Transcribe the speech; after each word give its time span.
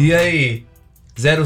E 0.00 0.14
aí? 0.14 0.66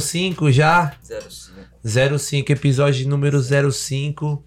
05 0.00 0.50
já? 0.52 0.92
05. 1.02 2.18
05, 2.18 2.52
episódio 2.52 3.08
número 3.08 3.40
05. 3.72 4.42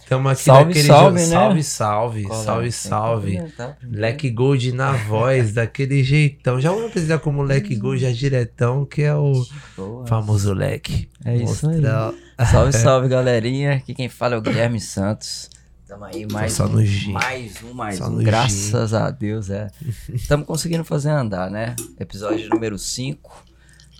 Estamos 0.00 0.32
aqui 0.32 0.42
Salve, 0.44 0.64
naquele 0.66 0.86
salve, 0.86 1.18
jo- 1.18 1.24
né? 1.26 1.30
Salve, 1.34 1.62
salve, 1.64 2.22
Cola, 2.24 2.44
salve, 2.44 2.66
que 2.68 2.72
salve. 2.72 3.40
Leque 3.82 4.30
Gold 4.30 4.72
na 4.72 4.92
voz, 4.92 5.52
daquele 5.52 6.02
jeitão. 6.04 6.60
Já 6.60 6.70
vamos 6.70 6.86
apresentar 6.86 7.18
como 7.18 7.42
Leque 7.42 7.74
Gold 7.74 8.00
já 8.00 8.12
diretão, 8.12 8.84
que 8.86 9.02
é 9.02 9.14
o 9.16 9.32
Boa. 9.76 10.06
famoso 10.06 10.52
Leque. 10.54 11.08
É 11.24 11.36
isso 11.36 11.68
aí. 11.68 11.80
Mostrar- 11.80 12.14
Salve, 12.50 12.72
salve, 12.78 13.08
galerinha. 13.08 13.72
Aqui 13.74 13.94
quem 13.94 14.08
fala 14.08 14.36
é 14.36 14.38
o 14.38 14.40
Guilherme 14.42 14.80
Santos. 14.80 15.50
Tamo 15.86 16.04
aí, 16.04 16.26
mais 16.32 16.52
só 16.52 16.66
um, 16.66 17.12
mais 17.12 17.62
um, 17.62 17.72
mais 17.72 17.98
Só 17.98 18.08
um. 18.08 18.16
Graças 18.16 18.92
a 18.92 19.08
Deus, 19.08 19.50
é. 19.50 19.68
Estamos 20.12 20.44
conseguindo 20.44 20.82
fazer 20.82 21.10
andar, 21.10 21.48
né? 21.48 21.76
Episódio 22.00 22.48
número 22.48 22.76
5. 22.76 23.44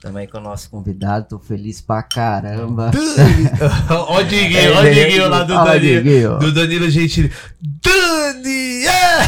Também 0.00 0.26
com 0.26 0.38
o 0.38 0.40
nosso 0.40 0.68
convidado. 0.68 1.28
Tô 1.28 1.38
feliz 1.38 1.80
pra 1.80 2.02
caramba. 2.02 2.90
Ó 3.88 4.18
o 4.18 4.24
Diguinho, 4.24 4.74
ó 4.74 4.80
o 4.80 4.90
Diguinho 4.90 5.28
lá 5.28 5.44
do 5.44 5.54
Ó 5.54 5.64
Danilo. 5.64 6.02
Diguinho. 6.02 6.38
Do 6.38 6.52
Danilo 6.52 6.90
Gentili. 6.90 7.32
Dani! 7.62 8.84
é! 8.86 9.26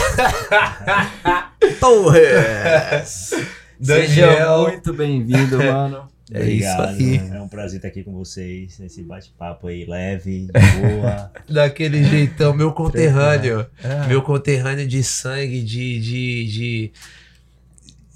Torres! 1.79 3.35
Seja 3.81 4.27
Daniel. 4.27 4.63
muito 4.63 4.93
bem-vindo, 4.93 5.59
mano. 5.59 6.09
É 6.33 6.49
isso 6.49 6.81
aí. 6.81 7.17
É 7.33 7.41
um 7.41 7.49
prazer 7.49 7.79
estar 7.79 7.89
aqui 7.89 8.03
com 8.03 8.13
vocês 8.13 8.79
nesse 8.79 9.03
bate-papo 9.03 9.69
aí 9.69 9.85
leve, 9.87 10.47
de 10.47 10.53
boa. 10.53 11.33
Daquele 11.49 12.05
jeitão, 12.05 12.53
meu 12.55 12.73
conterrâneo. 12.73 13.67
É. 13.83 14.07
Meu 14.07 14.23
conterrâneo 14.23 14.87
de 14.87 15.03
sangue, 15.03 15.63
de. 15.63 16.01
de, 16.01 16.47
de 16.47 16.93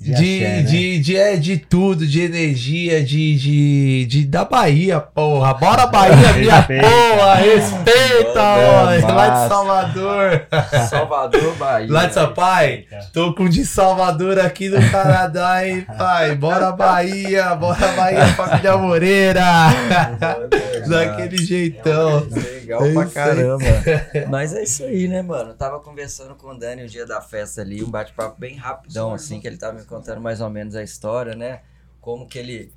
De 0.03 0.13
de, 0.15 0.45
axé, 0.45 0.57
né? 0.57 0.63
de, 0.63 0.99
de, 0.99 1.17
é, 1.17 1.37
de 1.37 1.57
tudo, 1.57 2.05
de 2.07 2.21
energia, 2.23 3.05
de, 3.05 3.37
de, 3.39 4.07
de 4.07 4.25
da 4.27 4.45
Bahia, 4.45 4.99
porra. 4.99 5.55
Bora 5.55 5.87
Bahia, 5.87 6.33
minha 6.37 6.57
Respeita. 6.61 6.87
porra, 6.89 7.35
respeita, 7.37 8.41
ó, 8.41 9.15
lá 9.15 9.29
de 9.29 9.49
Salvador. 9.49 10.47
Salvador, 10.91 11.55
Bahia. 11.57 11.87
Lá 11.89 12.07
de 12.07 12.15
São 12.15 12.33
Pai, 12.35 12.85
tô 13.13 13.33
com 13.33 13.49
de 13.49 13.65
Salvador 13.65 14.41
aqui 14.41 14.69
no 14.69 14.91
Canadá, 14.91 15.67
hein, 15.67 15.87
pai. 15.97 16.35
Bora 16.35 16.73
Bahia, 16.73 17.55
bora 17.55 17.89
Bahia, 17.93 18.27
família 18.29 18.77
Moreira. 18.77 19.43
Daquele 20.89 21.37
jeitão. 21.37 22.27
Legal 22.63 22.85
É 22.85 22.95
pra 22.95 23.07
caramba. 23.07 23.65
Mas 24.31 24.55
é 24.55 24.63
isso 24.63 24.85
aí, 24.85 25.09
né, 25.09 25.21
mano? 25.21 25.51
Eu 25.51 25.57
tava 25.57 25.81
conversando 25.81 26.35
com 26.35 26.49
o 26.49 26.59
Dani 26.59 26.85
o 26.85 26.89
dia 26.89 27.05
da 27.05 27.21
festa 27.21 27.61
ali, 27.61 27.83
um 27.83 27.91
bate-papo 27.91 28.39
bem 28.39 28.57
rapidão, 28.57 29.13
assim, 29.13 29.41
que 29.41 29.47
ele 29.47 29.57
tava 29.57 29.79
me 29.79 29.85
contando 29.85 30.21
mais 30.21 30.41
ou 30.41 30.49
menos 30.49 30.75
a 30.75 30.83
história, 30.83 31.35
né? 31.35 31.61
Como 32.01 32.27
que 32.27 32.39
ele 32.39 32.73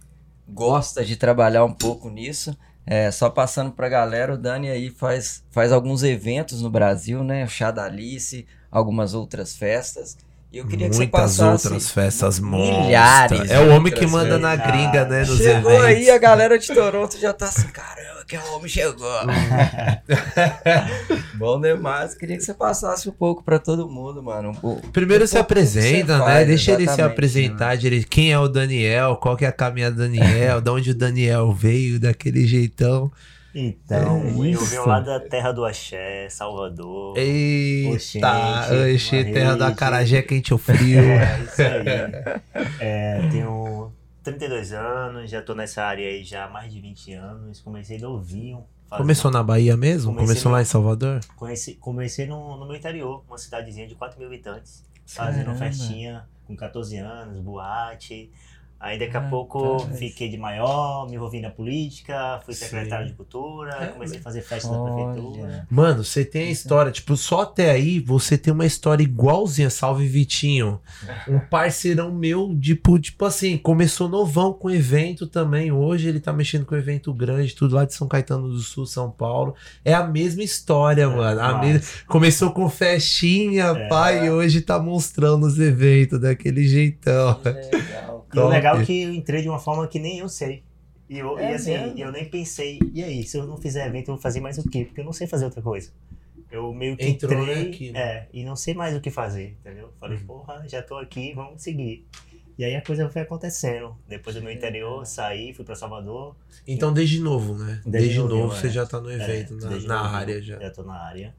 gosta 0.47 1.03
de 1.03 1.16
trabalhar 1.16 1.64
um 1.64 1.73
pouco 1.73 2.09
nisso. 2.09 2.58
É, 2.86 3.09
só 3.09 3.30
passando 3.30 3.72
pra 3.72 3.89
galera, 3.89 4.33
o 4.36 4.38
Dani 4.38 4.69
aí 4.69 4.92
faz, 4.92 5.44
faz 5.50 5.72
alguns 5.72 6.03
eventos 6.03 6.61
no 6.61 6.70
Brasil, 6.70 7.23
né? 7.23 7.44
O 7.44 7.47
Chá 7.47 7.72
da 7.72 7.86
Alice, 7.86 8.45
algumas 8.70 9.14
outras 9.16 9.55
festas. 9.55 10.17
Eu 10.56 10.66
queria 10.66 10.88
que 10.88 10.94
você 10.95 11.00
Muitas 11.02 11.22
passasse 11.22 11.67
outras 11.67 11.92
festas 11.92 12.39
milhares. 12.39 13.52
É 13.52 13.60
o 13.60 13.76
homem 13.76 13.92
que 13.92 14.08
manda 14.08 14.38
na 14.38 14.55
gringa, 14.55 15.04
né, 15.05 15.20
nos 15.26 15.38
Chegou 15.38 15.70
eventos. 15.71 15.86
aí, 15.86 16.10
a 16.10 16.17
galera 16.17 16.58
de 16.58 16.67
Toronto 16.73 17.20
já 17.20 17.33
tá 17.33 17.48
assim, 17.48 17.67
caramba, 17.67 18.23
que 18.26 18.38
o 18.38 18.55
homem 18.55 18.70
chegou. 18.70 18.95
Bom 21.36 21.60
demais, 21.60 22.15
queria 22.15 22.38
que 22.38 22.44
você 22.44 22.54
passasse 22.54 23.10
um 23.10 23.11
pouco 23.11 23.44
pra 23.44 23.60
todo 23.60 23.89
mundo, 23.89 24.23
mano. 24.23 24.52
Um 24.52 24.55
pouco- 24.55 24.88
Primeiro 24.89 25.26
um 25.26 25.27
se 25.27 25.38
apresenta, 25.38 26.17
né? 26.20 26.23
faz, 26.23 26.48
Deixa 26.48 26.71
ele 26.71 26.88
se 26.88 27.02
apresentar 27.02 27.76
direito. 27.76 28.08
Quem 28.08 28.32
é 28.32 28.39
o 28.39 28.48
Daniel? 28.48 29.17
Qual 29.17 29.36
que 29.36 29.44
é 29.45 29.49
a 29.49 29.52
caminhada 29.52 29.95
do 29.95 30.02
Daniel? 30.04 30.60
de 30.61 30.70
onde 30.70 30.92
o 30.92 30.95
Daniel 30.95 31.52
veio, 31.52 31.99
daquele 31.99 32.48
jeitão. 32.48 33.11
Então, 33.55 34.21
É 34.21 34.30
eu 34.32 34.45
isso. 34.48 34.66
venho 34.66 34.86
lá 34.86 34.99
da 34.99 35.17
terra 35.20 35.52
do 35.54 35.64
Axé, 35.64 36.27
Salvador. 36.30 37.17
Eita, 37.17 38.27
uma 38.27 39.23
terra 39.33 39.55
da 39.55 39.71
carajé 39.73 40.21
quente 40.21 40.52
ou 40.54 40.60
frio. 40.60 40.99
É, 40.99 41.39
isso 41.42 41.61
aí. 41.61 42.65
É, 42.80 43.30
tenho 43.32 43.92
32 44.23 44.73
anos, 44.73 45.30
já 45.32 45.42
tô 45.42 45.55
nessa 45.55 45.83
área 45.83 46.05
aí 46.08 46.23
já 46.23 46.45
há 46.45 46.49
mais 46.49 46.73
de 46.73 46.82
20 46.82 47.14
anos. 47.14 47.61
Comecei 47.61 47.98
novinho. 47.98 48.65
fazendo- 48.89 49.04
Começou 49.04 49.32
na 49.32 49.42
Bahia 49.42 49.77
mesmo? 49.77 50.11
Comecei 50.11 50.27
Começou 50.27 50.49
no- 50.52 50.55
lá 50.58 50.61
em 50.61 50.65
Salvador? 50.65 51.20
Comecei, 51.36 51.76
comecei 51.76 52.26
no, 52.27 52.58
no 52.58 52.67
meu 52.67 52.76
interior, 52.76 53.23
uma 53.27 53.38
cidadezinha 53.38 53.88
de 53.88 53.95
4 53.95 54.17
mil 54.20 54.27
habitantes. 54.27 54.83
Fazendo 55.08 55.45
Caramba. 55.45 55.60
festinha 55.65 56.26
com 56.45 56.55
14 56.55 56.98
anos, 56.98 57.39
boate. 57.39 58.30
Aí 58.80 58.99
daqui 58.99 59.17
a 59.17 59.21
pouco 59.21 59.80
fiquei 59.97 60.30
de 60.30 60.37
maior, 60.37 61.08
me 61.09 61.15
envolvi 61.15 61.41
na 61.41 61.49
política, 61.49 62.39
fui 62.45 62.53
Sim. 62.53 62.65
secretário 62.65 63.08
de 63.08 63.13
cultura, 63.13 63.71
É, 63.81 63.86
comecei 63.87 64.19
a 64.19 64.21
fazer 64.21 64.41
festa 64.41 64.69
na 64.71 64.80
Olha. 64.80 65.05
prefeitura. 65.13 65.67
Mano, 65.71 66.03
você 66.03 66.23
tem 66.23 66.47
a 66.49 66.52
história, 66.52 66.91
tipo, 66.91 67.17
só 67.17 67.41
até 67.41 67.71
aí 67.71 67.99
você 67.99 68.37
tem 68.37 68.53
uma 68.53 68.65
história 68.65 69.02
igualzinha, 69.03 69.69
salve 69.71 70.05
Vitinho. 70.08 70.80
Um 71.27 71.39
parceirão 71.39 72.11
meu, 72.14 72.55
tipo, 72.59 72.99
tipo 72.99 73.25
assim, 73.25 73.58
começou 73.58 74.08
novão 74.08 74.53
com 74.53 74.69
evento 74.69 75.25
também. 75.25 75.71
Hoje 75.71 76.09
ele 76.09 76.19
tá 76.19 76.31
mexendo 76.31 76.65
com 76.65 76.75
evento 76.75 77.11
grande, 77.14 77.55
tudo 77.55 77.75
lá 77.75 77.85
de 77.85 77.93
São 77.95 78.08
Caetano 78.08 78.49
do 78.49 78.59
Sul, 78.59 78.85
São 78.85 79.09
Paulo. 79.09 79.55
É 79.83 79.93
a 79.93 80.05
mesma 80.05 80.43
história, 80.43 81.09
mano. 81.09 81.39
A 81.41 81.53
Mas- 81.53 81.67
mesma- 81.67 81.87
Começou 82.08 82.52
com 82.52 82.69
festinha, 82.69 83.65
É. 83.65 83.87
pai, 83.87 84.27
e 84.27 84.30
hoje 84.30 84.61
tá 84.61 84.77
mostrando 84.80 85.45
os 85.47 85.59
eventos 85.59 86.19
daquele 86.19 86.67
jeitão. 86.67 87.39
Que 87.41 87.49
legal. 87.49 88.25
E 88.33 88.37
o 88.37 88.41
Top. 88.41 88.49
Legal 88.70 88.81
é 88.81 88.86
que 88.86 89.02
eu 89.03 89.14
entrei 89.14 89.42
de 89.42 89.49
uma 89.49 89.59
forma 89.59 89.87
que 89.87 89.99
nem 89.99 90.20
eu 90.20 90.30
sei. 90.30 90.64
E, 91.09 91.20
eu, 91.20 91.37
É 91.37 91.52
e 91.52 91.53
assim, 91.53 91.71
mesmo? 91.71 91.99
eu 91.99 92.11
nem 92.11 92.26
pensei, 92.26 92.80
e 92.93 93.03
aí, 93.03 93.23
se 93.23 93.37
eu 93.37 93.45
não 93.45 93.58
fizer 93.58 93.86
evento, 93.86 94.09
eu 94.09 94.15
vou 94.15 94.21
fazer 94.21 94.39
mais 94.42 94.58
o 94.58 94.67
quê? 94.67 94.86
Porque 94.86 95.02
eu 95.02 95.05
não 95.05 95.14
sei 95.14 95.27
fazer 95.27 95.45
outra 95.45 95.61
coisa. 95.61 95.92
Eu 96.52 96.73
meio 96.73 96.95
que 96.98 97.05
Entrou, 97.05 97.42
entrei, 97.43 97.55
né, 97.55 97.61
aqui, 97.70 97.92
né? 97.92 97.99
é, 97.99 98.27
e 98.33 98.43
não 98.43 98.55
sei 98.55 98.73
mais 98.73 98.95
o 98.95 99.02
que 99.02 99.11
fazer, 99.11 99.58
entendeu? 99.59 99.92
Falei, 99.99 100.17
Uhum. 100.17 100.26
porra, 100.26 100.64
já 100.67 100.81
tô 100.81 100.95
aqui, 100.98 101.33
vamos 101.33 101.61
seguir. 101.61 102.08
E 102.58 102.64
aí 102.64 102.76
a 102.76 102.81
coisa 102.81 103.09
foi 103.09 103.21
acontecendo. 103.21 103.95
Depois 104.08 104.36
do 104.36 104.42
meu 104.42 104.52
interior, 104.52 105.05
saí, 105.05 105.53
fui 105.53 105.65
pra 105.65 105.76
Salvador. 105.76 106.36
Então, 106.65 106.93
desde 106.93 107.20
novo, 107.20 107.53
né? 107.55 107.82
Desde, 107.86 107.89
Desde 108.08 108.20
novo, 108.20 108.36
novo, 108.36 108.55
você 108.55 108.67
é. 108.67 108.70
já 108.71 108.86
tá 108.86 109.02
no 109.02 109.09
É, 109.11 109.15
evento, 109.15 109.55
na, 109.58 109.67
desde 109.67 109.87
na 109.87 110.03
novo, 110.03 110.15
área 110.15 110.42
já. 110.42 110.59
Já 110.59 110.71
tô 110.71 110.83
na 110.83 110.93
área. 110.95 111.36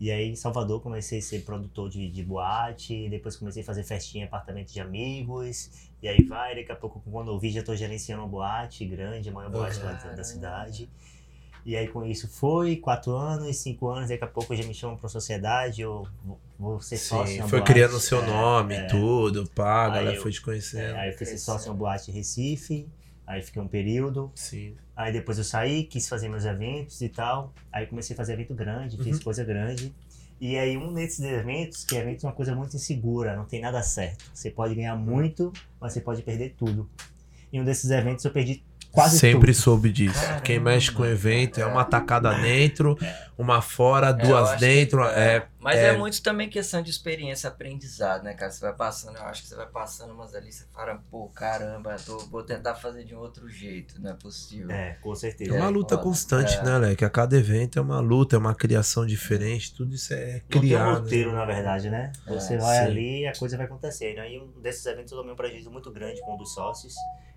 E 0.00 0.10
aí 0.10 0.28
em 0.30 0.36
Salvador 0.36 0.80
comecei 0.80 1.20
a 1.20 1.22
ser 1.22 1.44
produtor 1.44 1.88
de, 1.88 2.08
de 2.10 2.22
boate, 2.22 3.08
depois 3.08 3.36
comecei 3.36 3.62
a 3.62 3.64
fazer 3.64 3.84
festinha 3.84 4.24
em 4.24 4.26
apartamento 4.26 4.72
de 4.72 4.80
amigos, 4.80 5.70
e 6.02 6.08
aí 6.08 6.22
vai, 6.24 6.54
daqui 6.56 6.72
a 6.72 6.76
pouco 6.76 7.00
quando 7.10 7.30
eu 7.30 7.38
vi 7.38 7.50
já 7.50 7.62
tô 7.62 7.74
gerenciando 7.76 8.22
uma 8.22 8.28
boate 8.28 8.84
grande, 8.84 9.28
a 9.28 9.32
maior 9.32 9.50
boate 9.50 9.78
lá 9.80 9.92
da, 9.92 10.12
da 10.12 10.24
cidade. 10.24 10.88
E 11.64 11.76
aí 11.76 11.88
com 11.88 12.04
isso 12.04 12.28
foi, 12.28 12.76
quatro 12.76 13.12
anos, 13.16 13.56
cinco 13.56 13.88
anos, 13.88 14.10
daqui 14.10 14.22
a 14.24 14.26
pouco 14.26 14.54
já 14.54 14.64
me 14.64 14.74
chamam 14.74 14.96
pra 14.98 15.08
sociedade, 15.08 15.80
eu 15.80 16.06
vou- 16.58 16.80
ser 16.80 16.98
sócio 16.98 17.36
Sim, 17.36 17.38
na 17.40 17.48
foi 17.48 17.60
boate. 17.60 17.72
criando 17.72 17.96
o 17.96 18.00
seu 18.00 18.18
É, 18.22 18.26
nome, 18.26 18.74
é. 18.74 18.86
tudo, 18.86 19.48
pá, 19.54 19.86
a 19.86 19.88
galera 19.90 20.16
eu- 20.16 20.22
foi 20.22 20.30
te 20.32 20.42
conhecendo. 20.42 20.96
É, 20.96 21.00
aí 21.00 21.10
eu 21.12 21.16
fui 21.16 21.24
ser 21.26 21.38
sócio 21.38 21.68
na 21.72 21.78
boate 21.78 22.10
Recife, 22.10 22.86
aí 23.26 23.42
fiquei 23.42 23.60
um 23.60 23.68
período, 23.68 24.30
Sim. 24.34 24.76
Aí 24.96 25.12
depois 25.12 25.38
eu 25.38 25.44
saí, 25.44 25.84
quis 25.84 26.08
fazer 26.08 26.28
meus 26.28 26.44
eventos 26.44 27.00
e 27.00 27.08
tal. 27.08 27.52
Aí 27.72 27.86
comecei 27.86 28.14
a 28.14 28.16
fazer 28.16 28.34
evento 28.34 28.54
grande, 28.54 28.96
fiz 28.96 29.16
Uhum. 29.18 29.24
coisa 29.24 29.44
grande. 29.44 29.92
E 30.40 30.56
aí 30.56 30.76
um 30.76 30.92
desses 30.92 31.20
eventos, 31.20 31.84
que 31.84 31.96
evento 31.96 32.24
é 32.24 32.28
uma 32.28 32.34
coisa 32.34 32.54
muito 32.54 32.76
insegura, 32.76 33.34
não 33.36 33.44
tem 33.44 33.60
nada 33.60 33.82
certo. 33.82 34.24
Você 34.32 34.50
pode 34.50 34.74
ganhar 34.74 34.94
muito, 34.94 35.52
mas 35.80 35.92
você 35.92 36.00
pode 36.00 36.22
perder 36.22 36.54
tudo. 36.56 36.88
E 37.52 37.60
um 37.60 37.64
desses 37.64 37.90
eventos 37.90 38.24
eu 38.24 38.30
perdi 38.30 38.62
quase 38.94 39.18
Sempre 39.18 39.52
tudo. 39.52 39.62
soube 39.62 39.92
disso. 39.92 40.20
Caramba. 40.20 40.40
Quem 40.42 40.58
mexe 40.60 40.90
com 40.92 41.04
evento 41.04 41.60
é 41.60 41.66
uma 41.66 41.84
tacada 41.84 42.32
dentro, 42.34 42.96
uma 43.36 43.60
fora, 43.60 44.08
É, 44.08 44.12
duas 44.12 44.50
acho 44.50 44.60
dentro. 44.60 45.02
que- 45.02 45.14
É, 45.18 45.46
Mas 45.58 45.76
É. 45.76 45.86
é. 45.88 45.96
muito 45.96 46.22
também 46.22 46.48
questão 46.50 46.82
de 46.82 46.90
experiência, 46.90 47.48
aprendizado, 47.48 48.22
né, 48.22 48.34
cara? 48.34 48.50
Você 48.52 48.60
vai 48.60 48.74
passando, 48.74 49.16
eu 49.16 49.22
acho 49.24 49.42
que 49.42 49.48
você 49.48 49.56
vai 49.56 49.66
passando 49.66 50.12
umas 50.12 50.34
ali, 50.34 50.52
você 50.52 50.64
fala, 50.74 51.02
pô, 51.10 51.28
caramba, 51.30 51.96
tô, 52.04 52.18
vou 52.18 52.42
tentar 52.42 52.74
fazer 52.74 53.02
de 53.04 53.14
um 53.14 53.18
outro 53.18 53.48
jeito, 53.48 53.98
não 54.00 54.10
é 54.10 54.14
possível. 54.14 54.70
É, 54.70 54.98
com 55.02 55.12
é 55.12 55.16
certeza. 55.16 55.54
uma 55.54 55.66
É, 55.66 55.68
luta 55.70 55.94
foda. 55.96 56.02
constante, 56.06 56.54
É. 56.58 56.62
né, 56.62 56.76
Leque? 56.78 57.02
A 57.04 57.08
cada 57.08 57.34
evento 57.36 57.78
é 57.78 57.82
uma 57.82 57.98
luta, 57.98 58.36
é 58.36 58.38
uma 58.38 58.54
criação 58.54 59.06
diferente. 59.06 59.74
Tudo 59.74 59.94
isso 59.94 60.12
é 60.12 60.34
Não 60.34 60.40
tem 60.50 60.58
um 60.58 60.60
criar. 60.60 60.92
roteiro, 60.92 61.32
né? 61.32 61.36
na 61.38 61.44
verdade, 61.46 61.88
né? 61.88 62.12
É, 62.26 62.32
Você 62.34 62.58
vai 62.58 62.78
sim. 62.80 62.84
ali 62.84 63.20
e 63.22 63.26
a 63.26 63.32
coisa 63.34 63.56
vai 63.56 63.64
acontecendo. 63.64 64.18
Aí 64.18 64.38
um 64.38 64.60
desses 64.60 64.84
eventos 64.84 65.12
eu 65.12 65.18
tomei 65.18 65.32
um 65.32 65.36
prejuízo 65.36 65.70
muito 65.70 65.90
grande 65.90 66.20
com 66.20 66.34
um 66.34 66.36
dos 66.36 66.52
sócios. 66.52 66.94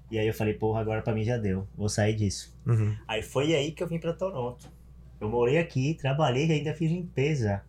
E 0.09 0.17
aí 0.17 0.27
eu 0.27 0.33
falei, 0.33 0.53
porra, 0.53 0.79
agora 0.81 1.01
pra 1.01 1.13
mim 1.13 1.23
já 1.23 1.37
deu. 1.37 1.67
Vou 1.75 1.89
sair 1.89 2.15
disso. 2.15 2.55
Uhum. 2.65 2.95
Aí 3.07 3.21
foi 3.21 3.53
aí 3.53 3.71
que 3.71 3.83
eu 3.83 3.87
vim 3.87 3.99
pra 3.99 4.13
Toronto. 4.13 4.69
Eu 5.19 5.29
morei 5.29 5.57
aqui, 5.57 5.95
trabalhei 5.99 6.47
e 6.47 6.51
ainda 6.51 6.73
fiz 6.73 6.91
limpeza. 6.91 7.61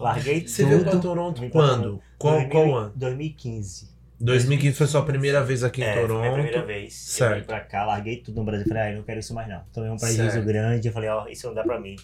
Larguei 0.00 0.46
Você 0.46 0.64
veio 0.64 0.82
pra 0.82 0.92
Tudo. 0.92 1.02
Toronto 1.02 1.40
pra 1.40 1.50
quando? 1.50 1.82
Toronto. 1.82 2.02
Qual, 2.18 2.34
2000 2.34 2.50
qual 2.50 2.76
ano? 2.76 2.92
2015. 2.96 3.96
2015 4.18 4.76
foi 4.76 4.86
sua 4.86 5.04
primeira 5.04 5.44
vez 5.44 5.62
aqui 5.62 5.82
em 5.82 5.84
é, 5.84 5.92
foi 5.92 6.02
Toronto. 6.02 6.20
minha 6.20 6.32
primeira 6.32 6.64
vez. 6.64 6.94
Certo. 6.94 7.32
Eu 7.34 7.40
vim 7.40 7.46
pra 7.46 7.60
cá, 7.60 7.84
larguei 7.84 8.16
tudo 8.16 8.36
no 8.38 8.44
Brasil. 8.44 8.66
Falei, 8.66 8.82
ah, 8.82 8.90
eu 8.90 8.96
não 8.96 9.02
quero 9.04 9.20
isso 9.20 9.34
mais 9.34 9.48
não. 9.48 9.62
Tomei 9.72 9.90
um 9.90 9.96
prejuízo 9.96 10.42
grande. 10.42 10.88
Eu 10.88 10.92
falei, 10.92 11.08
ó, 11.08 11.28
isso 11.28 11.46
não 11.46 11.54
dá 11.54 11.62
pra 11.62 11.78
mim. 11.80 11.96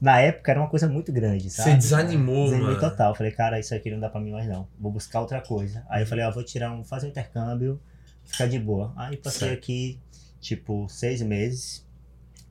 Na 0.00 0.18
época 0.20 0.50
era 0.50 0.60
uma 0.60 0.68
coisa 0.68 0.88
muito 0.88 1.12
grande, 1.12 1.48
sabe? 1.50 1.70
Você 1.70 1.76
desanimou, 1.76 2.44
Desanimei 2.46 2.74
mano. 2.74 2.80
total. 2.80 3.14
Falei, 3.14 3.32
cara, 3.32 3.58
isso 3.60 3.74
aqui 3.74 3.90
não 3.90 4.00
dá 4.00 4.08
pra 4.08 4.20
mim 4.20 4.32
mais 4.32 4.46
não. 4.48 4.66
Vou 4.78 4.90
buscar 4.90 5.20
outra 5.20 5.40
coisa. 5.40 5.84
Aí 5.88 6.02
eu 6.02 6.06
falei, 6.06 6.24
ó, 6.24 6.30
vou 6.30 6.42
tirar 6.42 6.72
um, 6.72 6.82
fazer 6.84 7.06
um 7.06 7.10
intercâmbio. 7.10 7.80
Ficar 8.30 8.46
de 8.46 8.58
boa. 8.58 8.92
Aí 8.96 9.16
passei 9.16 9.48
Certo. 9.48 9.58
aqui, 9.58 9.98
tipo, 10.40 10.86
seis 10.88 11.20
meses. 11.22 11.86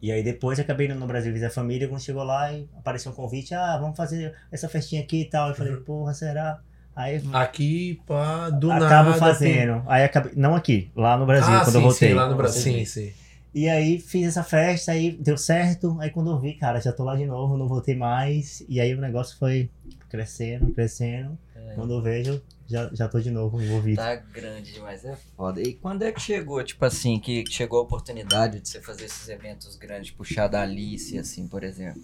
E 0.02 0.12
aí 0.12 0.24
depois 0.24 0.60
acabei 0.60 0.88
indo 0.88 0.96
no 0.96 1.06
Brasil 1.08 1.32
visitar 1.32 1.50
a 1.50 1.54
família. 1.54 1.88
Quando 1.88 2.02
chegou 2.02 2.24
lá 2.24 2.52
e 2.54 2.68
apareceu 2.78 3.12
um 3.12 3.16
convite, 3.16 3.54
ah, 3.54 3.78
vamos 3.78 3.98
fazer 3.98 4.34
essa 4.52 4.70
festinha 4.70 5.02
aqui 5.02 5.22
e 5.22 5.26
tal. 5.26 5.50
Eu 5.50 5.56
falei, 5.56 5.74
Uhum. 5.74 5.84
porra, 5.84 6.14
será? 6.14 6.62
Aí 6.96 7.22
Aqui, 7.34 8.02
pá, 8.06 8.50
do 8.50 8.72
acabo 8.72 9.10
nada. 9.12 9.14
fazendo. 9.20 9.84
Aí 9.88 10.04
acabei, 10.04 10.34
não 10.36 10.56
aqui, 10.56 10.92
lá 10.96 11.18
no 11.18 11.26
Brasil, 11.26 11.54
ah, 11.54 11.60
quando 11.60 11.72
sim, 11.72 11.78
eu 11.78 11.82
voltei. 11.82 12.10
Sim, 12.10 12.14
lá 12.14 12.30
no 12.30 12.36
Brasil. 12.36 12.62
Sim, 12.62 12.86
sim. 12.86 13.12
E 13.54 13.68
aí 13.68 14.00
fiz 14.00 14.28
essa 14.28 14.44
festa, 14.44 14.92
aí 14.92 15.12
deu 15.12 15.38
certo. 15.38 15.98
Aí 16.00 16.10
quando 16.10 16.30
eu 16.32 16.40
vi, 16.40 16.54
cara, 16.54 16.80
já 16.80 16.92
tô 16.94 17.04
lá 17.04 17.16
de 17.16 17.26
novo, 17.26 17.58
não 17.58 17.68
voltei 17.68 17.96
mais. 17.96 18.64
E 18.70 18.80
aí 18.80 18.94
o 18.94 19.00
negócio 19.02 19.38
foi 19.38 19.70
crescendo, 20.10 20.72
crescendo. 20.74 21.38
É, 21.70 21.74
Quando 21.76 21.94
eu 21.94 22.02
vejo, 22.02 22.42
já, 22.68 22.90
já 22.94 23.08
tô 23.08 23.20
de 23.20 23.32
novo 23.32 23.62
envolvido. 23.62 23.98
Tá 23.98 24.16
grande 24.16 24.72
demais, 24.74 25.04
é 25.06 25.16
foda. 25.36 25.62
E 25.62 25.74
quando 25.74 26.04
é 26.04 26.12
que 26.12 26.22
chegou, 26.22 26.64
tipo 26.64 26.84
assim, 26.86 27.20
que 27.20 27.44
chegou 27.50 27.80
a 27.80 27.84
oportunidade 27.84 28.60
de 28.60 28.70
você 28.70 28.82
fazer 28.82 29.06
esses 29.06 29.28
eventos 29.30 29.76
grandes, 29.76 30.12
puxar 30.12 30.48
da 30.48 30.62
Alice, 30.62 31.18
assim, 31.18 31.48
por 31.48 31.64
exemplo? 31.64 32.02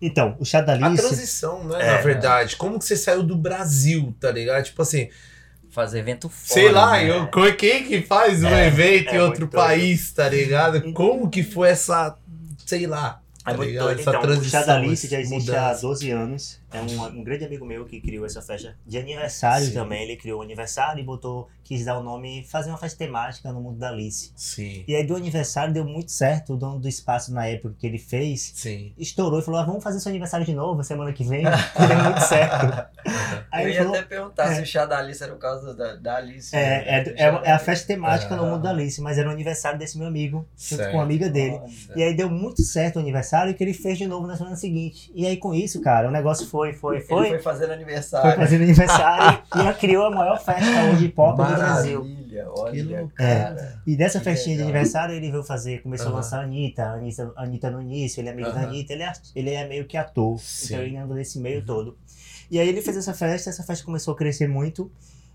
Então, 0.00 0.36
o 0.38 0.44
chá 0.44 0.60
da 0.60 0.74
A 0.74 0.86
Alice. 0.86 1.02
transição, 1.02 1.64
né, 1.64 1.80
É. 1.80 1.96
na 1.96 2.00
verdade. 2.02 2.56
Como 2.56 2.78
que 2.78 2.84
você 2.84 2.96
saiu 2.96 3.22
do 3.22 3.34
Brasil, 3.36 4.14
tá 4.20 4.30
ligado? 4.30 4.64
Tipo 4.64 4.82
assim, 4.82 5.08
Fazer 5.70 5.98
evento 5.98 6.28
fora. 6.30 6.60
sei 6.60 6.70
lá, 6.72 6.92
né? 6.92 7.10
eu, 7.10 7.28
quem 7.56 7.84
que 7.84 8.00
faz 8.02 8.42
um 8.42 8.46
É, 8.48 8.66
evento 8.68 9.10
em 9.12 9.16
é 9.16 9.22
outro 9.22 9.40
muito 9.42 9.52
doido. 9.52 9.66
país, 9.66 10.10
tá 10.12 10.26
ligado? 10.28 10.92
Como 10.94 11.28
que 11.28 11.42
foi 11.42 11.68
essa, 11.70 12.16
sei 12.64 12.86
lá, 12.86 13.20
É 13.44 13.50
tá 13.50 13.56
muito 13.58 13.68
ligado? 13.70 13.84
doido. 13.86 14.00
Essa 14.00 14.10
Então, 14.10 14.20
o 14.20 14.22
transição, 14.24 14.60
Chá 14.60 14.66
da 14.66 14.76
Alice 14.76 15.06
já 15.08 15.20
existe 15.20 15.50
há 15.50 15.54
mudança. 15.62 15.82
12 15.82 16.10
anos. 16.10 16.60
É 16.76 16.80
um, 16.82 17.20
um 17.20 17.24
grande 17.24 17.44
amigo 17.44 17.64
meu 17.64 17.84
que 17.84 18.00
criou 18.00 18.26
essa 18.26 18.42
festa 18.42 18.76
de 18.86 18.98
aniversário 18.98 19.66
Sim. 19.66 19.72
também. 19.74 20.02
Ele 20.02 20.16
criou 20.16 20.40
o 20.40 20.42
aniversário 20.42 21.00
e 21.00 21.04
botou, 21.04 21.48
quis 21.64 21.84
dar 21.84 21.98
o 21.98 22.02
nome, 22.02 22.44
fazer 22.44 22.70
uma 22.70 22.78
festa 22.78 22.98
temática 22.98 23.52
no 23.52 23.60
mundo 23.60 23.78
da 23.78 23.88
Alice. 23.88 24.32
Sim, 24.36 24.84
E 24.86 24.94
aí 24.94 25.04
do 25.06 25.16
aniversário 25.16 25.72
deu 25.72 25.84
muito 25.84 26.12
certo. 26.12 26.54
O 26.54 26.56
dono 26.56 26.78
do 26.78 26.88
espaço 26.88 27.32
na 27.32 27.46
época 27.46 27.74
que 27.78 27.86
ele 27.86 27.98
fez 27.98 28.52
sim. 28.54 28.92
estourou 28.98 29.40
e 29.40 29.42
falou: 29.42 29.60
ah, 29.60 29.64
vamos 29.64 29.82
fazer 29.82 30.00
seu 30.00 30.10
aniversário 30.10 30.44
de 30.46 30.54
novo 30.54 30.82
semana 30.84 31.12
que 31.12 31.24
vem. 31.24 31.44
Deu 31.88 31.98
muito 32.04 32.20
certo. 32.20 32.86
Aí 33.50 33.64
eu 33.64 33.70
ia 33.70 33.78
falou. 33.78 33.94
até 33.94 34.02
perguntar 34.02 34.52
é. 34.52 34.54
se 34.56 34.62
o 34.62 34.66
chá 34.66 34.84
da 34.84 34.98
Alice 34.98 35.22
era 35.22 35.32
o 35.32 35.38
caso 35.38 35.74
da, 35.74 35.94
da 35.96 36.16
Alice. 36.16 36.54
É, 36.54 36.60
né? 36.60 37.14
é, 37.16 37.24
é, 37.24 37.40
é 37.44 37.52
a 37.52 37.58
festa 37.58 37.86
temática 37.86 38.36
no 38.36 38.44
Ah. 38.44 38.50
mundo 38.50 38.62
da 38.62 38.70
Alice, 38.70 39.00
mas 39.00 39.16
era 39.18 39.28
o 39.28 39.32
aniversário 39.32 39.78
desse 39.78 39.96
meu 39.98 40.06
amigo, 40.08 40.46
junto 40.56 40.78
Certo. 40.80 40.90
com 40.90 40.98
uma 40.98 41.04
amiga 41.04 41.28
dele. 41.30 41.58
Nossa. 41.58 41.92
E 41.96 42.02
aí 42.02 42.14
deu 42.14 42.28
muito 42.28 42.62
certo 42.62 42.96
o 42.96 42.98
aniversário 42.98 43.54
que 43.54 43.62
ele 43.64 43.72
fez 43.72 43.96
de 43.98 44.06
novo 44.06 44.26
na 44.26 44.36
semana 44.36 44.56
seguinte. 44.56 45.10
E 45.14 45.26
aí 45.26 45.36
com 45.36 45.54
isso, 45.54 45.80
cara, 45.80 46.08
o 46.08 46.10
negócio 46.10 46.46
foi, 46.46 46.65
foi, 46.74 46.96
Ele 46.96 47.04
foi. 47.04 47.28
foi 47.28 47.38
fazendo 47.38 47.66
Foi 47.68 47.74
aniversário. 47.76 48.36
fazendo 48.36 48.62
aniversário 48.62 49.38
e 49.54 49.58
ela 49.60 49.74
criou 49.74 50.06
a 50.06 50.10
maior 50.10 50.38
festa 50.38 50.64
hoje 50.92 51.08
pop 51.08 51.36
do 51.36 51.44
Brasil. 51.44 52.00
Maravilha, 52.04 52.42
Que 52.44 52.60
olha, 52.60 53.08
cara. 53.14 53.82
E 53.86 53.96
dessa 53.96 54.18
Que 54.18 54.24
festinha 54.24 54.56
de 54.56 54.62
legal. 54.62 54.74
aniversário 54.74 55.14
ele 55.14 55.30
veio 55.30 55.42
fazer, 55.42 55.82
começou 55.82 56.06
Aham. 56.08 56.14
a 56.14 56.16
lançar 56.18 56.40
a 56.40 56.42
Anitta, 56.42 56.82
a 56.84 56.92
Anitta, 56.94 57.32
a 57.36 57.42
Anitta 57.42 57.70
no 57.70 57.80
início, 57.80 58.20
ele 58.20 58.28
é 58.28 58.32
amigo 58.32 58.50
da 58.50 58.60
Aham. 58.60 58.68
Anitta, 58.68 58.92
ele 58.92 59.02
é, 59.02 59.12
ele 59.34 59.50
é 59.50 59.66
meio 59.68 59.84
que 59.86 59.96
ator, 59.96 60.38
Sim. 60.38 60.74
então 60.74 60.84
ele 60.86 60.96
anda 60.96 61.14
nesse 61.14 61.38
meio 61.38 61.64
todo. 61.64 61.96
E 62.50 62.58
aí 62.60 62.68
ele 62.68 62.80
fez 62.82 62.96
essa 62.96 63.12
festa, 63.14 63.50
essa 63.50 63.62
festa 63.62 63.84
começou 63.84 64.14
a 64.14 64.16
crescer 64.16 64.48
muito, 64.48 64.90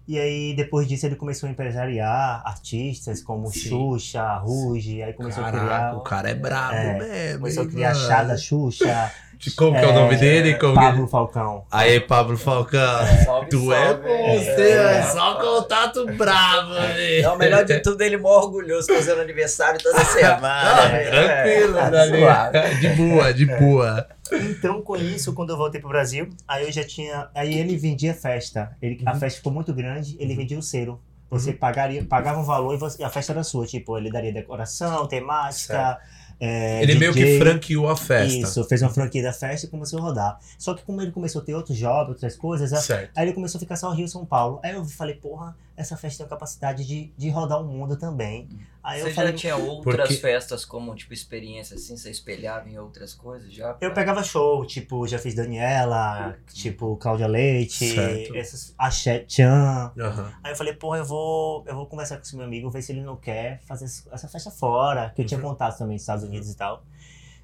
e 0.07 0.17
aí 0.17 0.53
depois 0.55 0.87
disso 0.87 1.05
ele 1.05 1.15
começou 1.15 1.47
a 1.47 1.51
empresariar 1.51 2.41
artistas 2.45 3.21
como 3.21 3.47
Sim. 3.51 3.69
Xuxa, 3.69 4.35
Ruge, 4.37 5.01
aí 5.03 5.13
começou 5.13 5.43
a 5.43 5.51
Caraca, 5.51 5.65
criar... 5.67 5.95
o 5.97 6.01
cara 6.01 6.29
é 6.29 6.35
brabo 6.35 6.73
É, 6.75 6.97
mesmo. 6.97 7.39
Começou 7.39 7.63
a 7.63 7.67
criar 7.67 7.93
mano? 7.93 8.07
chá 8.07 8.23
da 8.23 8.37
Xuxa, 8.37 9.11
Como 9.57 9.77
que 9.77 9.83
é 9.83 9.87
o 9.87 9.93
nome 9.93 10.15
dele? 10.17 10.55
Como 10.55 10.73
que- 10.73 10.79
Pablo 10.79 11.07
Falcão. 11.07 11.65
Aí, 11.71 11.99
Pablo 11.99 12.37
Falcão. 12.37 13.05
Salve, 13.25 13.49
Tu 13.49 13.73
é 13.73 13.93
bom, 13.95 14.39
você 14.39 14.71
é 14.71 15.01
só 15.03 15.35
contato 15.41 16.05
bravo, 16.17 16.73
velho. 16.73 17.23
Não, 17.23 17.35
o 17.35 17.37
melhor 17.37 17.65
de 17.65 17.79
tudo, 17.79 18.01
ele 18.01 18.17
mó 18.17 18.29
orgulhoso 18.37 18.87
fazendo 18.93 19.21
aniversário 19.21 19.81
toda 19.81 20.03
semana. 20.05 20.41
Ah, 20.43 20.87
É, 20.91 21.09
tranquilo, 21.09 21.77
é, 21.77 21.89
Dali. 21.89 22.19
suave. 22.19 22.75
De 22.75 22.89
boa, 22.89 23.33
de 23.33 23.45
boa. 23.45 24.07
Então, 24.31 24.81
com 24.81 24.95
isso, 24.95 25.33
quando 25.33 25.49
eu 25.49 25.57
voltei 25.57 25.81
pro 25.81 25.89
Brasil, 25.89 26.29
aí 26.47 26.65
eu 26.65 26.71
já 26.71 26.83
tinha. 26.83 27.27
Aí 27.35 27.53
ele 27.57 27.75
vendia 27.77 28.13
festa. 28.13 28.75
Ele, 28.81 29.01
A 29.05 29.13
Uhum. 29.13 29.19
festa 29.19 29.37
ficou 29.37 29.51
muito 29.51 29.73
grande, 29.73 30.15
ele 30.19 30.35
vendia 30.35 30.57
o 30.57 30.61
selo. 30.61 31.01
Você 31.29 31.53
pagaria, 31.53 32.03
pagava 32.03 32.39
um 32.39 32.43
valor 32.43 32.73
e 32.73 32.77
você- 32.77 33.01
a 33.03 33.09
festa 33.09 33.31
era 33.31 33.41
sua. 33.43 33.65
Tipo, 33.65 33.97
ele 33.97 34.11
daria 34.11 34.33
decoração, 34.33 35.07
temática. 35.07 35.97
É, 36.41 36.81
Ele 36.81 36.95
meio 36.95 37.13
que 37.13 37.19
DJ. 37.23 37.39
franqueou 37.39 37.87
a 37.87 37.95
festa. 37.95 38.35
Isso, 38.39 38.63
fez 38.65 38.81
uma 38.81 38.89
franquia 38.89 39.21
da 39.21 39.31
festa 39.31 39.67
e 39.67 39.69
começou 39.69 39.99
a 39.99 40.01
rodar. 40.01 40.39
Só 40.57 40.73
que 40.73 40.81
como 40.83 40.99
ele 41.01 41.11
começou 41.11 41.41
a 41.41 41.45
ter 41.45 41.53
outros 41.53 41.77
jobs, 41.77 42.09
outras 42.09 42.35
coisas, 42.35 42.71
Certo. 42.83 43.11
aí 43.15 43.25
ele 43.27 43.33
começou 43.33 43.59
a 43.59 43.61
ficar 43.61 43.75
só 43.75 43.91
Rio 43.91 44.07
São 44.07 44.25
Paulo. 44.25 44.59
Aí 44.63 44.73
eu 44.73 44.83
falei, 44.85 45.13
porra, 45.15 45.55
essa 45.81 45.97
festa 45.97 46.19
tem 46.19 46.25
a 46.25 46.29
capacidade 46.29 46.85
de, 46.85 47.11
de 47.17 47.29
rodar 47.29 47.61
o 47.61 47.65
mundo 47.65 47.97
também. 47.97 48.47
Aí 48.83 48.99
eu 48.99 49.07
Você 49.07 49.13
falei, 49.13 49.31
já 49.33 49.37
tinha 49.37 49.55
outras 49.55 50.07
Porque- 50.07 50.21
festas 50.21 50.65
como, 50.65 50.95
tipo, 50.95 51.13
experiência 51.13 51.75
assim? 51.75 51.95
Você 51.95 52.09
espelhava 52.09 52.67
em 52.67 52.79
outras 52.79 53.13
coisas 53.13 53.53
já? 53.53 53.77
Eu 53.79 53.93
pegava 53.93 54.23
show, 54.23 54.65
tipo, 54.65 55.07
já 55.07 55.19
fiz 55.19 55.35
Daniela, 55.35 56.35
tipo, 56.53 56.95
Cláudia 56.97 57.27
Leite, 57.27 57.93
Certo. 57.93 58.35
essas, 58.35 58.73
Axé 58.77 59.23
Chan. 59.27 59.91
Aham. 59.99 60.33
Aí 60.43 60.51
eu 60.51 60.55
falei, 60.55 60.73
porra, 60.73 60.97
eu 60.99 61.05
vou, 61.05 61.63
eu 61.67 61.75
vou 61.75 61.85
conversar 61.85 62.15
com 62.17 62.23
esse 62.23 62.35
meu 62.35 62.45
amigo, 62.45 62.69
ver 62.71 62.81
se 62.81 62.91
ele 62.91 63.01
não 63.01 63.15
quer 63.17 63.61
fazer 63.65 63.85
essa 63.85 64.27
festa 64.27 64.49
fora, 64.49 65.11
que 65.15 65.21
eu 65.21 65.25
tinha 65.25 65.39
Uhum. 65.39 65.49
contato 65.49 65.77
também 65.77 65.93
nos 65.95 66.01
Estados 66.03 66.23
Unidos 66.23 66.49
e 66.49 66.55
tal. 66.57 66.83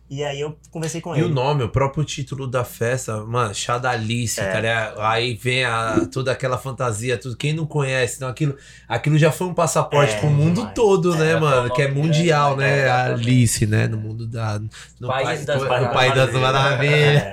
E 0.10 0.24
aí 0.24 0.40
eu 0.40 0.58
conversei 0.72 1.02
com 1.02 1.14
E 1.14 1.20
ele. 1.20 1.26
o 1.28 1.30
nome, 1.30 1.64
o 1.64 1.70
próprio 1.70 2.02
título 2.06 2.48
da 2.48 2.64
festa, 2.64 3.26
mano, 3.26 3.54
chá 3.54 3.78
da 3.78 3.90
Alice, 3.92 4.40
É. 4.40 4.46
tá 4.52 4.60
ligado? 4.62 5.02
Aí 5.02 5.34
vem 5.36 5.66
a, 5.66 6.08
toda 6.10 6.32
aquela 6.32 6.58
fantasia, 6.58 7.18
tudo. 7.18 7.36
Quem 7.36 7.52
não 7.52 7.66
conhece, 7.66 8.16
então 8.16 8.30
aquilo, 8.30 8.56
aquilo 8.88 9.18
já 9.18 9.32
foi 9.34 9.48
um 9.48 9.54
passaporte 9.54 10.14
É, 10.14 10.20
pro 10.22 10.30
mundo 10.30 10.56
demais. 10.56 10.74
todo, 10.74 11.14
né, 11.16 11.32
É, 11.34 11.40
mano? 11.40 11.68
foi 11.68 11.76
Que 11.76 11.82
é 11.82 11.86
um 11.86 11.90
nome 11.90 12.02
mundial, 12.04 12.56
grande, 12.56 12.72
né? 12.76 12.84
né? 12.84 12.90
A 12.90 13.06
Alice, 13.08 13.66
né? 13.68 13.88
No 13.90 13.98
mundo 13.98 14.26
da. 14.26 14.60
No 15.00 15.08
País 15.10 15.26
pai- 15.26 15.46
das 15.46 15.62
no 15.62 15.68
Maravilhas. 15.68 15.94
País 15.94 16.14
das 16.16 16.34
Maravilhas. 16.42 17.24
É. 17.24 17.32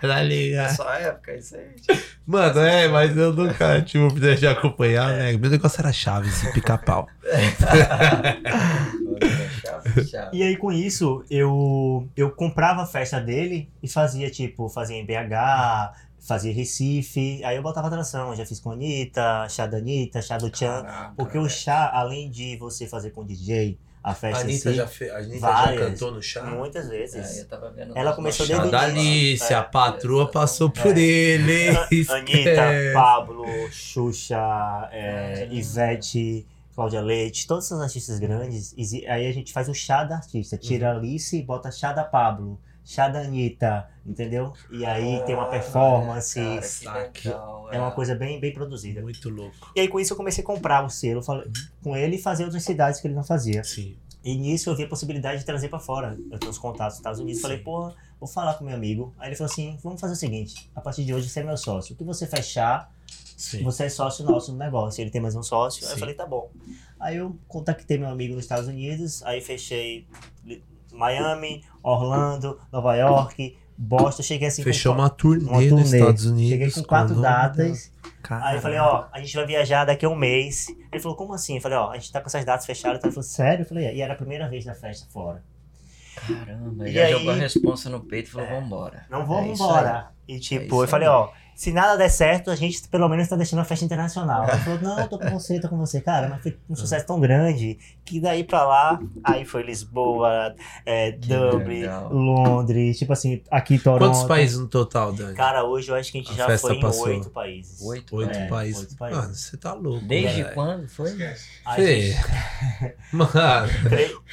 Tá 0.06 0.22
ligado? 0.22 0.76
Só 0.76 0.90
época, 0.94 1.34
isso 1.36 1.54
aí. 1.56 1.98
Mano, 2.26 2.60
é, 2.60 2.88
mas 2.88 3.16
eu 3.16 3.32
nunca 3.32 3.80
tive 3.82 4.04
a 4.04 4.06
oportunidade 4.06 4.40
de 4.40 4.46
acompanhar, 4.46 5.08
né? 5.10 5.32
Meu 5.36 5.50
negócio 5.50 5.80
era 5.80 5.92
Chaves 5.92 6.42
e 6.44 6.52
pica-pau. 6.52 7.06
Chave, 9.64 10.04
chave. 10.06 10.36
E 10.36 10.42
aí 10.42 10.56
com 10.56 10.72
isso, 10.72 11.24
eu, 11.30 12.05
eu 12.16 12.30
comprava 12.30 12.82
a 12.82 12.86
festa 12.86 13.20
dele 13.20 13.70
e 13.82 13.88
fazia, 13.88 14.30
tipo, 14.30 14.68
fazia 14.68 14.96
em 14.96 15.04
BH, 15.06 15.94
fazia 16.20 16.52
Recife. 16.52 17.42
Aí 17.44 17.56
eu 17.56 17.62
botava 17.62 17.86
atração, 17.88 18.34
já 18.34 18.44
fiz 18.44 18.60
com 18.60 18.70
a 18.70 18.74
Anitta, 18.74 19.48
chá 19.48 19.66
da 19.66 19.78
Anitta, 19.78 20.20
chá 20.22 20.36
do 20.38 20.50
Tchan. 20.50 20.82
Caraca, 20.82 21.12
Porque 21.16 21.38
o 21.38 21.42
velho. 21.42 21.52
chá, 21.54 21.90
além 21.92 22.30
de 22.30 22.56
você 22.56 22.86
fazer 22.86 23.10
com 23.10 23.24
DJ, 23.24 23.78
a 24.02 24.10
A 24.10 24.14
festa 24.14 24.42
em 24.42 24.50
Anitta, 24.50 24.70
si, 24.70 24.76
já, 24.76 24.86
fe... 24.86 25.10
a 25.10 25.16
Anitta 25.18 25.34
já 25.34 25.40
várias, 25.50 25.80
cantou 25.92 26.12
no 26.12 26.22
chá? 26.22 26.42
muitas 26.44 26.86
É, 26.86 26.88
vezes. 26.90 27.38
eu 27.38 27.48
tava 27.48 27.70
vendo 27.70 27.96
Ela 27.96 28.12
começou 28.12 28.46
desde 28.46 28.66
o 28.66 28.70
da 28.70 28.88
início. 28.88 29.02
Alice, 29.46 29.52
É. 29.52 29.56
a 29.56 29.62
patroa 29.64 30.30
passou 30.30 30.70
por 30.70 30.96
É. 30.96 31.00
ele. 31.00 31.68
Anitta, 31.76 31.94
Esquece. 31.94 32.92
Pablo, 32.94 33.44
Xuxa, 33.72 34.88
é, 34.92 35.48
Ivete, 35.50 36.46
Cláudia 36.76 37.00
Leite, 37.00 37.46
todos 37.46 37.64
esses 37.64 37.80
artistas 37.80 38.18
grandes. 38.20 38.74
Aí 39.08 39.26
a 39.26 39.32
gente 39.32 39.52
faz 39.52 39.68
o 39.68 39.74
chá 39.74 40.04
da 40.04 40.16
artista, 40.16 40.56
tira 40.58 40.90
Uhum. 40.90 40.94
a 40.94 40.98
Alice 40.98 41.36
e 41.36 41.42
bota 41.42 41.70
chá 41.72 41.92
da 41.92 42.04
Pablo, 42.04 42.60
chá 42.84 43.08
da 43.08 43.20
Anitta, 43.20 43.88
entendeu? 44.04 44.52
E 44.70 44.84
aí 44.84 45.20
tem 45.24 45.34
uma 45.34 45.44
Ah, 45.44 45.50
performance. 45.50 46.84
cara, 46.84 47.08
que 47.08 47.28
legal, 47.28 47.68
É 47.72 47.80
uma 47.80 47.90
coisa 47.92 48.14
bem, 48.14 48.38
bem 48.38 48.52
produzida. 48.52 49.00
Muito 49.00 49.28
louco. 49.30 49.72
E 49.74 49.80
aí 49.80 49.88
com 49.88 49.98
isso 49.98 50.12
eu 50.12 50.16
comecei 50.16 50.44
a 50.44 50.46
comprar 50.46 50.84
o 50.84 50.90
selo 50.90 51.22
falei- 51.22 51.50
com 51.82 51.96
ele 51.96 52.16
e 52.16 52.22
fazer 52.22 52.44
outras 52.44 52.62
cidades 52.62 53.00
que 53.00 53.06
ele 53.08 53.14
não 53.14 53.24
fazia. 53.24 53.64
Sim. 53.64 53.96
E 54.22 54.36
nisso 54.36 54.68
eu 54.68 54.76
vi 54.76 54.82
a 54.84 54.88
possibilidade 54.88 55.38
de 55.40 55.44
trazer 55.46 55.68
pra 55.68 55.78
fora. 55.78 56.18
Eu 56.30 56.38
tenho 56.38 56.50
os 56.50 56.58
contatos 56.58 56.94
nos 56.94 56.98
Estados 56.98 57.20
Unidos. 57.20 57.40
Falei, 57.40 57.58
Sim. 57.58 57.64
porra, 57.64 57.94
vou 58.20 58.28
falar 58.28 58.54
com 58.54 58.64
meu 58.64 58.74
amigo. 58.74 59.14
Aí 59.18 59.28
ele 59.30 59.36
falou 59.36 59.50
assim: 59.50 59.78
vamos 59.82 60.00
fazer 60.00 60.12
o 60.12 60.16
seguinte: 60.16 60.70
a 60.74 60.80
partir 60.80 61.04
de 61.04 61.14
hoje 61.14 61.28
você 61.28 61.40
é 61.40 61.42
meu 61.44 61.56
sócio. 61.56 61.94
O 61.94 61.96
que 61.96 62.04
você 62.04 62.26
fechar, 62.26 62.92
Sim. 63.36 63.62
você 63.62 63.84
é 63.84 63.88
sócio 63.88 64.24
nosso 64.24 64.50
no 64.52 64.58
negócio. 64.58 65.00
Ele 65.02 65.10
tem 65.10 65.20
mais 65.20 65.36
um 65.36 65.42
sócio. 65.42 65.82
Aí 65.84 65.88
Sim. 65.88 65.94
eu 65.94 65.98
falei, 66.00 66.14
tá 66.14 66.26
bom. 66.26 66.50
Aí 66.98 67.16
eu 67.18 67.36
contactei 67.46 67.98
meu 67.98 68.08
amigo 68.08 68.34
nos 68.34 68.44
Estados 68.44 68.66
Unidos. 68.66 69.22
Aí 69.24 69.40
fechei 69.42 70.06
Miami, 70.92 71.62
Orlando, 71.82 72.58
Nova 72.72 72.94
York, 72.96 73.56
Boston. 73.76 74.22
Cheguei 74.22 74.48
assim 74.48 74.62
Fechou 74.62 74.94
com 74.94 75.00
uma 75.02 75.10
turnê, 75.10 75.44
uma 75.44 75.60
nos 75.60 75.68
turnê. 75.68 75.98
Estados 75.98 76.24
Unidos. 76.24 76.50
Cheguei 76.50 76.70
com 76.70 76.82
quatro 76.84 77.20
datas. 77.20 77.90
da- 77.92 77.96
Aí 78.44 78.56
eu 78.56 78.60
falei, 78.62 78.78
ó, 78.78 79.06
a 79.12 79.20
gente 79.20 79.36
vai 79.36 79.46
viajar 79.46 79.84
daqui 79.84 80.04
a 80.04 80.08
um 80.08 80.16
mês. 80.16 80.66
Ele 80.90 81.00
falou, 81.00 81.16
como 81.16 81.32
assim? 81.34 81.56
Eu 81.56 81.60
falei, 81.60 81.78
ó, 81.78 81.90
a 81.90 81.94
gente 81.94 82.10
tá 82.10 82.20
com 82.20 82.26
essas 82.26 82.44
datas 82.44 82.66
fechadas. 82.66 82.98
Então 82.98 83.08
ele 83.08 83.14
falou, 83.14 83.22
sério? 83.28 83.62
Eu 83.62 83.68
falei, 83.68 83.84
"É." 83.84 83.94
e 83.94 84.00
era 84.00 84.14
a 84.14 84.16
primeira 84.16 84.48
vez 84.48 84.64
da 84.64 84.74
festa 84.74 85.06
fora. 85.12 85.44
Caramba, 86.26 86.88
E 86.88 86.92
já 86.92 87.04
aí- 87.04 87.12
jogou 87.12 87.30
a 87.30 87.34
responsa 87.34 87.88
no 87.90 88.00
peito 88.00 88.28
e 88.28 88.30
falou, 88.32 88.48
É. 88.48 88.60
vambora. 88.60 89.06
Não 89.10 89.22
É 89.22 89.24
vamos 89.24 89.52
isso 89.52 89.62
embora. 89.62 90.08
E 90.26 90.36
É 90.36 90.38
tipo, 90.40 90.64
isso 90.64 90.82
eu 90.84 90.88
falei, 90.88 91.06
aí. 91.06 91.14
ó, 91.14 91.28
se 91.56 91.72
nada 91.72 91.96
der 91.96 92.10
certo, 92.10 92.50
a 92.50 92.54
gente 92.54 92.86
pelo 92.88 93.08
menos 93.08 93.26
tá 93.28 93.34
deixando 93.34 93.60
a 93.60 93.64
festa 93.64 93.84
internacional. 93.84 94.46
Ele 94.48 94.58
falou, 94.58 94.80
não, 94.82 95.00
eu 95.00 95.08
tô 95.08 95.18
com 95.18 95.30
você, 95.30 95.58
tô 95.58 95.68
com 95.68 95.78
você. 95.78 96.00
Cara, 96.00 96.28
mas 96.28 96.42
foi 96.42 96.56
um 96.70 96.76
sucesso 96.76 97.06
tão 97.06 97.18
grande 97.18 97.78
que 98.04 98.20
daí 98.20 98.44
pra 98.44 98.62
lá, 98.64 99.00
aí 99.24 99.44
foi 99.44 99.62
Lisboa, 99.64 100.54
é, 100.84 101.10
Dublin, 101.12 101.80
legal. 101.80 102.12
Londres, 102.12 102.98
tipo 102.98 103.12
assim, 103.12 103.42
aqui 103.50 103.78
Toronto. 103.78 104.04
Quantos 104.10 104.24
países 104.24 104.58
no 104.58 104.68
total, 104.68 105.12
Dani? 105.12 105.34
Cara, 105.34 105.64
hoje 105.64 105.88
eu 105.90 105.96
acho 105.96 106.12
que 106.12 106.18
a 106.18 106.20
gente 106.20 106.32
A 106.40 106.48
já 106.48 106.58
foi 106.58 106.74
em 106.76 106.80
passou. 106.80 107.06
oito 107.08 107.30
países. 107.30 107.80
Oito? 107.82 108.14
Oito 108.16 108.36
É, 108.38 108.46
países. 108.46 108.80
oito 108.82 108.96
países. 108.96 109.20
Mano, 109.22 109.34
você 109.34 109.56
tá 109.56 109.72
louco. 109.72 110.04
Desde 110.06 110.42
velho. 110.42 110.54
quando 110.54 110.88
foi? 110.88 111.10
Fê, 111.74 112.00
gente- 112.12 112.22
Mano, 113.12 113.30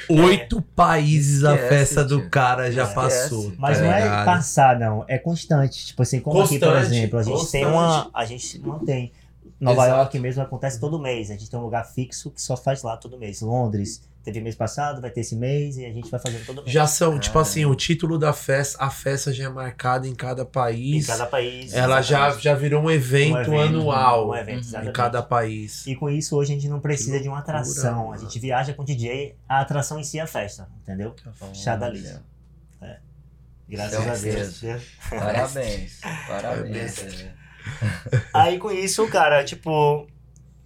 oito 0.10 0.62
países 0.76 1.44
a 1.44 1.58
festa 1.58 2.04
do 2.04 2.30
cara 2.30 2.72
já 2.72 2.84
Esquece. 2.84 2.96
passou. 2.96 3.54
Mas 3.58 3.78
tá 3.78 3.84
não 3.84 3.92
é 3.94 4.26
passar, 4.26 4.80
não. 4.80 5.06
É 5.08 5.18
constante. 5.18 5.88
Tipo 5.88 6.02
assim, 6.02 6.20
como 6.20 6.42
aqui, 6.42 6.60
por 6.60 6.68
Constante, 6.74 6.90
exemplo, 7.20 7.38
a 7.40 7.42
gente 7.42 7.52
tem 7.52 7.66
uma. 7.66 8.10
A 8.14 8.26
gente 8.26 8.60
mantém. 8.60 9.12
Nova 9.60 9.84
Exato. 9.84 9.98
York 10.00 10.20
mesmo 10.20 10.42
acontece 10.42 10.80
todo 10.80 11.00
mês. 11.00 11.30
A 11.30 11.34
gente 11.34 11.50
tem 11.50 11.58
um 11.60 11.64
lugar 11.64 11.86
fixo 11.86 12.32
que 12.32 12.42
só 12.42 12.58
faz 12.58 12.84
lá 12.84 12.98
todo 12.98 13.18
mês. 13.18 13.42
Londres 13.42 14.02
teve 14.24 14.40
mês 14.40 14.56
passado, 14.56 15.02
vai 15.02 15.12
ter 15.12 15.20
esse 15.22 15.36
mês 15.36 15.78
e 15.78 15.86
a 15.86 15.92
gente 15.92 16.10
vai 16.10 16.20
fazendo 16.20 16.46
todo 16.46 16.62
mês. 16.62 16.72
Já 16.72 16.88
são, 16.88 17.20
tipo 17.20 17.38
assim, 17.38 17.66
o 17.66 17.76
título 17.76 18.18
da 18.18 18.32
festa, 18.32 18.82
a 18.84 18.90
festa 18.90 19.34
já 19.34 19.46
é 19.46 19.50
marcada 19.50 20.08
em 20.08 20.16
cada 20.16 20.44
em 20.44 20.46
país. 20.46 21.08
cada 21.08 21.26
país. 21.26 21.74
Ela 21.74 22.02
já, 22.02 22.20
exatamente. 22.20 22.44
já 22.44 22.56
virou 22.56 22.84
um 22.84 22.90
evento, 22.92 23.36
Um 23.36 23.40
evento, 23.62 23.78
anual 23.80 24.30
Um 24.30 24.36
evento, 24.36 24.60
exatamente. 24.60 24.90
em 24.90 24.94
cada 24.94 25.22
país. 25.22 25.86
E 25.86 25.96
com 25.96 26.10
isso, 26.10 26.38
hoje 26.38 26.54
a 26.54 26.56
gente 26.56 26.70
não 26.70 26.80
precisa 26.80 27.20
de 27.20 27.28
uma 27.28 27.40
atração. 27.40 28.08
mano. 28.08 28.14
A 28.14 28.18
gente 28.18 28.40
viaja 28.40 28.74
com 28.74 28.84
DJ, 28.84 29.36
a 29.48 29.60
atração 29.60 30.00
em 30.00 30.04
si 30.04 30.20
é 30.20 30.22
a 30.22 30.28
festa, 30.28 30.70
entendeu? 30.82 31.14
Chá 31.54 31.76
da 31.76 31.90
Lisa. 31.90 32.24
Graças 33.68 34.08
a 34.08 34.16
Deus. 34.16 34.62
Parabéns. 35.10 36.00
Parabéns. 36.28 37.06
Aí 38.34 38.58
com 38.60 38.72
isso, 38.72 39.08
cara, 39.08 39.44
tipo, 39.44 40.06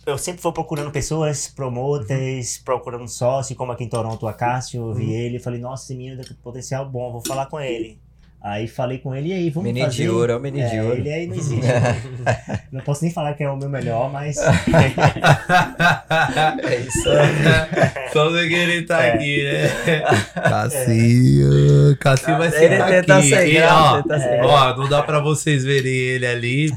eu 0.05 0.17
sempre 0.17 0.41
vou 0.41 0.51
procurando 0.51 0.91
pessoas, 0.91 1.47
promoters, 1.47 2.57
procurando 2.57 3.07
sócio, 3.07 3.55
como 3.55 3.71
aqui 3.71 3.83
em 3.83 3.89
Toronto, 3.89 4.23
o 4.25 4.27
Acácio, 4.27 4.81
eu 4.81 4.93
vi 4.93 5.05
Uhum. 5.05 5.11
ele, 5.11 5.39
falei, 5.39 5.59
nossa, 5.59 5.83
esse 5.85 5.95
menino 5.95 6.21
tem 6.23 6.35
potencial 6.37 6.89
bom, 6.89 7.11
vou 7.11 7.23
falar 7.25 7.45
com 7.47 7.59
ele. 7.59 8.01
Aí 8.39 8.67
falei 8.67 8.99
com 8.99 9.13
ele, 9.15 9.29
e 9.29 9.33
aí, 9.33 9.49
vamos 9.49 9.65
Menino 9.67 9.85
fazer? 9.87 10.03
de 10.03 10.09
ouro, 10.09 10.31
é 10.31 10.35
o 10.35 10.39
menino 10.39 10.69
de 10.69 10.75
É, 10.77 10.83
ouro. 10.83 10.97
ele 10.97 11.11
aí 11.11 11.27
não 11.27 11.35
existe. 11.35 11.65
não 12.71 12.81
posso 12.81 13.03
nem 13.03 13.11
falar 13.11 13.33
que 13.33 13.43
é 13.43 13.49
o 13.49 13.57
meu 13.57 13.67
melhor, 13.67 14.09
mas 14.11 14.37
É 16.63 16.75
isso 16.87 17.09
aí. 17.09 17.27
Só 18.13 18.29
você 18.29 18.47
querer 18.47 18.81
estar 18.83 19.03
É. 19.03 19.13
aqui, 19.13 19.43
né? 19.43 19.69
Cassinho. 20.49 21.97
Cassinho 21.99 22.37
vai 22.37 22.51
ser 22.51 22.71
Ele 22.71 22.83
tenta 22.83 23.17
aqui. 23.17 23.29
ser 23.29 23.47
E, 23.53 23.61
ó, 23.63 24.01
ó, 24.43 24.77
não 24.77 24.87
dá 24.87 25.01
pra 25.03 25.19
vocês 25.19 25.63
verem 25.65 25.91
ele 25.91 26.27
ali. 26.27 26.71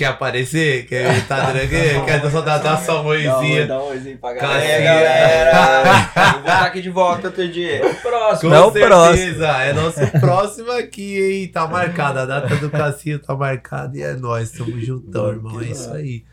Quer 0.00 0.06
aparecer? 0.06 0.86
Quer 0.86 1.28
tá 1.28 1.52
dando 1.52 1.58
aqui? 1.58 1.68
Quer 2.06 2.30
só 2.30 2.40
dar, 2.40 2.56
dar 2.56 2.80
um 2.80 3.04
oi, 3.04 3.26
mãozinha? 3.26 3.66
dá 3.66 3.78
um 3.82 3.88
oizinho 3.88 4.16
pra 4.16 4.34
Cassinha. 4.34 4.80
galera. 4.80 5.52
Vou 6.14 6.32
voltar 6.32 6.64
aqui 6.64 6.80
de 6.80 6.88
volta 6.88 7.26
outro 7.26 7.46
dia. 7.46 7.86
O 7.86 7.94
próximo. 7.96 8.50
Com 8.50 8.56
é 8.56 8.60
o 8.60 8.72
próximo. 8.72 9.16
certeza, 9.18 9.48
é 9.62 9.72
nosso 9.74 10.00
próximo 10.18 10.72
aqui, 10.72 11.20
hein? 11.20 11.48
Tá 11.48 11.66
marcada, 11.68 12.22
a 12.22 12.24
data 12.24 12.56
do 12.56 12.70
Cassinho 12.70 13.18
tá 13.18 13.36
marcada 13.36 13.94
e 13.94 14.00
é 14.00 14.14
nóis, 14.14 14.50
tamo 14.52 14.80
juntão, 14.80 15.28
irmão. 15.28 15.60
É 15.60 15.66
isso 15.66 15.92
aí. 15.92 16.24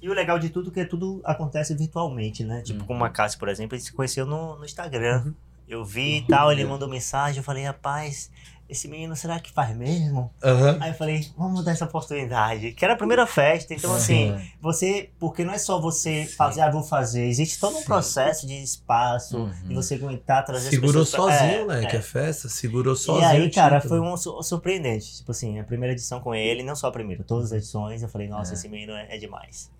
E 0.00 0.08
o 0.08 0.14
legal 0.14 0.38
de 0.38 0.48
tudo 0.48 0.70
é 0.70 0.72
que 0.72 0.84
tudo 0.84 1.20
acontece 1.24 1.74
virtualmente, 1.74 2.44
né? 2.44 2.62
Tipo, 2.62 2.84
com 2.84 2.94
o 2.94 2.96
Macácio, 2.96 3.40
por 3.40 3.48
exemplo, 3.48 3.74
ele 3.74 3.82
se 3.82 3.92
conheceu 3.92 4.24
no, 4.24 4.56
no 4.56 4.64
Instagram. 4.64 5.34
Eu 5.68 5.84
vi 5.84 6.18
e 6.18 6.26
tal, 6.28 6.52
ele 6.52 6.64
mandou 6.64 6.88
mensagem, 6.88 7.38
eu 7.38 7.44
falei, 7.44 7.64
rapaz, 7.64 8.30
esse 8.70 8.86
menino 8.88 9.14
será 9.16 9.38
que 9.40 9.50
faz 9.52 9.76
mesmo? 9.76 10.32
Aham. 10.42 10.78
Aí 10.80 10.90
eu 10.90 10.94
falei, 10.94 11.26
vamos 11.36 11.64
dar 11.64 11.72
essa 11.72 11.84
oportunidade. 11.84 12.72
Que 12.72 12.84
era 12.84 12.94
a 12.94 12.96
primeira 12.96 13.26
festa, 13.26 13.74
então 13.74 13.94
assim, 13.94 14.34
você, 14.60 15.10
porque 15.18 15.44
não 15.44 15.52
é 15.52 15.58
só 15.58 15.80
você 15.80 16.24
fazer, 16.24 16.60
ah, 16.60 16.70
vou 16.70 16.82
fazer, 16.82 17.24
existe 17.26 17.58
todo 17.58 17.76
um 17.76 17.80
Sim. 17.80 17.84
processo 17.84 18.46
de 18.46 18.54
espaço, 18.62 19.36
Uhum. 19.38 19.68
de 19.68 19.74
você 19.74 19.94
aguentar, 19.96 20.44
trazer 20.44 20.70
Segurou 20.70 21.02
as 21.02 21.10
pessoas 21.10 21.34
pra- 21.34 21.38
sozinho, 21.46 21.62
é, 21.62 21.66
né? 21.80 21.84
é. 21.84 21.86
Que 21.86 21.96
é 21.96 22.02
festa, 22.02 22.48
segurou 22.48 22.94
E 22.94 22.96
sozinho. 22.96 23.28
aí, 23.28 23.46
o 23.46 23.52
cara, 23.52 23.80
foi 23.80 24.00
um 24.00 24.16
su- 24.16 24.42
surpreendente. 24.42 25.16
Tipo 25.18 25.32
assim, 25.32 25.58
a 25.58 25.64
primeira 25.64 25.92
edição 25.92 26.20
com 26.20 26.34
ele, 26.34 26.62
não 26.62 26.76
só 26.76 26.86
a 26.88 26.92
primeira, 26.92 27.24
todas 27.24 27.46
as 27.46 27.58
edições, 27.58 28.02
eu 28.02 28.08
falei, 28.08 28.28
nossa, 28.28 28.52
É. 28.52 28.54
esse 28.54 28.68
menino 28.68 28.92
é, 28.92 29.16
é 29.16 29.18
demais. 29.18 29.70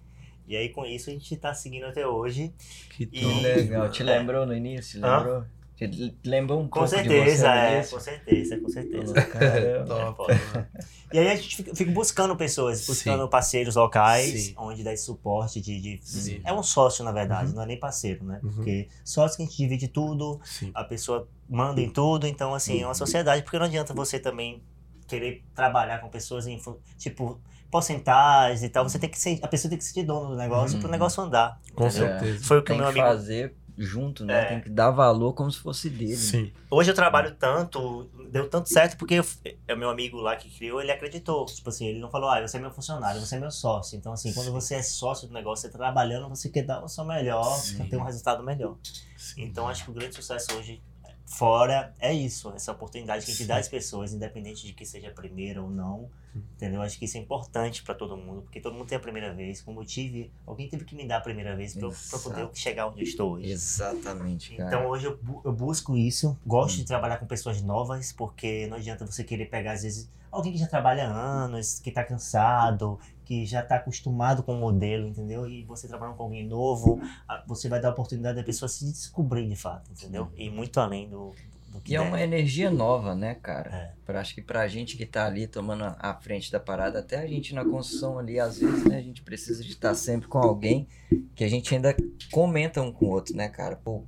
E 0.49 0.57
aí, 0.57 0.69
com 0.69 0.85
isso, 0.85 1.11
a 1.11 1.13
gente 1.13 1.37
tá 1.37 1.55
seguindo 1.55 1.87
até 1.87 2.05
hoje. 2.05 2.53
Que 2.91 3.09
E- 3.13 3.25
legal. 3.41 3.89
Te 3.89 4.03
lembrou 4.03 4.45
no 4.45 4.53
início? 4.53 4.99
Hã? 5.05 5.19
Lembrou? 5.19 5.45
Te 5.89 6.17
lembrou 6.25 6.61
um 6.61 6.65
Com 6.69 6.81
pouco 6.81 6.87
de 6.89 6.97
certeza, 6.97 7.37
você 7.37 7.49
no 7.49 7.55
é, 7.55 7.85
com 7.87 8.01
certeza, 8.01 8.61
com 8.61 8.69
certeza. 8.69 9.15
Caramba. 9.15 9.87
Top, 9.87 10.17
foda. 10.17 10.41
mano. 10.55 10.67
E 11.13 11.19
aí 11.19 11.29
a 11.29 11.35
gente 11.37 11.57
fica, 11.57 11.75
fica 11.75 11.91
buscando 11.91 12.37
pessoas, 12.37 12.87
buscando 12.87 13.25
Sim. 13.25 13.31
parceiros 13.31 13.77
locais, 13.77 14.45
Sim. 14.47 14.55
onde 14.59 14.85
dá 14.85 14.93
esse 14.93 15.05
suporte 15.05 15.61
de. 15.61 15.81
de-. 15.81 16.41
É 16.45 16.53
um 16.53 16.63
sócio, 16.63 17.05
na 17.05 17.13
verdade, 17.13 17.49
Uhum. 17.51 17.57
não 17.57 17.63
é 17.63 17.67
nem 17.67 17.79
parceiro, 17.81 18.25
né? 18.25 18.41
Uhum. 18.43 18.53
Porque 18.53 18.89
sócio 19.05 19.37
que 19.37 19.43
a 19.43 19.47
gente 19.47 19.57
divide 19.57 19.89
tudo, 19.89 20.41
Sim. 20.45 20.71
a 20.75 20.85
pessoa 20.85 21.27
manda 21.49 21.81
em 21.81 21.91
tudo, 21.91 22.27
então 22.27 22.55
assim, 22.55 22.83
é 22.83 22.87
uma 22.87 22.95
sociedade, 22.95 23.43
porque 23.43 23.59
não 23.59 23.67
adianta 23.67 23.93
você 23.93 24.19
também 24.21 24.63
querer 25.09 25.43
trabalhar 25.55 25.99
com 25.99 26.09
pessoas 26.09 26.47
em 26.47 26.61
tipo 26.97 27.41
porcentagens 27.69 28.63
e 28.63 28.69
tal, 28.69 28.89
você 28.89 28.99
tem 28.99 29.09
que 29.09 29.19
ser, 29.19 29.39
a 29.43 29.49
pessoa 29.49 29.69
tem 29.71 29.79
que 29.79 29.85
ser 29.85 30.03
dono 30.03 30.31
do 30.31 30.37
negócio 30.37 30.75
Uhum. 30.77 30.83
pro 30.83 30.91
negócio 30.91 31.23
andar. 31.23 31.61
Com 31.75 31.87
entendeu? 31.87 32.09
certeza. 32.09 32.45
Foi 32.45 32.59
o 32.59 32.63
que 32.63 32.73
Tem 32.73 32.77
o 32.81 32.85
meu 32.85 32.93
que 32.93 32.99
amigo 33.01 33.15
fazer 33.17 33.55
junto, 33.77 34.25
né? 34.25 34.43
É. 34.43 34.45
Tem 34.47 34.61
que 34.61 34.69
dar 34.71 34.91
valor 34.91 35.33
como 35.35 35.50
se 35.50 35.59
fosse 35.59 35.89
dele. 35.91 36.17
Sim. 36.17 36.53
Hoje 36.71 36.91
eu 36.91 36.95
trabalho 36.95 37.35
tanto, 37.37 38.09
deu 38.31 38.49
tanto 38.49 38.69
certo 38.69 38.97
porque 38.97 39.15
eu- 39.15 39.25
é 39.69 39.75
o 39.75 39.79
meu 39.79 39.91
amigo 39.91 40.19
lá 40.19 40.37
que 40.37 40.49
criou, 40.50 40.81
ele 40.81 40.93
acreditou. 40.93 41.45
Tipo 41.47 41.69
assim, 41.71 41.87
ele 41.87 41.99
não 42.00 42.11
falou, 42.11 42.29
ah, 42.31 42.41
você 42.41 42.57
é 42.57 42.61
meu 42.61 42.71
funcionário, 42.71 43.21
você 43.21 43.37
é 43.37 43.41
meu 43.41 43.50
sócio. 43.50 43.97
Então, 43.97 44.12
assim, 44.12 44.33
quando 44.33 44.53
você 44.53 44.77
é 44.77 44.83
sócio 44.83 45.27
do 45.29 45.35
negócio, 45.35 45.69
você 45.69 45.77
trabalhando, 45.77 46.29
você 46.29 46.49
quer 46.49 46.62
dar 46.62 46.83
o 46.85 46.89
seu 46.89 47.05
melhor, 47.05 47.45
Sim. 47.57 47.77
quer 47.79 47.89
ter 47.89 47.97
um 47.97 48.05
resultado 48.05 48.43
melhor. 48.43 48.77
Sim. 49.17 49.43
Então, 49.45 49.69
acho 49.69 49.85
que 49.85 49.91
o 49.91 49.95
grande 49.95 50.15
sucesso 50.15 50.47
hoje 50.57 50.83
fora 51.27 51.95
é 52.00 52.12
isso, 52.12 52.50
essa 52.55 52.73
oportunidade 52.73 53.25
que 53.25 53.31
a 53.31 53.35
gente 53.35 53.47
dá 53.47 53.57
às 53.59 53.69
pessoas, 53.69 54.12
independente 54.12 54.67
de 54.67 54.73
que 54.73 54.85
seja 54.85 55.09
a 55.09 55.12
primeira 55.12 55.62
ou 55.62 55.71
não. 55.71 56.11
Entendeu? 56.57 56.81
Acho 56.83 56.99
que 56.99 57.05
isso 57.07 57.17
é 57.17 57.21
importante 57.21 57.83
pra 57.83 57.95
todo 57.95 58.17
mundo, 58.17 58.43
porque 58.43 58.61
todo 58.61 58.75
mundo 58.75 58.87
tem 58.87 58.97
a 58.97 59.01
primeira 59.01 59.33
vez. 59.35 59.61
Como 59.63 59.81
eu 59.81 59.85
tive, 59.85 60.31
alguém 60.47 60.69
teve 60.69 60.85
que 60.85 60.95
me 60.95 61.07
dar 61.07 61.17
a 61.17 61.21
primeira 61.21 61.57
vez 61.57 61.77
eu 61.77 61.91
poder 62.23 62.49
chegar 62.55 62.87
onde 62.87 63.01
eu 63.01 63.05
estou 63.05 63.33
hoje. 63.33 63.51
Exatamente, 63.51 64.55
cara. 64.57 64.69
Então 64.69 64.87
hoje 64.89 65.07
eu, 65.07 65.19
bu- 65.21 65.41
eu 65.45 65.53
busco 65.53 65.97
isso, 65.97 66.39
gosto 66.47 66.75
Hum. 66.75 66.79
de 66.79 66.85
trabalhar 66.85 67.17
com 67.19 67.27
pessoas 67.27 67.61
novas, 67.63 68.13
porque 68.13 68.67
não 68.69 68.77
adianta 68.77 69.05
você 69.07 69.25
querer 69.25 69.47
pegar, 69.47 69.73
às 69.73 69.83
vezes, 69.83 70.09
alguém 70.31 70.53
que 70.53 70.59
já 70.59 70.67
trabalha 70.69 71.09
há 71.09 71.13
anos, 71.13 71.81
que 71.81 71.91
tá 71.91 72.05
cansado, 72.05 72.99
que 73.25 73.45
já 73.47 73.63
tá 73.63 73.77
acostumado 73.77 74.43
com 74.43 74.55
o 74.55 74.61
modelo, 74.61 75.09
entendeu? 75.09 75.49
E 75.49 75.65
você 75.65 75.89
trabalhando 75.89 76.17
com 76.17 76.25
alguém 76.25 76.47
novo, 76.47 77.01
você 77.47 77.69
vai 77.69 77.81
dar 77.81 77.89
a 77.89 77.93
oportunidade 77.93 78.37
da 78.37 78.45
pessoa 78.45 78.69
se 78.69 78.85
descobrir 78.85 79.49
de 79.49 79.57
fato, 79.57 79.91
entendeu? 79.93 80.31
E 80.37 80.51
muito 80.51 80.79
além 80.81 81.09
do, 81.09 81.33
do 81.71 81.81
que 81.81 81.93
E 81.93 81.97
é 81.97 82.00
uma 82.00 82.21
energia 82.21 82.71
nova, 82.71 83.15
né, 83.15 83.35
cara? 83.37 83.71
É. 83.71 83.93
Pra, 84.05 84.21
acho 84.21 84.35
que 84.35 84.43
pra 84.43 84.67
gente 84.67 84.97
que 84.97 85.07
tá 85.07 85.27
ali 85.27 85.47
tomando 85.47 85.85
a- 85.85 86.19
frente 86.21 86.50
da 86.50 86.59
parada, 86.59 86.99
até 86.99 87.19
a 87.19 87.27
gente 87.27 87.55
na 87.55 87.65
construção 87.65 88.19
ali, 88.19 88.41
às 88.41 88.59
vezes, 88.59 88.85
né, 88.85 88.99
a 88.99 89.03
gente 89.03 89.23
precisa 89.23 89.62
de 89.62 89.71
estar 89.71 89.95
sempre 89.95 90.29
com 90.29 90.39
alguém 90.39 90.89
que 91.35 91.45
a 91.45 91.49
gente 91.49 91.73
ainda 91.75 91.97
comenta 92.33 92.83
um 92.83 92.93
com 92.93 93.07
o 93.07 93.11
outro, 93.11 93.37
né, 93.37 93.49
cara? 93.49 93.77
Pô, 93.77 93.97
o 93.97 94.05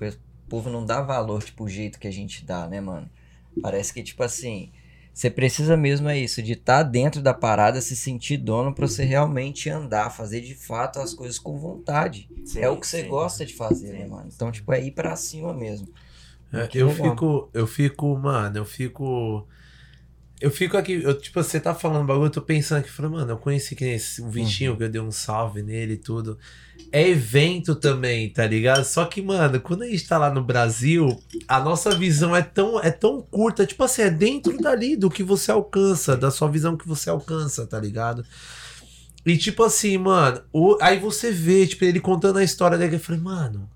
povo 0.49 0.69
não 0.69 0.85
dá 0.85 1.01
valor, 1.01 1.43
tipo, 1.43 1.65
o 1.65 1.69
jeito 1.69 1.99
que 1.99 2.09
a 2.09 2.13
gente 2.13 2.45
dá, 2.45 2.67
né, 2.67 2.81
mano? 2.81 3.09
Parece 3.63 3.93
que, 3.95 4.03
tipo 4.03 4.23
assim, 4.23 4.73
você 5.15 5.31
precisa 5.31 5.77
mesmo 5.77 6.09
é 6.09 6.19
isso, 6.19 6.43
de 6.43 6.53
estar 6.53 6.83
dentro 6.83 7.23
da 7.23 7.33
parada, 7.35 7.81
se 7.81 7.95
sentir 7.95 8.39
dono 8.39 8.75
pra 8.75 8.89
você 8.89 9.05
realmente 9.05 9.69
andar, 9.71 10.11
fazer 10.11 10.41
de 10.41 10.55
fato 10.55 10.99
as 10.99 11.15
coisas 11.15 11.39
com 11.39 11.57
vontade. 11.59 12.29
Sim, 12.45 12.61
é 12.61 12.69
o 12.69 12.79
que 12.79 12.87
você 12.87 13.03
sim. 13.03 13.09
gosta 13.09 13.45
de 13.47 13.55
fazer, 13.55 13.89
Sim. 13.93 13.99
né, 13.99 14.07
mano? 14.07 14.31
Então, 14.35 14.51
tipo, 14.51 14.73
é 14.73 14.83
ir 14.83 14.91
pra 14.93 15.15
cima 15.15 15.53
mesmo. 15.55 15.89
É, 16.53 16.69
eu 16.75 16.91
fico, 16.91 17.51
eu 17.55 17.67
fico, 17.67 18.19
mano, 18.19 18.59
eu 18.59 18.65
fico. 18.65 19.47
Eu 20.41 20.51
fico 20.51 20.77
aqui, 20.77 20.95
eu, 21.03 21.17
tipo, 21.17 21.41
você 21.41 21.61
tá 21.61 21.73
falando 21.73 22.05
bagulho, 22.05 22.27
eu 22.27 22.31
tô 22.31 22.43
pensando 22.43 22.79
aqui, 22.81 22.91
falando, 22.91 23.13
mano, 23.13 23.31
eu 23.31 23.37
conheci 23.37 23.77
que 23.77 23.85
esse, 23.85 24.21
o 24.21 24.29
Vitinho, 24.29 24.73
Uhum. 24.73 24.77
que 24.77 24.83
eu 24.83 24.89
dei 24.89 25.01
um 25.01 25.13
salve 25.13 25.63
nele 25.63 25.93
e 25.95 25.97
tudo. 25.97 26.37
É 26.91 27.09
evento 27.09 27.77
também, 27.77 28.29
tá 28.29 28.45
ligado? 28.45 28.85
Só 28.85 29.05
que, 29.05 29.23
mano, 29.23 29.61
quando 29.61 29.83
a 29.85 29.87
gente 29.87 30.05
tá 30.07 30.19
lá 30.19 30.35
no 30.35 30.43
Brasil, 30.43 31.17
a 31.47 31.61
nossa 31.61 31.95
visão 31.95 32.35
é 32.35 32.43
tão, 32.43 32.81
é 32.81 32.91
tão 32.91 33.23
curta, 33.23 33.65
tipo 33.65 33.85
assim, 33.85 34.03
é 34.03 34.11
dentro 34.11 34.59
dali 34.59 34.97
do 34.97 35.09
que 35.09 35.23
você 35.23 35.53
alcança, 35.53 36.17
da 36.17 36.29
sua 36.31 36.51
visão 36.51 36.77
que 36.77 36.89
você 36.89 37.09
alcança, 37.09 37.65
tá 37.65 37.79
ligado? 37.79 38.25
E 39.25 39.39
tipo 39.39 39.63
assim, 39.63 39.97
mano, 39.97 40.43
o- 40.53 40.77
aí 40.81 40.99
você 40.99 41.31
vê, 41.31 41.65
tipo, 41.69 41.85
ele 41.85 42.01
contando 42.01 42.39
a 42.41 42.45
história 42.45 42.77
dele, 42.77 42.97
eu 42.97 43.01
falei, 43.01 43.21
mano, 43.21 43.71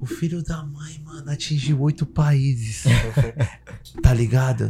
o 0.00 0.06
filho 0.06 0.42
da 0.42 0.62
mãe, 0.62 1.00
mano, 1.04 1.30
atingiu 1.30 1.80
oito 1.82 2.04
países. 2.06 2.84
tá 4.02 4.12
ligado? 4.12 4.68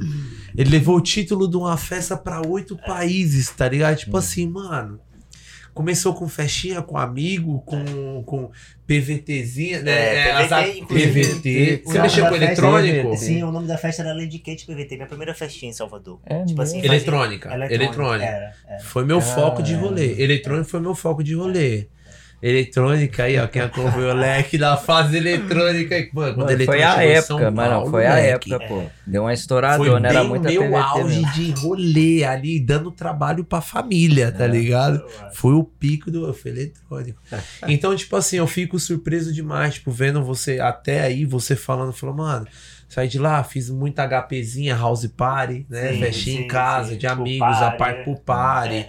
Ele 0.57 0.71
levou 0.71 0.97
o 0.97 1.01
título 1.01 1.49
de 1.49 1.57
uma 1.57 1.77
festa 1.77 2.17
pra 2.17 2.41
oito 2.47 2.77
países, 2.77 3.51
tá 3.51 3.69
ligado? 3.69 3.97
Tipo 3.97 4.17
Hum. 4.17 4.19
assim, 4.19 4.47
mano. 4.49 5.01
começou 5.75 6.15
com 6.15 6.27
festinha, 6.27 6.81
com 6.81 6.97
amigo, 6.97 7.61
com, 7.67 8.23
com 8.25 8.51
PVTzinha, 8.87 9.83
né? 9.83 9.93
É, 9.93 10.47
PVT, 10.47 10.79
inclusive. 10.81 11.21
PVT. 11.27 11.83
Você 11.85 12.01
mexeu 12.01 12.25
com 12.25 12.31
festa- 12.31 12.45
eletrônico? 12.47 13.17
Sim, 13.19 13.43
o 13.43 13.53
nome 13.53 13.67
da 13.69 13.77
festa 13.77 14.01
era 14.03 14.15
Lady 14.15 14.39
Kate 14.39 14.65
PVT, 14.65 14.97
minha 14.97 15.07
primeira 15.07 15.35
festinha 15.35 15.69
em 15.71 15.75
Salvador. 15.75 16.19
É 16.25 16.43
Tipo 16.47 16.63
assim, 16.63 16.77
fazia- 16.77 16.91
Eletrônica. 16.91 17.53
Eletrônica. 17.71 18.25
Era, 18.25 18.55
era. 18.67 18.81
Foi 18.85 19.05
meu 19.05 19.21
foco 19.21 19.63
de 19.63 19.75
rolê. 19.75 20.19
Eletrônico 20.19 20.71
foi 20.71 20.81
meu 20.81 20.95
foco 20.95 21.23
de 21.23 21.35
rolê. 21.35 21.89
Eletrônica 22.43 23.25
aí, 23.25 23.39
ó. 23.39 23.47
Quem 23.47 23.63
acompanhou 23.63 24.11
o 24.11 24.15
leque 24.15 24.59
da 24.59 24.77
fase 24.77 25.17
eletrônica. 25.17 25.97
Mano, 26.13 26.35
quando 26.35 26.51
Mano, 26.51 26.65
foi 26.65 26.83
a 26.83 27.03
época, 27.03 27.51
mano. 27.51 27.91
Foi 27.91 28.07
a 28.07 28.11
moleque. 28.11 28.55
época, 28.55 28.69
pô. 28.69 28.83
Deu 29.07 29.23
uma 29.23 29.29
Foi 29.29 29.35
estouradona, 29.35 30.01
bem 30.01 30.11
era 30.11 30.25
muita 30.25 30.49
meu 30.51 30.63
PVT 30.63 30.75
auge 30.77 31.17
mesmo. 31.21 31.33
de 31.33 31.51
rolê 31.53 32.25
ali, 32.25 32.61
dando 32.61 32.91
trabalho 32.91 33.43
pra 33.45 33.61
família, 33.61 34.31
tá 34.31 34.45
É. 34.45 34.49
ligado? 34.49 35.03
Foi 35.33 35.55
o 35.55 35.65
pico 35.65 36.11
do 36.11 36.33
foi 36.35 36.51
eletrônico. 36.51 37.21
Então, 37.69 37.97
tipo 37.97 38.15
assim, 38.17 38.37
eu 38.37 38.47
fico 38.47 38.79
surpreso 38.79 39.33
demais, 39.33 39.75
tipo, 39.75 39.91
vendo 39.91 40.23
você 40.23 40.61
até 40.61 41.01
aí, 41.03 41.25
você 41.25 41.57
falando, 41.57 41.93
falou, 41.93 42.15
mano, 42.15 42.47
saí 42.89 43.09
de 43.09 43.19
lá, 43.19 43.43
fiz 43.43 43.71
muita 43.71 44.07
HPzinha, 44.07 44.77
house 44.77 45.07
party, 45.07 45.67
né? 45.69 45.93
Sim, 45.95 46.01
Festinha 46.01 46.39
em 46.41 46.43
sim, 46.43 46.49
casa, 46.49 46.91
sim. 46.91 46.99
de 46.99 47.07
amigos, 47.07 47.49
a 47.49 47.71
party, 47.73 47.79
parte 47.79 48.05
pro 48.05 48.17
party. 48.21 48.75
É. 48.77 48.89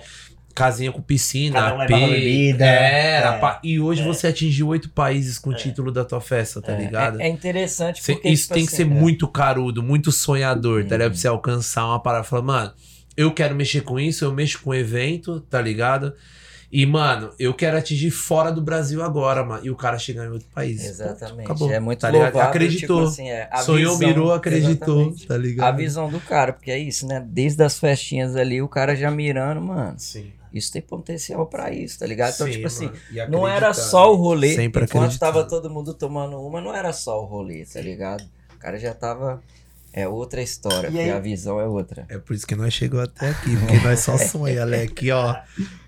Casinha 0.57 0.91
com 0.91 1.01
piscina, 1.01 1.59
Cada 1.61 1.75
um 1.75 1.81
AP, 1.81 1.87
bebida. 1.89 2.65
era, 2.65 3.35
É. 3.35 3.37
pa- 3.39 3.61
e 3.63 3.79
hoje 3.79 4.01
É. 4.01 4.05
você 4.05 4.27
atingiu 4.27 4.67
oito 4.69 4.89
países 4.89 5.37
com 5.37 5.51
o 5.51 5.53
É. 5.53 5.55
título 5.55 5.91
da 5.91 6.03
tua 6.03 6.19
festa, 6.19 6.59
tá 6.61 6.71
É. 6.73 6.79
ligado? 6.79 7.21
É, 7.21 7.27
é 7.27 7.29
interessante 7.29 8.01
Cê- 8.03 8.13
porque, 8.13 8.29
isso 8.29 8.43
tipo 8.43 8.53
tem 8.55 8.63
que 8.63 8.69
assim, 8.69 8.77
ser 8.77 8.85
né? 8.89 8.99
muito 8.99 9.27
carudo, 9.27 9.83
muito 9.83 10.11
sonhador, 10.11 10.83
tá 10.85 10.95
ligado? 10.95 11.01
Uhum. 11.01 11.09
Pra 11.11 11.17
você 11.19 11.27
alcançar 11.27 11.85
uma 11.85 11.99
parada. 12.01 12.23
Falar, 12.23 12.41
mano, 12.41 12.73
eu 13.15 13.31
quero 13.31 13.53
mexer 13.53 13.81
com 13.81 13.99
isso, 13.99 14.25
eu 14.25 14.33
mexo 14.33 14.59
com 14.63 14.73
evento, 14.73 15.39
tá 15.41 15.61
ligado? 15.61 16.13
E, 16.69 16.85
mano, 16.85 17.29
eu 17.39 17.53
quero 17.53 17.77
atingir 17.77 18.11
fora 18.11 18.51
do 18.51 18.61
Brasil 18.61 19.01
agora, 19.01 19.41
mano. 19.41 19.61
E 19.65 19.69
o 19.69 19.75
cara 19.75 19.97
chegar 19.97 20.25
em 20.25 20.29
outro 20.29 20.49
país. 20.53 20.83
Exatamente. 20.83 21.45
Acabou. 21.45 21.71
É 21.71 21.79
muito 21.79 21.99
Tá 21.99 22.09
louvável, 22.09 22.41
Acreditou. 22.41 22.97
tipo 22.97 23.09
assim, 23.09 23.29
é, 23.29 23.47
a 23.49 23.59
Sonhou, 23.59 23.93
visão- 23.97 24.07
mirou, 24.09 24.33
acreditou, 24.33 24.97
Exatamente. 25.01 25.27
tá 25.27 25.37
ligado? 25.37 25.67
A 25.67 25.71
visão 25.71 26.09
do 26.09 26.19
cara, 26.19 26.51
porque 26.51 26.69
é 26.69 26.77
isso, 26.77 27.07
né? 27.07 27.23
Desde 27.25 27.63
as 27.63 27.79
festinhas 27.79 28.35
ali, 28.35 28.61
o 28.61 28.67
cara 28.67 28.95
já 28.97 29.09
mirando, 29.09 29.61
mano. 29.61 29.93
Sim. 29.97 30.33
Isso 30.53 30.71
tem 30.71 30.81
potencial 30.81 31.45
pra 31.47 31.71
isso, 31.71 31.99
tá 31.99 32.05
ligado? 32.05 32.33
Então, 32.33 32.47
Sim, 32.47 32.53
tipo 32.53 32.67
assim, 32.67 32.91
não 33.29 33.47
era 33.47 33.73
só 33.73 34.11
o 34.13 34.15
rolê. 34.15 34.55
Sempre 34.55 34.85
enquanto 34.85 35.17
tava 35.19 35.43
todo 35.43 35.69
mundo 35.69 35.93
tomando 35.93 36.39
uma, 36.41 36.61
não 36.61 36.73
era 36.73 36.91
só 36.93 37.21
o 37.21 37.25
rolê, 37.25 37.65
tá 37.65 37.81
ligado? 37.81 38.23
O 38.55 38.59
cara 38.59 38.77
já 38.79 38.93
tava. 38.93 39.41
É 39.93 40.07
outra 40.07 40.41
história, 40.43 40.87
E 40.87 40.91
porque 40.91 40.99
aí- 40.99 41.11
a 41.11 41.19
visão 41.19 41.59
é 41.59 41.65
outra. 41.65 42.05
É 42.09 42.17
por 42.19 42.35
isso 42.35 42.45
que 42.45 42.55
nós 42.55 42.71
chegou 42.73 42.99
até 43.01 43.29
aqui, 43.29 43.55
porque 43.57 43.79
nós 43.79 43.99
só 44.01 44.15
sonha? 44.17 44.63
Aqui, 44.83 45.09
ó, 45.11 45.35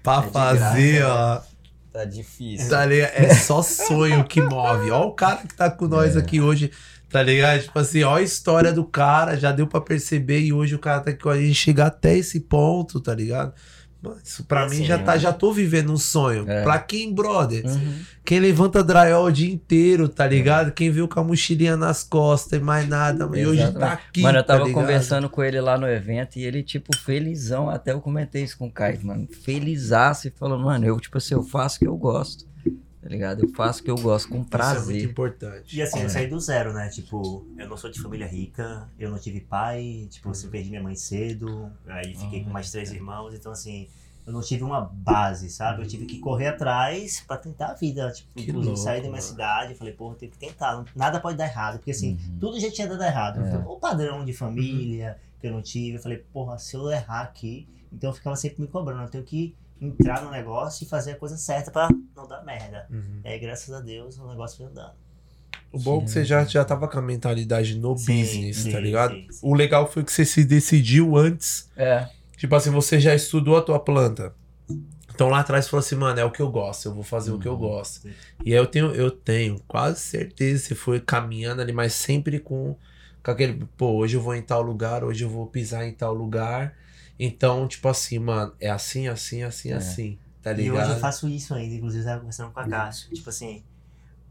pra 0.01 0.23
É 0.25 0.31
fazer, 0.31 0.99
graça, 0.99 1.45
ó. 1.45 1.59
Tá 1.93 2.05
difícil. 2.05 2.69
Tá 2.69 2.85
ligado? 2.85 3.11
É 3.13 3.33
só 3.35 3.61
sonho 3.61 4.23
que 4.23 4.41
move. 4.41 4.89
Ó 4.91 5.07
o 5.07 5.11
cara 5.13 5.37
que 5.45 5.53
tá 5.53 5.69
com 5.69 5.87
nós 5.87 6.15
É. 6.15 6.19
aqui 6.19 6.39
hoje, 6.41 6.71
tá 7.09 7.21
ligado? 7.21 7.61
Tipo 7.63 7.77
assim, 7.79 8.03
ó 8.03 8.15
a 8.15 8.21
história 8.21 8.71
do 8.73 8.83
cara, 8.85 9.35
já 9.37 9.51
deu 9.51 9.67
pra 9.67 9.81
perceber 9.81 10.39
e 10.39 10.53
hoje 10.53 10.73
o 10.75 10.79
cara 10.79 11.01
tá 11.01 11.11
aqui 11.11 11.21
com 11.21 11.29
a 11.29 11.37
gente 11.39 11.53
chegar 11.55 11.87
até 11.87 12.17
esse 12.17 12.39
ponto, 12.39 12.99
tá 12.99 13.13
ligado? 13.13 13.53
Isso 14.23 14.43
pra 14.45 14.61
É 14.61 14.65
mim 14.69 14.75
assim, 14.75 14.85
já 14.85 14.97
tá, 14.97 15.13
né? 15.13 15.19
já 15.19 15.33
tô 15.33 15.51
vivendo 15.51 15.91
um 15.91 15.97
sonho. 15.97 16.49
É. 16.49 16.63
Pra 16.63 16.79
quem, 16.79 17.13
brother? 17.13 17.65
Uhum. 17.65 17.99
Quem 18.23 18.39
levanta 18.39 18.83
drywall 18.83 19.25
o 19.25 19.31
dia 19.31 19.51
inteiro, 19.51 20.07
tá 20.07 20.25
ligado? 20.25 20.71
Quem 20.71 20.89
viu 20.89 21.07
com 21.07 21.19
a 21.19 21.23
mochilinha 21.23 21.75
nas 21.75 22.03
costas 22.03 22.59
e 22.59 22.63
mais 22.63 22.87
nada, 22.87 23.29
e 23.37 23.45
hoje 23.45 23.71
tá 23.73 23.93
aqui. 23.93 24.21
Mano, 24.21 24.37
eu 24.37 24.43
tá 24.43 24.53
tava 24.53 24.65
ligado? 24.65 24.81
conversando 24.81 25.29
com 25.29 25.43
ele 25.43 25.59
lá 25.59 25.77
no 25.77 25.87
evento 25.87 26.37
e 26.37 26.45
ele, 26.45 26.63
tipo, 26.63 26.95
felizão. 26.97 27.69
Até 27.69 27.91
eu 27.91 27.99
comentei 27.99 28.43
isso 28.43 28.57
com 28.57 28.67
o 28.67 28.71
Caio, 28.71 28.99
mano. 29.03 29.27
Felizaço 29.43 30.27
e 30.27 30.31
falando, 30.31 30.63
mano, 30.63 30.85
eu, 30.85 30.99
tipo 30.99 31.17
assim, 31.17 31.33
eu 31.33 31.43
faço 31.43 31.77
o 31.77 31.79
que 31.79 31.87
eu 31.87 31.97
gosto. 31.97 32.45
Tá 33.09 33.13
ligado? 33.13 33.43
Eu 33.43 33.49
faço 33.49 33.81
o 33.81 33.83
que 33.83 33.89
eu 33.89 33.95
gosto 33.95 34.29
com 34.29 34.35
Isso 34.35 34.35
é 34.35 34.37
muito 34.37 34.49
prazer. 34.51 35.03
importante. 35.03 35.75
E 35.75 35.81
assim, 35.81 35.99
É. 35.99 36.05
eu 36.05 36.09
saí 36.09 36.27
do 36.27 36.39
zero, 36.39 36.73
né? 36.73 36.89
Tipo, 36.89 37.43
eu 37.57 37.67
não 37.67 37.75
sou 37.75 37.89
de 37.89 37.99
família 37.99 38.27
rica, 38.27 38.87
eu 38.99 39.09
não 39.09 39.17
tive 39.17 39.39
pai, 39.41 40.07
tipo, 40.11 40.29
Uhum. 40.29 40.35
eu 40.43 40.49
perdi 40.51 40.69
minha 40.69 40.83
mãe 40.83 40.95
cedo, 40.95 41.71
aí 41.87 42.13
fiquei 42.13 42.43
com 42.43 42.51
mais 42.51 42.69
três 42.69 42.91
irmãos, 42.91 43.33
então 43.33 43.51
assim, 43.51 43.87
eu 44.27 44.31
não 44.31 44.41
tive 44.41 44.63
uma 44.63 44.81
base, 44.81 45.49
sabe? 45.49 45.81
Eu 45.81 45.87
tive 45.87 46.05
que 46.05 46.19
correr 46.19 46.49
atrás 46.49 47.23
pra 47.25 47.35
tentar 47.35 47.69
a 47.69 47.73
vida, 47.73 48.11
tipo, 48.11 48.29
Que 48.35 48.41
inclusive 48.43 48.67
louco, 48.67 48.79
sair 48.83 48.97
da 48.97 49.07
minha 49.07 49.13
mano. 49.13 49.23
cidade, 49.23 49.71
eu 49.71 49.77
falei, 49.79 49.93
porra, 49.95 50.13
eu 50.13 50.19
tenho 50.19 50.31
que 50.31 50.37
tentar, 50.37 50.85
nada 50.95 51.19
pode 51.19 51.35
dar 51.35 51.45
errado, 51.45 51.77
porque 51.79 51.89
assim, 51.89 52.11
Uhum. 52.13 52.37
tudo 52.39 52.59
já 52.59 52.69
tinha 52.69 52.87
dado 52.87 53.01
errado. 53.03 53.39
É. 53.43 53.57
O 53.67 53.77
padrão 53.79 54.23
de 54.23 54.33
família 54.33 55.17
que 55.41 55.47
eu 55.47 55.51
não 55.51 55.63
tive, 55.63 55.97
eu 55.97 56.01
falei, 56.03 56.19
porra, 56.31 56.59
se 56.59 56.75
eu 56.75 56.91
errar 56.91 57.21
aqui, 57.21 57.67
então 57.91 58.11
eu 58.11 58.13
ficava 58.13 58.35
sempre 58.35 58.61
me 58.61 58.67
cobrando, 58.67 59.01
eu 59.01 59.09
tenho 59.09 59.23
que 59.23 59.55
entrar 59.81 60.23
no 60.23 60.31
negócio 60.31 60.83
e 60.83 60.87
fazer 60.87 61.11
a 61.11 61.15
coisa 61.15 61.37
certa 61.37 61.71
pra 61.71 61.89
não 62.15 62.27
dar 62.27 62.43
merda. 62.43 62.85
Uhum. 62.89 63.21
E 63.23 63.27
aí, 63.27 63.39
graças 63.39 63.73
a 63.73 63.79
Deus, 63.79 64.17
o 64.17 64.27
negócio 64.27 64.57
foi 64.57 64.65
andando. 64.67 64.93
O 65.71 65.79
bom 65.79 65.99
é 66.01 66.03
que 66.05 66.11
você 66.11 66.25
já, 66.25 66.43
já 66.45 66.65
tava 66.65 66.87
com 66.87 66.97
a 66.97 67.01
mentalidade 67.01 67.77
no 67.77 67.95
Sim, 67.97 68.19
business, 68.19 68.57
sim, 68.57 68.71
tá 68.71 68.79
ligado? 68.79 69.13
sim, 69.13 69.27
sim. 69.29 69.39
O 69.41 69.53
legal 69.53 69.89
foi 69.91 70.03
que 70.03 70.11
você 70.11 70.25
se 70.25 70.43
decidiu 70.43 71.15
antes. 71.15 71.69
É. 71.77 72.07
Tipo 72.37 72.55
assim, 72.55 72.71
você 72.71 72.99
já 72.99 73.13
estudou 73.13 73.55
a 73.57 73.61
tua 73.61 73.79
planta. 73.79 74.33
Então 75.13 75.29
lá 75.29 75.41
atrás 75.41 75.67
falou 75.67 75.81
assim, 75.81 75.95
mano, 75.95 76.19
é 76.19 76.23
o 76.25 76.31
que 76.31 76.41
eu 76.41 76.49
gosto, 76.49 76.87
eu 76.87 76.93
vou 76.93 77.03
fazer 77.03 77.31
o 77.31 77.37
que 77.37 77.47
eu 77.47 77.51
Uhum. 77.53 77.59
gosto. 77.59 78.01
Sim. 78.01 78.11
E 78.45 78.53
aí 78.53 78.57
eu 78.59 78.65
tenho, 78.65 78.91
eu 78.95 79.11
tenho 79.11 79.59
quase 79.67 79.99
certeza 79.99 80.61
que 80.63 80.67
você 80.69 80.75
foi 80.75 80.99
caminhando 80.99 81.61
ali, 81.61 81.73
mas 81.73 81.93
sempre 81.93 82.39
com, 82.39 82.75
com 83.21 83.31
aquele, 83.31 83.65
pô, 83.77 83.91
hoje 83.97 84.15
eu 84.15 84.21
vou 84.21 84.33
em 84.33 84.41
tal 84.41 84.61
lugar, 84.61 85.03
hoje 85.03 85.23
eu 85.25 85.29
vou 85.29 85.45
pisar 85.45 85.85
em 85.85 85.91
tal 85.93 86.13
lugar. 86.13 86.73
Então, 87.19 87.67
tipo 87.67 87.87
assim, 87.89 88.17
mano, 88.19 88.53
é 88.59 88.69
assim, 88.69 89.07
assim, 89.07 89.43
assim, 89.43 89.71
É. 89.71 89.75
assim. 89.75 90.17
Tá 90.41 90.51
E 90.53 90.55
ligado? 90.55 90.77
hoje 90.83 90.91
eu 90.91 90.99
faço 90.99 91.27
isso 91.27 91.53
ainda, 91.53 91.75
inclusive 91.75 92.01
eu 92.03 92.07
tava 92.07 92.19
conversando 92.21 92.51
com 92.53 92.59
a 92.61 92.67
Cássio. 92.67 93.09
Tipo 93.13 93.29
assim, 93.29 93.61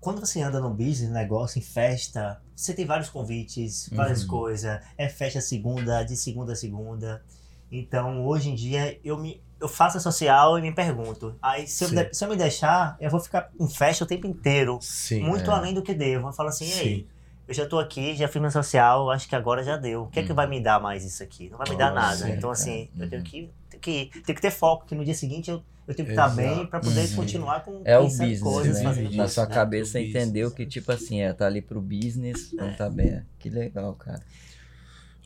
quando 0.01 0.21
você 0.21 0.41
anda 0.41 0.59
no 0.59 0.71
business, 0.71 1.11
negócio, 1.11 1.59
em 1.59 1.63
festa, 1.63 2.41
você 2.57 2.73
tem 2.73 2.87
vários 2.87 3.11
convites, 3.11 3.91
várias 3.93 4.23
Uhum. 4.23 4.29
coisas. 4.29 4.81
É 4.97 5.09
festa 5.09 5.41
segunda, 5.41 6.03
de 6.03 6.17
segunda 6.17 6.53
a 6.55 6.57
segunda. 6.57 7.23
Então, 7.71 8.25
hoje 8.25 8.49
em 8.49 8.55
dia, 8.55 8.99
eu 9.05 9.19
me 9.19 9.43
eu 9.61 9.69
faço 9.69 9.97
a 9.99 10.01
social 10.01 10.57
e 10.57 10.63
me 10.63 10.73
pergunto. 10.73 11.35
Aí, 11.43 11.67
se 11.67 11.83
eu, 11.83 11.91
de- 11.91 12.15
se 12.15 12.25
eu 12.25 12.29
me 12.29 12.37
deixar, 12.37 12.97
eu 13.01 13.11
vou 13.11 13.19
ficar 13.19 13.51
em 13.59 13.69
festa 13.69 14.05
o 14.05 14.07
tempo 14.07 14.25
inteiro. 14.25 14.79
Sim. 14.81 15.21
muito 15.25 15.51
é. 15.51 15.55
além 15.55 15.75
do 15.75 15.83
que 15.83 15.93
devo. 15.93 16.29
Eu 16.29 16.33
falo 16.33 16.49
assim, 16.49 16.69
e 16.69 16.73
aí? 16.75 16.97
Sim. 17.01 17.07
Eu 17.49 17.55
já 17.55 17.65
tô 17.67 17.79
aqui, 17.79 18.15
já 18.15 18.29
fiz 18.29 18.41
meu 18.43 18.51
social, 18.51 19.11
acho 19.11 19.27
que 19.27 19.35
agora 19.35 19.65
já 19.65 19.77
deu. 19.79 20.03
O 20.03 20.07
que 20.09 20.21
é 20.21 20.23
que 20.23 20.29
Uhum. 20.31 20.37
vai 20.37 20.47
me 20.47 20.61
dar 20.63 20.79
mais 20.81 21.03
isso 21.03 21.23
aqui? 21.23 21.49
Não 21.49 21.57
vai 21.57 21.69
me 21.71 21.77
dar 21.77 21.93
nada. 21.95 22.29
então, 22.29 22.51
assim, 22.51 22.91
eu 22.99 23.09
tenho 23.09 23.23
Uhum. 23.23 23.27
que, 23.29 23.51
tenho 23.71 23.81
que 23.81 23.91
ir. 23.91 24.11
Tenho 24.23 24.37
que 24.37 24.43
ter 24.43 24.51
foco, 24.51 24.85
que 24.87 24.95
no 24.95 25.03
dia 25.03 25.15
seguinte 25.15 25.51
eu, 25.51 25.63
eu 25.87 25.95
tenho 25.95 26.05
que 26.07 26.13
estar 26.13 26.27
Exato. 26.27 26.37
bem 26.37 26.67
pra 26.67 26.79
poder 26.79 27.09
Uhum. 27.09 27.17
continuar 27.17 27.61
com 27.65 27.81
É 27.87 27.99
o 27.99 28.03
business, 28.03 28.41
coisas, 28.41 28.83
né? 28.83 29.09
Na 29.17 29.27
sua 29.29 29.47
né? 29.47 29.55
cabeça 29.55 29.93
você 29.93 30.01
entendeu 30.07 30.51
business. 30.51 30.53
que, 30.57 30.67
tipo 30.67 30.93
assim, 30.93 31.23
é, 31.23 31.33
tá 31.33 31.47
ali 31.47 31.63
pro 31.63 31.81
business, 31.81 32.53
não 32.53 32.71
tá 32.75 32.91
bem. 32.91 33.09
É. 33.09 33.23
Que 33.39 33.49
legal, 33.49 33.95
cara. 33.95 34.21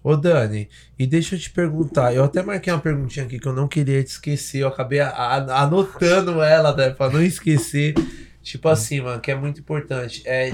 Ô 0.05 0.17
Dani, 0.17 0.69
e 0.99 1.07
deixa 1.07 1.35
eu 1.35 1.41
te 1.41 1.51
perguntar, 1.51 2.13
eu 2.15 2.23
até 2.25 2.41
marquei 2.43 2.73
uma 2.73 2.81
perguntinha 2.81 3.25
aqui 3.25 3.39
que 3.39 3.47
eu 3.47 3.53
não 3.53 3.67
queria 3.69 4.03
te 4.03 4.09
esquecer, 4.11 4.59
eu 4.63 4.69
acabei 4.69 4.99
a- 5.01 5.11
a- 5.11 5.63
anotando 5.63 6.41
ela, 6.43 6.75
né, 6.75 6.91
pra 6.91 7.09
não 7.11 7.23
esquecer. 7.23 7.95
Tipo 8.43 8.69
assim, 8.69 9.01
mano, 9.01 9.21
que 9.21 9.31
é 9.31 9.35
muito 9.37 9.61
importante. 9.61 10.23
É, 10.27 10.51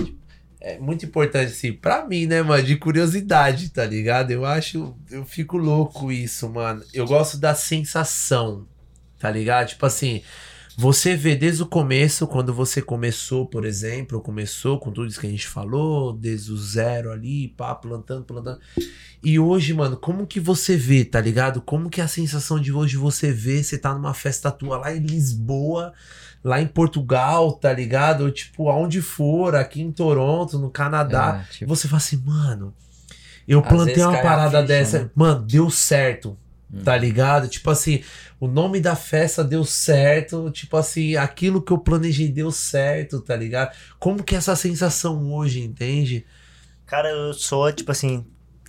é 0.61 0.79
muito 0.79 1.05
importante, 1.07 1.53
assim, 1.53 1.73
pra 1.73 2.05
mim, 2.05 2.27
né, 2.27 2.43
mano, 2.43 2.63
de 2.63 2.77
curiosidade, 2.77 3.71
tá 3.71 3.85
ligado? 3.85 4.31
Eu 4.31 4.45
acho, 4.45 4.97
eu 5.11 5.25
fico 5.25 5.57
louco 5.57 6.11
isso, 6.11 6.49
mano. 6.49 6.83
Eu 6.93 7.07
gosto 7.07 7.37
da 7.39 7.55
sensação, 7.55 8.67
tá 9.19 9.31
ligado? 9.31 9.69
Tipo 9.69 9.87
assim, 9.87 10.23
você 10.81 11.17
vê 11.17 11.35
desde 11.35 11.65
o 11.65 11.67
começo, 11.67 12.25
quando 12.29 12.55
você 12.55 12.81
começou, 12.81 13.45
por 13.45 13.65
exemplo, 13.65 14.21
começou 14.21 14.79
com 14.79 14.93
tudo 14.93 15.09
isso 15.09 15.19
que 15.19 15.27
a 15.27 15.31
gente 15.31 15.49
falou, 15.49 16.13
desde 16.13 16.53
o 16.53 16.57
zero 16.57 17.11
ali, 17.11 17.49
pá, 17.49 17.75
plantando, 17.75 18.23
plantando. 18.23 18.61
E 19.21 19.41
hoje, 19.41 19.75
mano, 19.75 19.97
como 19.97 20.25
que 20.25 20.39
você 20.39 20.77
vê, 20.77 21.05
tá 21.05 21.21
ligado? 21.21 21.61
Como 21.61 21.91
que 21.91 22.01
é 22.01 22.05
a 22.05 22.09
sensação 22.09 22.61
de 22.61 22.73
hoje 22.73 22.97
você 22.97 23.33
vê, 23.33 23.61
você 23.61 23.77
tá 23.77 23.93
numa 23.93 24.15
festa 24.15 24.53
tua 24.53 24.79
lá 24.79 24.95
em 24.95 25.01
Lisboa, 25.01 25.93
lá 26.45 26.63
em 26.63 26.67
Portugal, 26.69 27.55
tá 27.55 27.73
ligado? 27.73 28.21
Ou 28.21 28.31
tipo, 28.31 28.69
aonde 28.69 29.03
for, 29.03 29.57
aqui 29.57 29.83
em 29.83 29.91
Toronto, 29.91 30.61
no 30.61 30.71
Canadá. 30.71 31.45
É, 31.45 31.53
tipo, 31.55 31.75
você 31.75 31.89
fala 31.89 31.99
assim, 31.99 32.23
mano, 32.25 32.73
eu 33.49 33.59
Às 33.59 33.67
plantei 33.67 34.01
uma 34.01 34.23
parada 34.23 34.61
ficha, 34.61 34.63
dessa, 34.63 34.99
né? 35.01 35.11
mano, 35.13 35.43
deu 35.45 35.69
certo. 35.71 36.39
Hum. 36.73 36.83
Tá 36.83 36.97
ligado? 36.97 37.49
Tipo 37.49 37.71
assim, 37.71 38.03
o 38.39 38.47
nome 38.47 38.81
da 38.81 38.95
festa 38.95 39.43
deu 39.43 39.65
certo. 39.65 40.51
Tipo 40.51 40.77
assim, 40.77 41.17
aquilo 41.17 41.63
que 41.63 41.73
eu 41.73 41.79
planejei 41.79 42.29
deu 42.31 42.51
certo, 42.51 43.21
tá 43.21 43.35
ligado? 43.35 43.75
Como 43.99 44.23
que 44.23 44.35
é 44.35 44.39
essa 44.39 44.55
sensação 44.55 45.33
hoje, 45.33 45.61
entende? 45.61 46.27
Cara, 46.87 47.09
eu 47.11 47.35
sou, 47.35 47.71
tipo 47.73 47.91
assim, 47.91 48.27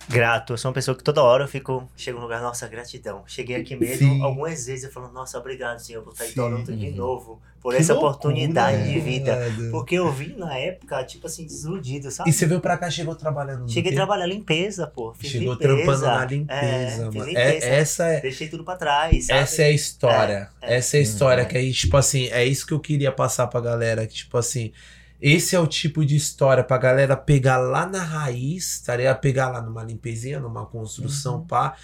Grato, 0.08 0.54
eu 0.54 0.58
sou 0.58 0.70
uma 0.70 0.74
pessoa 0.74 0.96
que 0.96 1.04
toda 1.04 1.22
hora 1.22 1.44
eu 1.44 1.48
fico, 1.48 1.88
chego 1.96 2.18
no 2.18 2.24
lugar, 2.24 2.42
nossa, 2.42 2.66
gratidão. 2.66 3.22
Cheguei 3.26 3.54
aqui 3.56 3.76
mesmo, 3.76 4.14
Sim. 4.14 4.22
algumas 4.22 4.66
vezes 4.66 4.84
eu 4.84 4.90
falo, 4.90 5.08
nossa, 5.12 5.38
obrigado, 5.38 5.78
Senhor, 5.78 6.02
por 6.02 6.12
estar 6.12 6.26
em. 6.26 6.32
Toronto 6.32 6.72
de 6.76 6.86
Uhum. 6.88 6.96
novo, 6.96 7.42
por 7.62 7.72
Que 7.74 7.80
essa 7.80 7.92
loucura, 7.92 8.12
oportunidade 8.16 8.88
de 8.88 8.94
né, 8.98 9.00
vida. 9.00 9.38
Porque 9.70 9.94
eu 9.94 10.10
vim 10.10 10.34
na 10.36 10.56
época, 10.56 11.04
tipo 11.04 11.28
assim, 11.28 11.44
desiludido, 11.46 12.10
sabe? 12.10 12.28
E 12.28 12.32
você 12.32 12.44
veio 12.44 12.60
pra 12.60 12.76
cá, 12.76 12.90
chegou 12.90 13.14
trabalhando 13.14 13.60
no 13.60 13.68
Cheguei 13.68 13.92
a 13.92 13.94
trabalhar 13.94 14.26
limpeza, 14.26 14.84
pô. 14.86 15.14
Fiz 15.14 15.30
Chegou 15.30 15.52
limpeza. 15.52 15.76
trampando 15.76 16.06
na 16.06 16.22
É, 16.22 16.26
limpeza, 16.26 16.90
fiz 17.12 17.14
mano. 17.14 17.26
limpeza. 17.26 17.66
É, 17.66 17.74
essa 17.78 18.06
é, 18.06 18.20
Deixei 18.20 18.48
tudo 18.48 18.64
pra 18.64 18.76
trás, 18.76 19.26
sabe? 19.26 19.38
essa 19.38 19.62
é 19.62 19.66
a 19.66 19.70
história. 19.70 20.50
É, 20.60 20.74
é. 20.74 20.76
Essa 20.78 20.96
é 20.96 21.00
a 21.00 21.02
história 21.04 21.42
Uhum. 21.44 21.48
que 21.48 21.56
aí, 21.56 21.72
tipo 21.72 21.96
assim, 21.96 22.26
é 22.32 22.44
isso 22.44 22.66
que 22.66 22.72
eu 22.74 22.80
queria 22.80 23.12
passar 23.12 23.46
pra 23.46 23.60
galera. 23.60 24.04
Que, 24.08 24.14
tipo 24.14 24.36
assim, 24.36 24.72
esse 25.20 25.54
é 25.54 25.60
o 25.60 25.66
tipo 25.66 26.04
de 26.04 26.16
história 26.16 26.62
pra 26.64 26.78
galera 26.78 27.16
pegar 27.16 27.58
lá 27.58 27.86
na 27.86 28.02
raiz, 28.02 28.80
tá 28.80 28.96
ligado? 28.96 29.20
Pegar 29.20 29.48
lá 29.50 29.60
numa 29.62 29.82
limpezinha, 29.84 30.40
numa 30.40 30.64
construção, 30.66 31.36
Uhum. 31.40 31.46
pá. 31.46 31.76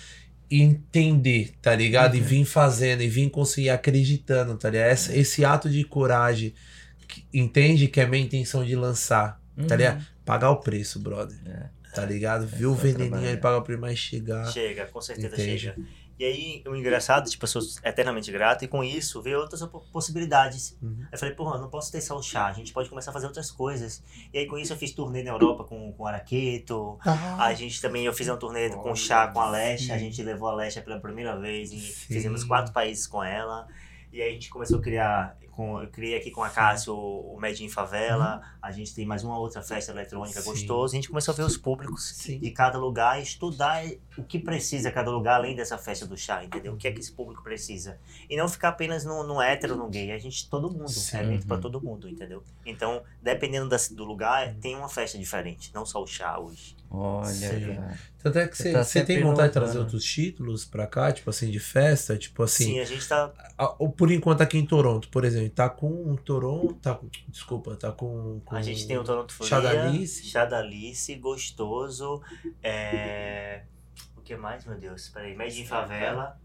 E 0.51 0.63
entender, 0.63 1.55
tá 1.61 1.75
ligado? 1.75 2.15
E 2.17 2.21
Uhum. 2.21 2.27
vir 2.27 2.45
fazendo, 2.45 3.03
e 3.03 3.09
vir 3.09 3.29
conseguir 3.31 3.71
acreditando, 3.71 4.57
tá 4.57 4.71
ligado? 4.71 4.93
Esse, 4.93 5.19
esse 5.19 5.45
ato 5.45 5.69
de 5.69 5.83
coragem, 5.85 6.55
que- 7.09 7.25
entende 7.35 7.89
que 7.89 8.01
é 8.01 8.07
minha 8.07 8.23
intenção 8.25 8.65
de 8.65 8.77
lançar, 8.77 9.41
tá 9.57 9.63
Uhum. 9.63 9.77
ligado? 9.77 10.07
Pagar 10.25 10.51
o 10.51 10.57
preço, 10.57 11.01
brother. 11.01 11.37
É. 11.47 11.77
Tá 11.95 12.05
ligado? 12.05 12.47
Viu 12.47 12.73
o 12.73 12.75
veneninho 12.75 13.29
aí, 13.29 13.37
pagar 13.39 13.57
o 13.59 13.63
preço, 13.63 13.81
mas 13.81 13.99
chegar. 13.99 14.45
Chega, 14.53 14.85
com 14.87 15.01
certeza 15.01 15.35
Entende? 15.35 15.59
chega. 15.59 15.77
E 16.19 16.25
aí, 16.25 16.65
o 16.67 16.75
engraçado, 16.75 17.29
tipo, 17.29 17.45
eu 17.45 17.49
sou 17.49 17.63
eternamente 17.85 18.33
grato, 18.33 18.65
e 18.65 18.69
com 18.69 18.83
isso 18.83 19.21
veio 19.21 19.39
outras 19.39 19.63
possibilidades. 19.93 20.77
Uhum. 20.81 21.05
Eu 21.13 21.19
falei, 21.19 21.35
porra, 21.35 21.59
não 21.59 21.69
posso 21.69 21.93
ter 21.93 22.01
só 22.01 22.17
o 22.17 22.23
chá, 22.23 22.47
a 22.47 22.53
gente 22.53 22.73
pode 22.73 22.89
começar 22.89 23.11
a 23.11 23.15
fazer 23.15 23.27
outras 23.27 23.51
coisas. 23.51 24.03
E 24.33 24.39
aí, 24.39 24.47
com 24.47 24.57
isso, 24.57 24.73
eu 24.73 24.77
fiz 24.77 24.93
turnê 24.93 25.23
na 25.23 25.31
Europa 25.31 25.65
com, 25.65 25.93
com 25.93 26.07
Araqueto. 26.07 26.99
A 27.39 27.53
gente 27.53 27.81
também, 27.83 28.07
eu 28.07 28.15
fiz 28.15 28.29
um 28.29 28.37
turnê 28.37 28.71
com 28.71 28.93
o 28.93 28.97
chá 28.97 29.29
com 29.29 29.41
a 29.41 29.51
Lesha, 29.51 29.95
a 29.95 29.99
gente 29.99 30.23
levou 30.23 30.49
a 30.49 30.55
Lesha 30.55 30.81
pela 30.81 30.99
primeira 30.99 31.39
vez 31.39 31.71
e 31.73 31.81
Sim. 31.81 32.15
fizemos 32.15 32.45
quatro 32.45 32.73
países 32.73 33.07
com 33.07 33.23
ela. 33.23 33.67
E 34.11 34.23
aí 34.23 34.31
a 34.31 34.33
gente 34.33 34.49
começou 34.49 34.79
a 34.79 34.83
criar, 34.83 35.37
com, 35.57 35.81
eu 35.83 35.89
criei 35.89 36.19
aqui 36.19 36.31
com 36.31 36.45
a 36.45 36.51
Cássio 36.51 36.95
o, 36.95 37.35
o 37.35 37.41
Made 37.41 37.65
in 37.65 37.69
Favela, 37.71 38.43
a 38.61 38.71
gente 38.71 38.95
tem 38.95 39.07
mais 39.07 39.25
uma 39.25 39.39
outra 39.39 39.63
festa 39.63 39.91
eletrônica 39.91 40.41
Sim. 40.41 40.51
gostosa, 40.51 40.93
a 40.93 40.97
gente 40.97 41.09
começou 41.09 41.33
a 41.33 41.37
ver 41.37 41.45
os 41.45 41.57
públicos 41.57 42.13
Sim. 42.15 42.39
de 42.39 42.51
cada 42.51 42.79
lugar 42.79 43.21
estudar 43.21 43.83
o 44.19 44.23
que 44.23 44.39
precisa 44.39 44.91
cada 44.91 45.11
lugar, 45.11 45.37
além 45.37 45.57
dessa 45.57 45.79
festa 45.79 46.07
do 46.07 46.17
chá, 46.17 46.45
entendeu? 46.45 46.75
O 46.75 46.77
que 46.77 46.87
é 46.87 46.93
que 46.93 47.01
esse 47.01 47.13
público 47.13 47.43
precisa. 47.43 47.99
E 48.29 48.37
não 48.37 48.49
ficar 48.49 48.69
apenas 48.69 49.05
no, 49.05 49.23
no 49.23 49.41
hétero, 49.41 49.77
no 49.77 49.89
gay, 49.89 50.13
a 50.13 50.19
gente, 50.19 50.49
todo 50.51 50.71
mundo, 50.71 50.91
Sim. 50.91 51.17
é 51.17 51.23
evento 51.23 51.47
pra 51.47 51.57
todo 51.57 51.81
mundo, 51.81 52.07
entendeu? 52.07 52.43
Então, 52.67 53.03
dependendo 53.23 53.69
da, 53.69 53.79
do 53.93 54.05
lugar, 54.05 54.55
tem 54.57 54.77
uma 54.77 54.91
festa 54.91 55.17
diferente, 55.17 55.73
não 55.75 55.87
só 55.87 56.03
o 56.03 56.07
chá 56.07 56.39
hoje. 56.39 56.77
Olha, 56.91 57.33
Sim. 57.33 57.75
cara. 57.75 57.99
Tanto 58.23 58.39
é 58.39 58.49
que 58.49 58.57
Você 58.57 58.63
você 58.65 58.73
tá 58.73 58.85
você 58.85 59.05
tem 59.05 59.23
vontade 59.23 59.49
de 59.49 59.53
trazer 59.55 59.79
outros 59.79 60.05
títulos 60.05 60.65
pra 60.65 60.87
cá, 60.87 61.13
tipo 61.13 61.29
assim, 61.31 61.51
de 61.51 61.61
festa, 61.61 62.17
tipo 62.17 62.43
assim. 62.43 62.65
Sim, 62.65 62.81
a 62.81 62.85
gente 62.85 63.07
tá. 63.09 63.33
a- 63.59 63.67
por 63.97 64.11
enquanto 64.11 64.41
aqui 64.41 64.59
em 64.59 64.67
Toronto, 64.67 65.09
por 65.09 65.25
exemplo, 65.25 65.51
tá 65.51 65.69
com 65.69 66.15
Toronto, 66.17 66.75
tá 66.75 66.99
desculpa, 67.29 67.77
tá 67.77 67.93
com, 67.93 68.41
com 68.45 68.57
A 68.57 68.63
gente 68.63 68.87
tem 68.87 68.97
o 68.99 69.05
Toronto 69.05 69.33
Folia, 69.33 69.51
Chá 69.51 69.61
da 69.61 69.71
Alice. 69.71 70.25
Chá 70.27 70.45
da 70.45 70.59
Alice, 70.59 71.15
gostoso. 71.17 72.23
É... 72.63 73.63
O 74.17 74.21
que 74.21 74.37
mais, 74.37 74.65
meu 74.65 74.79
Deus? 74.79 75.09
Peraí, 75.09 75.35
Made 75.37 75.61
in 75.61 75.67
Favela. 75.67 76.41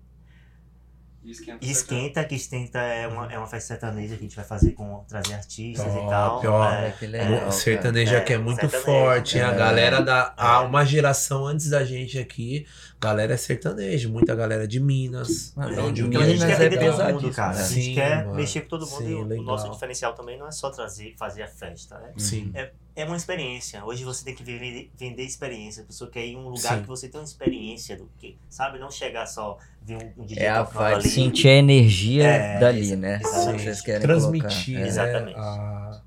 E 1.24 1.32
esquenta. 1.32 1.66
Esquenta, 1.66 2.24
que 2.26 2.36
Esquenta 2.36 2.80
é 2.80 3.08
uma, 3.08 3.32
é 3.32 3.38
uma 3.38 3.46
festa 3.46 3.68
sertaneja 3.76 4.16
que 4.16 4.22
a 4.22 4.24
gente 4.24 4.36
vai 4.36 4.44
fazer 4.46 4.72
com 4.72 5.04
trazer 5.08 5.34
artistas 5.36 5.86
Top, 5.86 6.06
e 6.06 6.10
tal. 6.10 6.42
ó. 6.46 6.72
É, 6.72 6.92
que 6.92 7.06
O 7.06 7.10
legal. 7.10 7.40
cara. 7.40 7.52
sertanejo 7.52 8.14
É, 8.16 8.18
aqui 8.18 8.34
é 8.34 8.38
muito 8.40 8.68
forte, 8.70 9.38
hein? 9.38 9.44
a 9.44 9.52
é. 9.52 9.56
galera 9.56 10.02
da. 10.02 10.34
Há 10.36 10.64
É. 10.64 10.66
uma 10.66 10.84
geração 10.84 11.46
antes 11.46 11.70
da 11.70 11.84
gente 11.84 12.18
aqui, 12.18 12.66
galera 13.00 13.34
é 13.34 13.38
sertanejo, 13.38 14.10
muita 14.10 14.34
galera 14.34 14.68
de 14.68 14.80
Minas. 14.80 15.54
Mano, 15.56 15.76
da 15.76 15.84
onde 15.84 16.04
o 16.04 16.08
Então 16.08 16.22
a 16.22 16.26
gente 16.26 16.40
Minas 16.40 16.58
quer 16.58 16.64
é 16.64 16.68
atender 16.68 16.92
todo 16.92 17.14
mundo, 17.14 17.32
cara. 17.36 17.52
A 17.52 17.62
né? 17.62 17.68
gente 17.68 17.84
Sim, 17.86 17.94
quer 17.94 18.24
mano. 18.26 18.36
mexer 18.36 18.62
com 18.62 18.68
todo 18.70 18.88
mundo 18.88 19.04
Sim, 19.04 19.10
e 19.12 19.14
o 19.14 19.24
legal. 19.24 19.46
nosso 19.46 19.70
diferencial 19.70 20.14
também 20.14 20.40
não 20.40 20.48
é 20.48 20.52
só 20.52 20.70
trazer 20.72 21.10
e 21.10 21.18
fazer 21.18 21.44
a 21.44 21.48
festa, 21.48 22.00
né? 22.00 22.14
Sim. 22.18 22.52
É 22.94 23.06
uma 23.06 23.16
experiência. 23.16 23.86
Hoje 23.86 24.04
você 24.04 24.26
tem 24.26 24.36
que 24.36 24.44
vender, 24.44 24.92
vender 24.98 25.24
experiência. 25.24 25.82
A 25.82 25.86
pessoa 25.86 26.10
quer 26.12 26.26
ir 26.26 26.34
em 26.34 26.38
um 26.38 26.50
lugar 26.50 26.76
Sim. 26.76 26.82
que 26.82 26.88
você 26.88 27.08
tem 27.08 27.22
uma 27.22 27.26
experiência 27.26 27.96
do 27.96 28.10
que, 28.18 28.38
sabe? 28.50 28.80
Não 28.80 28.92
chegar 28.92 29.26
só 29.28 29.58
ver 29.82 29.98
um, 29.98 30.22
um 30.24 30.26
DJ 30.26 30.44
É 30.44 30.50
a 30.50 30.64
vibe, 30.64 30.96
ali. 30.96 31.10
sentir 31.10 31.48
a 31.50 31.54
energia 31.54 32.28
É, 32.28 32.60
dali, 32.60 32.96
né? 32.96 33.20
vocês 33.20 33.82
querem 33.82 34.02
transmitir, 34.02 34.76
colocar. 34.76 34.80
né? 34.80 34.84
É. 34.84 34.88
Exatamente. 34.88 35.38
a- 35.38 36.02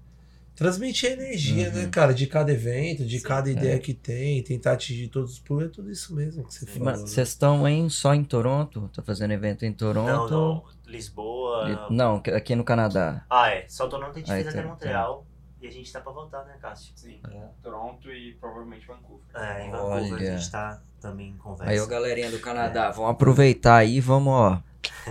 Transmitir 0.57 1.11
a 1.11 1.13
energia, 1.15 1.69
Uhum. 1.69 1.75
né, 1.75 1.89
cara? 1.91 2.15
De 2.15 2.29
cada 2.29 2.53
evento, 2.53 3.05
de 3.05 3.19
Sim. 3.19 3.25
cada 3.27 3.51
ideia 3.51 3.75
É. 3.75 3.79
que 3.81 3.93
tem, 3.93 4.41
tentar 4.41 4.75
atingir 4.75 5.09
todos 5.09 5.33
os 5.33 5.39
públicos, 5.41 5.73
é 5.73 5.75
tudo 5.75 5.91
isso 5.91 6.15
mesmo 6.15 6.45
que 6.45 6.55
você 6.55 6.65
falou. 6.65 6.85
Mano, 6.85 6.99
né? 7.01 7.07
vocês 7.09 7.29
estão 7.29 7.65
aí 7.65 7.91
só 7.91 8.15
em 8.15 8.23
Toronto? 8.23 8.89
Tá 8.95 9.03
fazendo 9.03 9.33
evento 9.33 9.65
em 9.65 9.73
Toronto? 9.73 10.07
Não, 10.07 10.29
não. 10.31 10.65
Lisboa. 10.87 11.65
Li- 11.69 11.97
Não, 11.97 12.23
aqui 12.37 12.55
no 12.55 12.63
Canadá. 12.63 13.25
Ah, 13.29 13.49
é. 13.51 13.67
Só 13.69 13.89
Toronto 13.89 14.13
a 14.15 14.19
gente 14.21 14.31
Aí 14.31 14.43
fez 14.45 14.55
até 14.55 14.63
tem- 14.63 14.71
Montreal. 14.71 15.27
E 15.61 15.67
a 15.67 15.71
gente 15.73 15.93
tá 15.93 16.01
pra 16.01 16.13
voltar, 16.13 16.45
né, 16.45 16.55
Cássio? 16.63 16.93
Sim. 16.95 17.19
Toronto 17.61 18.09
e 18.13 18.35
provavelmente 18.35 18.87
Vancouver. 18.87 19.25
É, 19.35 19.67
em 19.67 19.71
Vancouver 19.73 20.13
Olha. 20.15 20.35
a 20.35 20.37
gente 20.37 20.51
tá 20.53 20.81
também 21.05 21.29
em 21.29 21.37
conversa. 21.37 21.71
Aí, 21.71 21.79
ó, 21.79 21.87
galerinha 21.87 22.31
do 22.31 22.39
Canadá, 22.39 22.91
vamos 22.91 23.11
aproveitar 23.11 23.77
aí, 23.77 24.01
vamos, 24.01 24.33
ó. 24.33 24.59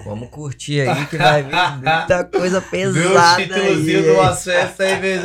Vamos 0.03 0.29
curtir 0.29 0.82
aí 0.82 1.06
que 1.08 1.17
vai 1.17 1.43
vir 1.43 1.51
muita 1.51 2.23
coisa 2.25 2.60
o 2.60 2.62
pesada 2.62 3.41
títulozinho 3.41 3.97
aí. 3.97 4.03
de 4.03 4.10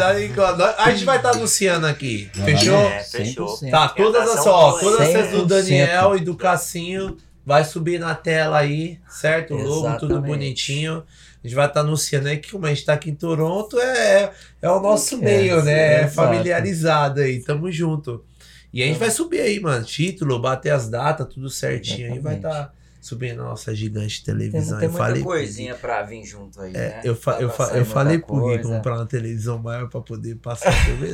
aí. 0.04 0.33
A 0.78 0.90
gente 0.90 1.04
vai 1.04 1.16
estar 1.16 1.31
anunciando 1.31 1.87
aqui. 1.87 2.31
Fechou? 2.33 2.81
É, 2.81 3.00
fechou. 3.00 3.59
100%. 3.59 3.70
Tá, 3.70 3.88
todas 3.88 4.28
as, 4.31 4.46
ó, 4.46 4.78
todas 4.78 5.00
as 5.00 5.12
festas 5.12 5.38
do 5.38 5.44
100%. 5.44 5.48
Daniel 5.48 6.16
e 6.16 6.20
do 6.20 6.35
Cassinho 6.35 7.16
vai 7.44 7.64
subir 7.64 7.98
na 7.98 8.14
tela 8.14 8.59
aí, 8.59 8.98
certo? 9.09 9.54
O 9.54 9.62
logo, 9.62 9.98
tudo 9.98 10.20
bonitinho. 10.20 11.02
A 11.42 11.46
gente 11.46 11.54
vai 11.54 11.66
estar 11.66 11.81
anunciando 11.81 12.28
aí 12.28 12.38
que 12.38 12.50
como 12.50 12.66
a 12.66 12.68
gente 12.70 12.85
tá 12.85 12.94
aqui 12.94 13.11
em 13.11 13.14
Toronto, 13.14 13.78
é, 13.78 14.31
é 14.61 14.70
o 14.70 14.81
nosso 14.81 15.14
É, 15.16 15.18
meio, 15.18 15.62
né? 15.62 15.72
É 15.72 15.98
exato. 16.00 16.14
familiarizado 16.14 17.20
aí, 17.20 17.42
tamo 17.42 17.70
junto. 17.70 18.24
E 18.72 18.83
a 18.83 18.87
gente 18.87 18.98
vai 18.98 19.11
subir 19.11 19.40
aí, 19.40 19.59
mano, 19.61 19.85
título, 19.85 20.38
bater 20.38 20.70
as 20.70 20.88
datas, 20.88 21.26
tudo 21.33 21.48
certinho 21.48 22.12
aí, 22.12 22.18
vai 22.18 22.37
estar 22.37 22.72
subindo 23.00 23.40
a 23.40 23.44
nossa 23.44 23.74
gigante 23.74 24.22
Tem, 24.22 24.35
televisão. 24.35 24.78
tem 24.78 24.87
Eu 24.88 24.90
muita 24.92 25.07
falei- 25.07 25.22
coisinha 25.22 25.74
pra 25.74 26.02
vir 26.02 26.22
junto 26.26 26.61
aí, 26.61 26.72
é, 26.74 26.78
né? 26.78 27.00
eu, 27.04 27.14
fa- 27.16 27.35
Tá 27.35 27.40
eu, 27.42 27.48
fa- 27.48 27.70
eu 27.74 27.85
falei 27.87 28.18
pro 28.18 28.48
Gui 28.48 28.59
comprar 28.59 28.96
uma 28.96 29.07
televisão 29.07 29.57
maior 29.59 29.88
pra 29.88 30.00
poder 30.02 30.35
passar 30.37 30.70
TV. 30.85 31.11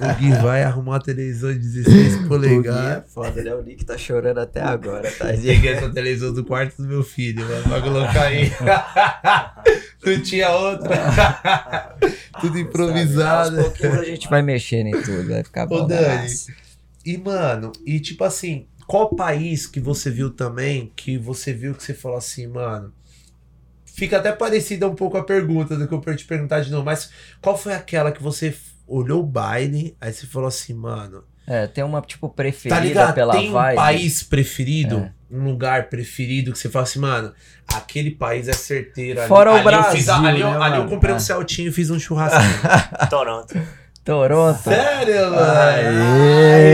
o 0.00 0.14
Gui 0.18 0.30
vai 0.42 0.62
arrumar 0.62 0.92
uma 0.92 1.00
televisão 1.00 1.52
de 1.52 1.58
16 1.58 2.14
O 2.16 2.18
Gui 2.20 2.24
é 2.24 2.28
polegadas. 2.28 3.12
foda, 3.12 3.42
né? 3.42 3.54
O 3.54 3.62
Nick 3.62 3.84
tá 3.84 3.98
chorando 3.98 4.38
até 4.38 4.62
agora, 4.62 5.10
tá? 5.10 5.26
Peguei 5.26 5.68
essa 5.72 5.90
televisão 5.90 6.32
do 6.32 6.44
quarto 6.44 6.80
do 6.80 6.88
meu 6.88 7.02
filho, 7.02 7.44
mano, 7.46 7.62
pra 7.64 7.82
colocar 7.82 8.22
aí. 8.28 8.50
Não 10.06 10.22
tinha 10.22 10.50
outra. 10.50 11.96
Tudo 12.40 12.54
Aos 12.58 12.60
improvisado. 12.60 13.56
pouquinhos 13.62 13.98
a 13.98 14.04
gente 14.04 14.28
vai 14.28 14.42
mexendo 14.42 14.86
em 14.88 15.02
tudo, 15.02 15.28
vai 15.28 15.42
ficar 15.42 15.66
bom. 15.66 15.84
Ô, 15.84 15.86
da 15.86 16.00
Dani. 16.00 16.28
E, 17.04 17.16
mano, 17.18 17.72
e 17.84 18.00
tipo 18.00 18.24
assim, 18.24 18.66
qual 18.86 19.14
país 19.14 19.66
que 19.66 19.80
você 19.80 20.10
viu 20.10 20.30
também, 20.30 20.92
que 20.96 21.18
você 21.18 21.52
viu 21.52 21.74
que 21.74 21.82
você 21.82 21.94
falou 21.94 22.18
assim, 22.18 22.46
mano. 22.46 22.92
Fica 23.86 24.16
até 24.18 24.32
parecida 24.32 24.88
um 24.88 24.94
pouco 24.94 25.16
a 25.16 25.22
pergunta 25.22 25.76
do 25.76 25.86
que 25.86 25.94
eu 25.94 26.02
ia 26.08 26.16
te 26.16 26.24
perguntar 26.24 26.60
de 26.60 26.70
novo, 26.70 26.84
mas 26.84 27.10
qual 27.40 27.56
foi 27.56 27.74
aquela 27.74 28.10
que 28.10 28.20
você 28.22 28.52
olhou 28.88 29.20
o 29.20 29.26
baile, 29.26 29.96
aí 30.00 30.12
você 30.12 30.26
falou 30.26 30.48
assim, 30.48 30.74
mano. 30.74 31.22
É, 31.46 31.66
tem 31.66 31.84
uma, 31.84 32.00
tipo, 32.00 32.26
Tá 32.28 32.34
preferida 32.34 32.80
ligado? 32.80 33.14
pela 33.14 33.34
Tem 33.34 33.50
um 33.50 33.52
vibe. 33.52 33.76
país 33.76 34.22
preferido, 34.22 34.96
É. 34.96 35.12
um 35.30 35.44
lugar 35.44 35.88
preferido 35.90 36.50
que 36.52 36.58
você 36.58 36.68
fala 36.70 36.82
assim, 36.84 36.98
mano, 36.98 37.32
aquele 37.68 38.10
país 38.10 38.48
é 38.48 38.52
certeiro. 38.54 39.20
ali- 39.20 39.28
Fora 39.28 39.52
o 39.52 39.54
ali 39.56 39.76
eu 39.76 39.84
fiz 39.92 40.08
a- 40.08 40.18
Brasil, 40.18 40.28
ali, 40.28 40.40
eu, 40.40 40.50
né, 40.58 40.64
ali 40.64 40.76
eu 40.78 40.86
comprei 40.88 41.12
um 41.12 41.16
É. 41.18 41.20
Celtinho 41.20 41.68
e 41.68 41.72
fiz 41.72 41.90
um 41.90 41.98
churrasquinho. 42.00 42.60
Toronto. 43.10 43.54
Toronto. 44.04 44.58
Sério, 44.62 45.30
mano? 45.30 45.36
Ah, 45.40 45.76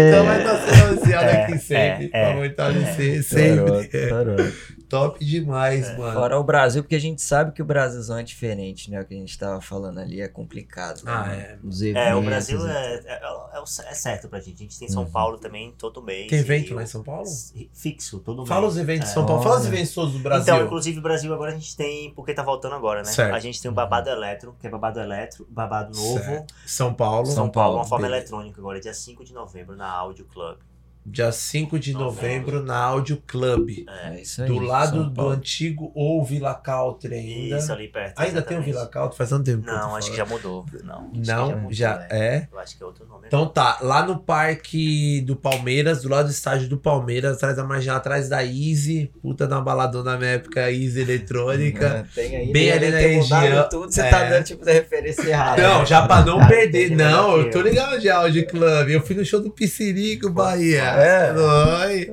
então 0.08 0.26
vai 0.26 0.38
estar 0.40 0.56
sendo 0.58 0.84
anunciado 0.88 1.24
É, 1.28 1.42
aqui 1.44 1.58
sempre. 1.58 2.10
é, 2.12 2.22
é. 2.22 2.24
pra 2.32 2.34
fortalecer 2.34 3.22
sempre. 3.22 3.64
Toronto, 3.64 3.88
Toronto. 4.08 4.52
Top 4.90 5.24
demais, 5.24 5.96
mano. 5.96 6.12
Fora 6.12 6.38
o 6.38 6.44
Brasil, 6.44 6.82
porque 6.82 6.96
a 6.96 7.00
gente 7.00 7.22
sabe 7.22 7.52
que 7.52 7.62
o 7.62 7.64
Brasilzão 7.64 8.18
é 8.18 8.22
diferente, 8.22 8.90
né? 8.90 9.00
O 9.00 9.04
que 9.06 9.14
a 9.14 9.16
gente 9.16 9.38
tava 9.38 9.60
falando 9.60 9.98
ali 10.00 10.20
é 10.20 10.28
complicado. 10.28 11.02
Ah, 11.06 11.26
né? 11.28 11.36
é. 11.36 11.58
Os 11.66 11.80
É, 11.80 11.86
o 11.86 12.18
eventos 12.18 12.24
Brasil 12.24 12.66
e- 12.66 12.70
é, 12.70 12.94
é, 13.06 13.20
é 13.54 13.60
é 13.62 13.94
certo 13.94 14.28
pra 14.28 14.40
gente. 14.40 14.56
A 14.56 14.58
gente 14.64 14.78
tem 14.78 14.88
São 14.88 15.04
Uhum. 15.04 15.10
Paulo 15.10 15.38
também 15.38 15.72
todo 15.78 16.02
mês. 16.02 16.28
Tem 16.28 16.40
evento 16.40 16.70
e 16.72 16.74
lá 16.74 16.82
em 16.82 16.86
São 16.86 17.02
Paulo? 17.02 17.26
Fixo, 17.72 18.18
todo 18.18 18.44
Fala 18.44 18.62
mês. 18.62 18.72
os 18.74 18.78
eventos 18.78 19.04
de 19.06 19.10
É. 19.10 19.14
São 19.14 19.24
Paulo. 19.26 19.42
Fala 19.42 19.60
os 19.60 19.66
eventos 19.66 19.94
todos 19.94 20.12
do 20.12 20.18
Brasil. 20.18 20.42
Então, 20.54 20.66
inclusive 20.66 20.98
o 20.98 21.02
Brasil 21.02 21.32
agora 21.32 21.52
a 21.52 21.54
gente 21.54 21.76
tem, 21.76 22.12
porque 22.14 22.34
tá 22.34 22.42
voltando 22.42 22.74
agora, 22.74 23.00
né? 23.02 23.10
Certo. 23.12 23.34
A 23.34 23.38
gente 23.38 23.62
tem 23.62 23.70
o 23.70 23.74
Babado 23.74 24.10
Eletro, 24.10 24.54
que 24.60 24.66
é 24.66 24.70
Babado 24.70 24.98
Eletro, 25.00 25.46
Babado 25.48 25.96
Novo. 25.96 26.18
Certo. 26.24 26.54
São 26.66 26.92
Paulo. 26.92 27.26
São 27.26 27.48
Paulo, 27.48 27.76
uma 27.76 27.84
forma 27.84 28.06
beleza. 28.06 28.22
eletrônica 28.22 28.60
agora, 28.60 28.80
dia 28.80 28.92
5 28.94 29.24
de 29.24 29.32
novembro, 29.32 29.76
na 29.76 29.88
Audio 29.90 30.24
Club. 30.24 30.58
Dia 31.04 31.32
5 31.32 31.78
de 31.78 31.92
novembro 31.94 32.62
na 32.62 32.76
Audio 32.76 33.22
Club. 33.26 33.70
É 34.04 34.20
isso 34.20 34.42
aí. 34.42 34.48
Do 34.48 34.58
lado 34.60 35.08
do 35.10 35.28
antigo 35.28 35.90
ou 35.94 36.22
Vila 36.24 36.54
Country 36.54 37.14
ainda. 37.14 37.56
Isso 37.58 37.72
ali 37.72 37.88
perto. 37.88 38.18
Ainda 38.18 38.42
tem 38.42 38.58
o 38.58 38.60
exatamente. 38.60 38.64
Vila 38.66 38.86
Country? 38.86 39.16
Faz 39.16 39.32
um 39.32 39.42
tempo. 39.42 39.66
Não, 39.66 39.96
acho 39.96 40.10
que 40.10 40.16
já 40.16 40.26
mudou. 40.26 40.64
Não, 40.84 41.10
acho 41.10 41.20
que 41.22 41.26
Não, 41.26 41.46
mudou, 41.56 41.72
já 41.72 41.96
né? 41.98 42.06
é. 42.10 42.48
Eu 42.52 42.58
acho 42.58 42.76
que 42.76 42.82
é 42.82 42.86
outro 42.86 43.06
nome. 43.06 43.26
Então 43.26 43.46
tá, 43.46 43.78
lá 43.80 44.04
no 44.04 44.18
parque 44.18 45.20
do 45.22 45.34
Palmeiras, 45.36 46.02
do 46.02 46.08
lado 46.08 46.26
do 46.26 46.32
estádio 46.32 46.68
do 46.68 46.76
Palmeiras, 46.76 47.36
atrás 47.36 47.56
da 47.56 47.64
marginal, 47.64 47.96
atrás 47.96 48.28
da 48.28 48.44
Easy, 48.44 49.10
puta 49.22 49.46
da 49.46 49.60
baladona 49.60 50.12
na 50.12 50.18
minha 50.18 50.30
época, 50.32 50.70
Easy 50.70 51.00
Eletrônica. 51.00 52.06
Tem 52.14 52.36
aí, 52.36 52.52
Bem 52.52 52.70
ali 52.72 52.90
na 52.90 52.98
região. 52.98 53.68
Tudo, 53.70 53.90
você 53.92 54.02
É. 54.02 54.10
tá 54.10 54.24
dando 54.24 54.44
tipo 54.44 54.64
da 54.64 54.72
referência 54.72 55.22
errada. 55.28 55.62
Não, 55.62 55.86
já 55.86 56.06
pra 56.06 56.22
não 56.26 56.46
perder, 56.46 56.90
não, 56.90 57.38
eu 57.38 57.50
tô 57.50 57.60
ligado 57.62 57.98
de 58.00 58.08
Audio 58.10 58.46
Club. 58.46 58.88
Eu 58.90 59.00
fui 59.00 59.16
no 59.16 59.24
show 59.24 59.40
do 59.40 59.50
Piscirico, 59.50 60.28
Bahia. 60.30 60.89
É? 60.98 61.32
Oi. 61.32 62.10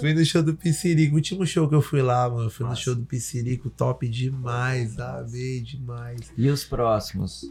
Fui 0.00 0.14
no 0.14 0.24
show 0.24 0.42
do 0.42 0.54
Piscirico. 0.54 1.12
O 1.14 1.16
último 1.16 1.46
show 1.46 1.68
que 1.68 1.74
eu 1.74 1.82
fui 1.82 2.02
lá, 2.02 2.28
mano. 2.28 2.50
Fui 2.50 2.64
no 2.64 2.70
Nossa. 2.70 2.82
show 2.82 2.94
do 2.94 3.04
Piscirico, 3.04 3.70
top 3.70 4.08
demais, 4.08 4.98
amei 4.98 5.60
demais. 5.60 6.20
E 6.36 6.48
os 6.48 6.64
próximos? 6.64 7.50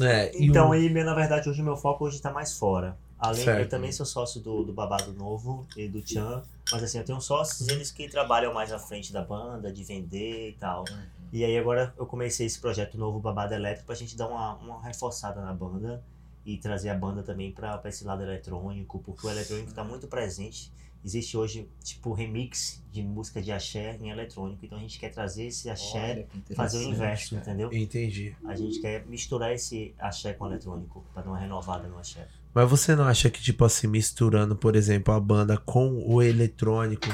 É, 0.00 0.30
Então, 0.34 0.70
o- 0.70 1.04
na 1.04 1.14
verdade, 1.14 1.48
hoje 1.48 1.60
o 1.60 1.64
meu 1.64 1.76
foco 1.76 2.04
hoje 2.04 2.20
tá 2.20 2.32
mais 2.32 2.56
fora. 2.56 2.96
Além, 3.18 3.44
Certo. 3.44 3.60
eu 3.60 3.68
também 3.68 3.92
sou 3.92 4.06
sócio 4.06 4.40
do, 4.40 4.62
do 4.62 4.72
Babado 4.72 5.12
Novo 5.12 5.66
e 5.76 5.86
do 5.86 6.00
Tchan, 6.00 6.42
mas 6.72 6.82
assim, 6.82 6.96
eu 6.96 7.04
tenho 7.04 7.20
sócios, 7.20 7.68
eles 7.68 7.90
que 7.90 8.08
trabalham 8.08 8.54
mais 8.54 8.72
à 8.72 8.78
frente 8.78 9.12
da 9.12 9.20
banda, 9.22 9.70
de 9.70 9.84
vender 9.84 10.48
e 10.48 10.52
tal. 10.54 10.84
E 11.30 11.44
aí 11.44 11.58
agora 11.58 11.92
eu 11.98 12.06
comecei 12.06 12.46
esse 12.46 12.58
projeto 12.58 12.96
novo, 12.96 13.20
Babado 13.20 13.52
Elétrico, 13.52 13.84
pra 13.86 13.94
gente 13.94 14.16
dar 14.16 14.26
uma, 14.26 14.54
uma 14.54 14.82
reforçada 14.82 15.42
na 15.42 15.52
banda 15.52 16.02
e 16.44 16.56
trazer 16.56 16.88
a 16.88 16.94
banda 16.94 17.22
também 17.22 17.52
pra, 17.52 17.76
pra 17.78 17.90
esse 17.90 18.04
lado 18.04 18.22
eletrônico, 18.22 18.98
porque 19.00 19.26
o 19.26 19.30
eletrônico 19.30 19.72
tá 19.72 19.84
muito 19.84 20.06
presente. 20.06 20.72
Existe 21.02 21.34
hoje, 21.34 21.66
tipo, 21.82 22.12
remix 22.12 22.82
de 22.92 23.02
música 23.02 23.40
de 23.40 23.50
axé 23.50 23.96
em 24.02 24.10
eletrônico, 24.10 24.64
então 24.64 24.76
a 24.76 24.80
gente 24.82 24.98
quer 24.98 25.08
trazer 25.10 25.46
esse 25.46 25.70
axé, 25.70 26.26
Olha 26.46 26.56
fazer 26.56 26.78
o 26.78 26.82
inverso, 26.82 27.36
cara. 27.36 27.42
entendeu? 27.42 27.72
Entendi. 27.72 28.36
A 28.44 28.54
gente 28.54 28.80
quer 28.80 29.06
misturar 29.06 29.52
esse 29.52 29.94
axé 29.98 30.34
com 30.34 30.44
o 30.44 30.48
eletrônico, 30.48 31.02
pra 31.14 31.22
dar 31.22 31.30
uma 31.30 31.38
renovada 31.38 31.88
no 31.88 31.98
axé. 31.98 32.28
Mas 32.52 32.68
você 32.68 32.94
não 32.94 33.04
acha 33.04 33.30
que, 33.30 33.40
tipo 33.40 33.64
assim, 33.64 33.86
misturando, 33.86 34.54
por 34.54 34.76
exemplo, 34.76 35.14
a 35.14 35.20
banda 35.20 35.56
com 35.56 36.04
o 36.06 36.20
eletrônico, 36.20 37.06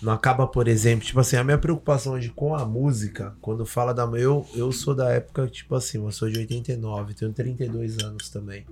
não 0.00 0.12
acaba, 0.12 0.46
por 0.46 0.68
exemplo, 0.68 1.04
tipo 1.04 1.18
assim, 1.20 1.36
a 1.36 1.44
minha 1.44 1.58
preocupação 1.58 2.12
hoje 2.14 2.28
com 2.30 2.54
a 2.54 2.64
música, 2.64 3.34
quando 3.40 3.66
fala 3.66 3.92
da. 3.92 4.04
Eu, 4.04 4.46
eu 4.54 4.70
sou 4.70 4.94
da 4.94 5.10
época, 5.10 5.46
tipo 5.48 5.74
assim, 5.74 5.98
eu 5.98 6.12
sou 6.12 6.30
de 6.30 6.38
89, 6.38 7.14
tenho 7.14 7.32
32 7.32 7.98
anos 7.98 8.28
também. 8.30 8.64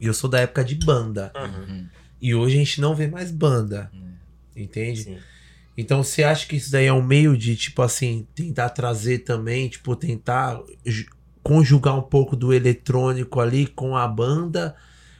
E 0.00 0.06
eu 0.06 0.12
sou 0.14 0.28
da 0.28 0.40
época 0.40 0.64
de 0.64 0.74
banda. 0.74 1.32
Uhum. 1.36 1.86
E 2.20 2.34
hoje 2.34 2.56
a 2.56 2.58
gente 2.58 2.80
não 2.80 2.94
vê 2.94 3.06
mais 3.06 3.30
banda. 3.30 3.90
Uhum. 3.94 4.12
Entende? 4.56 5.02
Sim. 5.04 5.18
Então 5.76 6.02
você 6.02 6.22
acha 6.22 6.46
que 6.46 6.56
isso 6.56 6.72
daí 6.72 6.86
é 6.86 6.92
um 6.92 7.02
meio 7.02 7.36
de, 7.36 7.54
tipo 7.54 7.82
assim, 7.82 8.26
tentar 8.34 8.70
trazer 8.70 9.18
também, 9.20 9.68
tipo, 9.68 9.94
tentar 9.94 10.58
ju- 10.84 11.06
conjugar 11.42 11.96
um 11.96 12.02
pouco 12.02 12.34
do 12.34 12.52
eletrônico 12.52 13.40
ali 13.40 13.66
com 13.66 13.94
a 13.96 14.08
banda? 14.08 14.74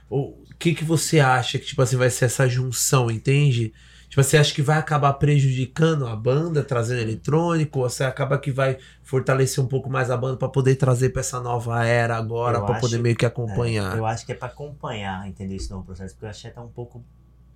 Ou 0.09 0.31
o 0.51 0.55
que 0.59 0.75
que 0.75 0.85
você 0.85 1.21
acha 1.21 1.59
que, 1.59 1.67
tipo 1.67 1.83
assim, 1.83 1.97
vai 1.97 2.09
ser 2.11 2.25
essa 2.25 2.49
junção, 2.49 3.11
entende? 3.11 3.73
Tipo, 4.17 4.25
você 4.25 4.39
acha 4.39 4.55
que 4.55 4.63
vai 4.63 4.79
acabar 4.79 5.13
prejudicando 5.13 6.07
a 6.07 6.17
banda, 6.17 6.65
trazendo 6.65 7.03
eletrônico? 7.03 7.81
Ou 7.81 7.91
você 7.91 8.03
acaba 8.03 8.39
que 8.39 8.51
vai 8.51 8.79
fortalecer 9.03 9.63
um 9.63 9.67
pouco 9.67 9.91
mais 9.91 10.11
a 10.11 10.17
banda 10.17 10.39
pra 10.39 10.49
poder 10.49 10.77
trazer 10.77 11.11
pra 11.11 11.21
essa 11.21 11.39
nova 11.39 11.85
era 11.85 12.17
agora, 12.17 12.57
Eu 12.59 12.65
pra 12.65 12.81
poder 12.81 12.95
acho- 12.97 13.03
meio 13.03 13.15
que 13.15 13.27
É, 13.27 13.29
acompanhar? 13.29 13.95
eu 13.95 14.07
acho 14.07 14.25
que 14.25 14.33
é 14.33 14.35
pra 14.35 14.49
acompanhar, 14.49 15.29
entendeu? 15.29 15.59
Esse 15.59 15.71
novo 15.71 15.85
processo, 15.85 16.15
porque 16.15 16.25
o 16.25 16.31
axé 16.31 16.49
tá 16.49 16.63
um 16.63 16.69
pouco, 16.69 17.01
um 17.01 17.03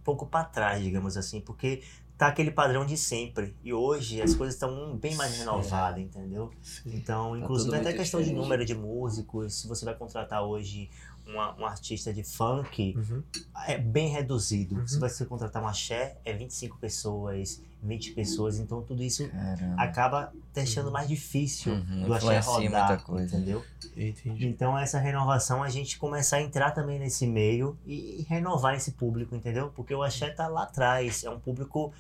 pouco 0.05 0.27
pra 0.27 0.45
trás, 0.45 0.83
digamos 0.83 1.17
assim, 1.17 1.41
porque 1.41 1.81
tá 2.19 2.27
aquele 2.27 2.51
padrão 2.51 2.85
de 2.85 2.99
sempre. 2.99 3.57
E 3.65 3.73
hoje 3.73 4.21
as 4.21 4.35
coisas 4.35 4.55
estão 4.55 4.95
bem 4.99 5.15
mais 5.15 5.39
renovadas, 5.39 5.99
entendeu? 6.03 6.51
Então, 6.85 7.35
inclusive 7.39 7.71
tudo 7.71 7.81
até 7.81 7.95
questão 7.97 8.21
de 8.21 8.25
diferente. 8.27 8.43
número 8.45 8.65
de 8.67 8.75
músicos, 8.75 9.55
se 9.63 9.67
você 9.67 9.87
vai 9.87 9.95
contratar 9.95 10.43
hoje 10.45 10.91
uma- 11.33 11.55
um 11.57 11.65
artista 11.67 12.13
de 12.13 12.23
funk, 12.23 12.95
Uhum. 12.97 13.23
é 13.67 13.79
bem 13.79 14.09
reduzido. 14.09 14.77
Uhum. 14.77 14.87
Se 14.87 14.99
você 14.99 15.25
contratar 15.25 15.63
um 15.63 15.67
axé, 15.69 16.19
é 16.25 16.33
25 16.33 16.79
pessoas, 16.79 17.63
20 17.83 18.13
pessoas, 18.13 18.59
então 18.59 18.83
tudo 18.83 19.03
isso 19.03 19.27
Caramba. 19.29 19.83
acaba 19.83 20.33
deixando 20.53 20.91
mais 20.91 21.09
difícil 21.09 21.73
Uhum, 21.73 22.03
do 22.07 22.13
axé 22.15 22.39
rodar, 22.41 22.89
muita 22.89 22.99
coisa. 22.99 23.37
entendeu? 23.37 23.65
Entendi. 23.97 24.47
Então 24.47 24.77
essa 24.79 24.99
renovação 24.99 25.63
a 25.63 25.69
gente 25.71 25.99
começar 25.99 26.37
a 26.37 26.43
entrar 26.43 26.73
também 26.73 26.99
nesse 26.99 27.27
meio 27.27 27.79
e 27.87 28.27
renovar 28.29 28.75
esse 28.75 28.93
público, 28.93 29.35
entendeu? 29.35 29.71
Porque 29.75 29.95
o 29.95 30.03
axé 30.03 30.31
tá 30.31 30.47
lá 30.49 30.65
atrás, 30.65 31.25
é 31.25 31.31
um 31.31 31.41
público 31.41 31.93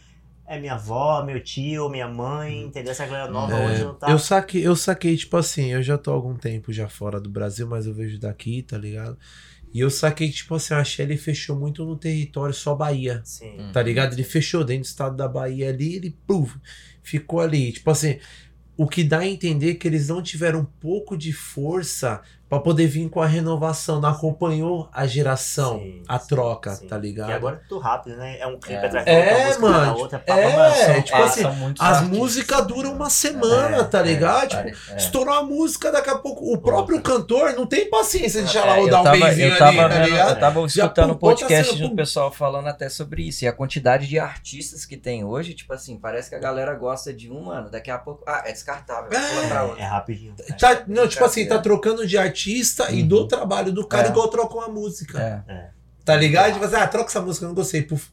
é 0.51 0.59
minha 0.59 0.75
avó, 0.75 1.23
meu 1.25 1.41
tio, 1.41 1.89
minha 1.89 2.09
mãe, 2.09 2.65
entendeu? 2.65 2.91
Essa 2.91 3.07
galera 3.07 3.31
nova 3.31 3.57
É, 3.57 3.67
hoje 3.67 3.85
não 3.85 3.95
tá 3.95 4.11
Eu 4.11 4.19
saquei, 4.19 4.67
eu 4.67 4.75
saquei, 4.75 5.17
tipo 5.17 5.37
assim, 5.37 5.67
eu 5.67 5.81
já 5.81 5.97
tô 5.97 6.11
há 6.11 6.15
algum 6.15 6.35
tempo 6.35 6.73
já 6.73 6.89
fora 6.89 7.21
do 7.21 7.31
Brasil, 7.31 7.69
mas 7.69 7.87
eu 7.87 7.95
vejo 7.95 8.19
daqui, 8.19 8.61
tá 8.61 8.77
ligado? 8.77 9.17
E 9.73 9.79
eu 9.79 9.89
saquei, 9.89 10.29
tipo 10.29 10.53
assim, 10.57 10.75
a 10.75 10.83
Shelly 10.83 11.17
fechou 11.17 11.57
muito 11.57 11.85
no 11.85 11.97
território 11.97 12.53
só 12.53 12.75
Bahia, 12.75 13.23
Sim. 13.25 13.61
Hum. 13.61 13.71
tá 13.73 13.81
ligado? 13.81 14.13
Ele 14.15 14.25
fechou 14.25 14.65
dentro 14.65 14.83
do 14.83 14.87
estado 14.87 15.17
da 15.17 15.29
Bahia 15.29 15.69
ali, 15.69 15.95
ele, 15.95 16.19
ficou 17.01 17.39
ali. 17.39 17.71
Tipo 17.71 17.93
assim, 17.93 18.19
o 18.77 18.89
que 18.89 19.05
dá 19.05 19.21
a 19.21 19.27
entender 19.29 19.77
que 19.77 19.87
eles 19.87 20.09
não 20.09 20.21
tiveram 20.21 20.63
um 20.63 20.65
pouco 20.65 21.17
de 21.17 21.33
força 21.33 22.23
pra 22.51 22.59
poder 22.61 22.87
vir 22.89 23.09
com 23.09 23.23
a 23.23 23.27
renovação, 23.27 24.01
não 24.01 24.09
acompanhou 24.11 24.89
a 24.93 25.07
geração, 25.07 25.79
Sim, 25.79 26.03
a 26.09 26.19
troca, 26.19 26.73
sim. 26.75 26.87
tá 26.89 26.99
ligado? 26.99 27.31
E 27.31 27.33
agora 27.33 27.57
é 27.65 27.69
tudo 27.69 27.81
rápido, 27.81 28.17
né? 28.17 28.39
É 28.41 28.47
um 28.47 28.59
clipe 28.59 28.75
É. 28.83 28.87
atrás 28.87 29.07
É, 29.07 29.15
da 29.15 29.31
outra, 29.31 29.39
uma 29.39 29.47
música 29.47 29.61
mano, 29.69 29.87
na 29.87 29.95
outra, 29.95 30.19
pá, 30.19 30.37
é, 30.37 30.51
pá, 30.51 30.57
pá, 30.59 30.71
só 30.75 30.95
tipo 31.03 31.19
passa. 31.19 31.49
assim, 31.49 31.75
As 31.79 32.03
músicas 32.03 32.67
duram 32.67 32.93
uma 32.93 33.09
semana, 33.09 33.77
É, 33.79 33.85
tá 33.85 34.01
É, 34.01 34.03
ligado? 34.03 34.49
Tipo, 34.49 34.93
é. 34.93 34.97
Estourou 34.97 35.33
a 35.35 35.43
música, 35.45 35.93
daqui 35.93 36.11
a 36.11 36.19
pouco 36.19 36.53
o 36.53 36.59
próprio 36.59 37.01
cantor 37.01 37.55
não 37.55 37.67
tem 37.67 37.89
paciência 37.89 38.41
de 38.41 38.47
deixar 38.47 38.65
lá 38.67 38.79
É, 38.79 38.81
o 38.83 38.89
dar 38.91 39.01
um 39.01 39.05
tava, 39.05 39.25
ali, 39.27 39.57
tá 39.57 39.71
ligado? 39.71 40.31
eu 40.31 40.41
tava 40.41 40.61
escutando 40.67 41.13
um 41.13 41.17
podcast 41.17 41.71
outra 41.71 41.85
do 41.85 41.91
pum. 41.91 41.97
pessoal 41.97 42.33
falando 42.33 42.67
até 42.67 42.89
sobre 42.89 43.29
isso. 43.29 43.45
E 43.45 43.49
a 43.49 43.53
quantidade 43.53 44.09
de 44.09 44.19
artistas 44.19 44.85
que 44.85 44.97
tem 44.97 45.25
hoje, 45.25 45.55
tipo 45.55 45.73
assim, 45.73 45.97
parece 45.97 46.29
que 46.29 46.35
a 46.35 46.41
galera 46.41 46.75
gosta 46.75 47.13
de 47.13 47.31
um, 47.31 47.45
mano. 47.45 47.71
Daqui 47.71 47.91
a 47.93 47.99
pouco. 47.99 48.25
Ah, 48.27 48.43
é 48.45 48.51
descartável. 48.53 49.11
É, 49.17 49.81
é 49.83 49.85
rapidinho. 49.85 50.35
é. 50.49 50.53
Tá, 50.55 50.83
não, 50.89 51.07
tipo 51.07 51.25
assim, 51.25 51.47
tá 51.47 51.59
trocando 51.61 52.05
de 52.05 52.19
artista 52.19 52.40
e 52.47 53.03
Uhum. 53.03 53.09
do 53.09 53.29
trabalho 53.29 53.73
do 53.73 53.87
cara 53.87 54.09
É. 54.09 54.11
igual 54.11 54.29
troca 54.29 54.55
uma 54.55 54.69
música. 54.69 55.45
É. 55.49 55.71
Tá 56.05 56.17
ligado? 56.17 56.53
Tipo 56.55 56.65
assim, 56.65 56.77
ah, 56.77 56.89
troca 56.89 57.09
essa 57.11 57.21
música, 57.21 57.45
eu 57.45 57.49
não 57.49 57.55
gostei. 57.55 57.83
Puf. 57.83 58.11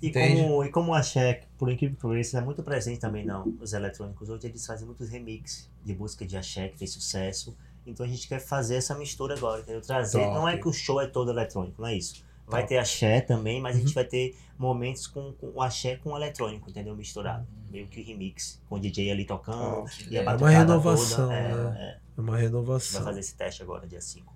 E 0.00 0.08
Entende? 0.08 0.42
como, 0.42 0.64
e 0.64 0.68
como 0.70 0.90
o 0.92 0.94
axé, 0.94 1.42
por 1.56 1.70
incrível 1.70 1.96
que 1.96 2.02
pareça, 2.02 2.38
é 2.38 2.40
muito 2.40 2.62
presente 2.62 2.98
também 2.98 3.24
não, 3.24 3.54
os 3.60 3.72
eletrônicos. 3.72 4.28
Hoje 4.28 4.46
eles 4.48 4.66
fazem 4.66 4.84
muitos 4.86 5.08
remixes 5.08 5.70
de 5.84 5.94
música 5.94 6.26
de 6.26 6.36
axé 6.36 6.68
que 6.68 6.78
fez 6.78 6.90
sucesso. 6.92 7.56
Então 7.86 8.04
a 8.04 8.08
gente 8.08 8.26
quer 8.26 8.40
fazer 8.40 8.76
essa 8.76 8.94
mistura 8.96 9.36
agora, 9.36 9.60
entendeu? 9.60 9.80
Trazer, 9.80 10.18
Top. 10.18 10.34
não 10.34 10.48
é 10.48 10.56
que 10.56 10.68
o 10.68 10.72
show 10.72 11.00
é 11.00 11.06
todo 11.06 11.30
eletrônico, 11.30 11.80
não 11.82 11.88
é 11.88 11.96
isso. 11.96 12.24
Vai 12.52 12.66
ter 12.66 12.78
axé 12.78 13.20
também, 13.20 13.60
mas 13.60 13.74
a 13.74 13.78
Uhum. 13.78 13.84
gente 13.86 13.94
vai 13.94 14.04
ter 14.04 14.36
momentos 14.58 15.06
com, 15.06 15.32
com 15.32 15.50
o 15.54 15.60
axé 15.62 15.96
com 15.96 16.10
o 16.10 16.16
eletrônico, 16.16 16.70
entendeu? 16.70 16.94
Misturado. 16.94 17.46
Meio 17.70 17.86
que 17.88 18.00
remix, 18.02 18.60
com 18.68 18.76
o 18.76 18.80
DJ 18.80 19.10
ali 19.10 19.24
tocando. 19.24 19.84
e 20.10 20.16
a 20.18 20.22
É 20.22 20.36
uma 20.36 20.50
renovação, 20.50 21.28
toda. 21.28 21.34
É, 21.34 21.54
né? 21.54 21.76
é. 21.80 22.02
É 22.16 22.20
uma 22.20 22.32
Vai 22.32 22.42
renovação. 22.42 23.02
fazer 23.04 23.20
esse 23.20 23.34
teste 23.34 23.62
agora, 23.62 23.86
dia 23.86 24.00
5. 24.00 24.32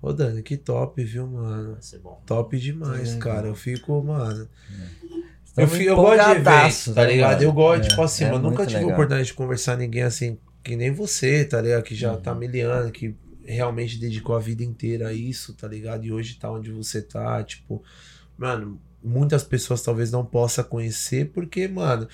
Ô, 0.00 0.12
Dani, 0.12 0.42
que 0.42 0.56
top, 0.56 1.02
viu, 1.04 1.26
mano? 1.26 1.72
Vai 1.72 1.82
ser 1.82 1.98
bom. 1.98 2.22
Top 2.24 2.56
demais, 2.58 3.14
Legal. 3.14 3.18
cara. 3.34 3.48
Eu 3.48 3.54
fico, 3.54 4.02
mano. 4.02 4.48
Eu, 4.70 5.18
Estamos 5.44 5.76
fi- 5.76 5.84
eu 5.86 5.96
gosto 5.96 6.24
de 6.24 6.30
evento, 6.30 6.94
tá 6.94 7.02
né, 7.04 7.10
ligado? 7.12 7.42
Eu 7.42 7.52
gosto, 7.52 7.84
É, 7.84 7.88
tipo 7.88 8.02
assim, 8.02 8.24
é 8.24 8.30
eu 8.30 8.38
nunca 8.38 8.64
tive 8.64 8.76
a 8.76 8.80
legal. 8.80 8.92
oportunidade 8.94 9.26
de 9.26 9.34
conversar 9.34 9.74
com 9.74 9.82
ninguém 9.82 10.02
assim, 10.04 10.38
que 10.62 10.76
nem 10.76 10.90
você, 10.92 11.44
tá 11.44 11.60
ligado? 11.60 11.82
Que 11.82 11.94
já 11.96 12.12
Uhum. 12.14 12.20
tá 12.20 12.32
miliano, 12.34 12.90
que 12.92 13.14
realmente 13.48 13.98
dedicou 13.98 14.36
a 14.36 14.40
vida 14.40 14.62
inteira 14.62 15.08
a 15.08 15.12
isso, 15.12 15.54
tá 15.54 15.66
ligado? 15.66 16.04
E 16.04 16.12
hoje 16.12 16.34
tá 16.34 16.50
onde 16.50 16.70
você 16.70 17.00
tá, 17.02 17.42
tipo, 17.42 17.82
mano, 18.36 18.80
muitas 19.02 19.42
pessoas 19.42 19.82
talvez 19.82 20.10
não 20.10 20.24
possam 20.24 20.64
conhecer, 20.64 21.30
porque, 21.32 21.66
mano, 21.66 22.06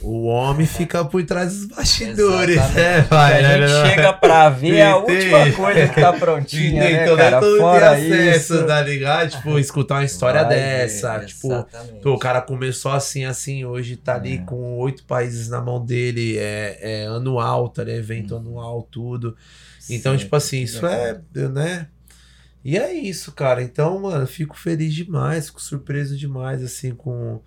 o 0.00 0.24
homem 0.24 0.66
fica 0.66 1.04
por 1.04 1.24
trás 1.24 1.54
dos 1.54 1.66
bastidores, 1.66 2.56
Exatamente. 2.56 2.76
né, 2.80 3.02
pai? 3.02 3.44
a 3.44 3.68
gente 3.68 3.88
chega 3.88 4.12
pra 4.12 4.50
ver 4.50 4.82
a 4.82 4.96
última 4.96 5.52
coisa 5.52 5.88
que 5.88 6.00
tá 6.00 6.12
prontinha, 6.12 6.82
né, 6.82 7.02
então, 7.04 7.16
cara? 7.16 7.30
não 7.30 7.38
é 7.38 7.40
todo 7.40 7.58
Fora 7.58 7.90
acesso, 7.92 8.54
isso... 8.56 8.66
tá 8.66 8.82
ligado? 8.82 9.30
Tipo, 9.30 9.56
escutar 9.60 9.94
uma 9.94 10.04
história 10.04 10.42
Vai 10.42 10.54
ver, 10.56 10.60
dessa, 10.60 11.20
tipo, 11.24 11.46
exatamente. 11.46 12.02
Pô, 12.02 12.12
o 12.12 12.18
cara 12.18 12.42
começou 12.42 12.90
assim, 12.90 13.24
assim, 13.24 13.64
hoje 13.64 13.96
tá 13.96 14.16
ali 14.16 14.34
É. 14.34 14.38
com 14.38 14.76
oito 14.78 15.04
países 15.04 15.48
na 15.48 15.60
mão 15.60 15.82
dele, 15.84 16.36
é, 16.38 16.78
é 16.80 17.06
anual, 17.06 17.68
tá 17.68 17.84
ligado? 17.84 17.98
Evento 18.00 18.34
Uhum. 18.34 18.40
anual, 18.40 18.82
tudo. 18.90 19.36
Então, 19.90 20.12
Sim, 20.12 20.18
tipo 20.24 20.36
assim, 20.36 20.62
isso 20.62 20.84
legal. 20.84 21.20
é, 21.36 21.48
né? 21.48 21.88
E 22.64 22.78
é 22.78 22.92
isso, 22.92 23.32
cara. 23.32 23.62
Então, 23.62 24.00
mano, 24.00 24.26
fico 24.26 24.56
feliz 24.56 24.94
demais, 24.94 25.46
fico 25.48 25.60
surpreso 25.60 26.16
demais, 26.16 26.62
assim, 26.62 26.94
com, 26.94 27.40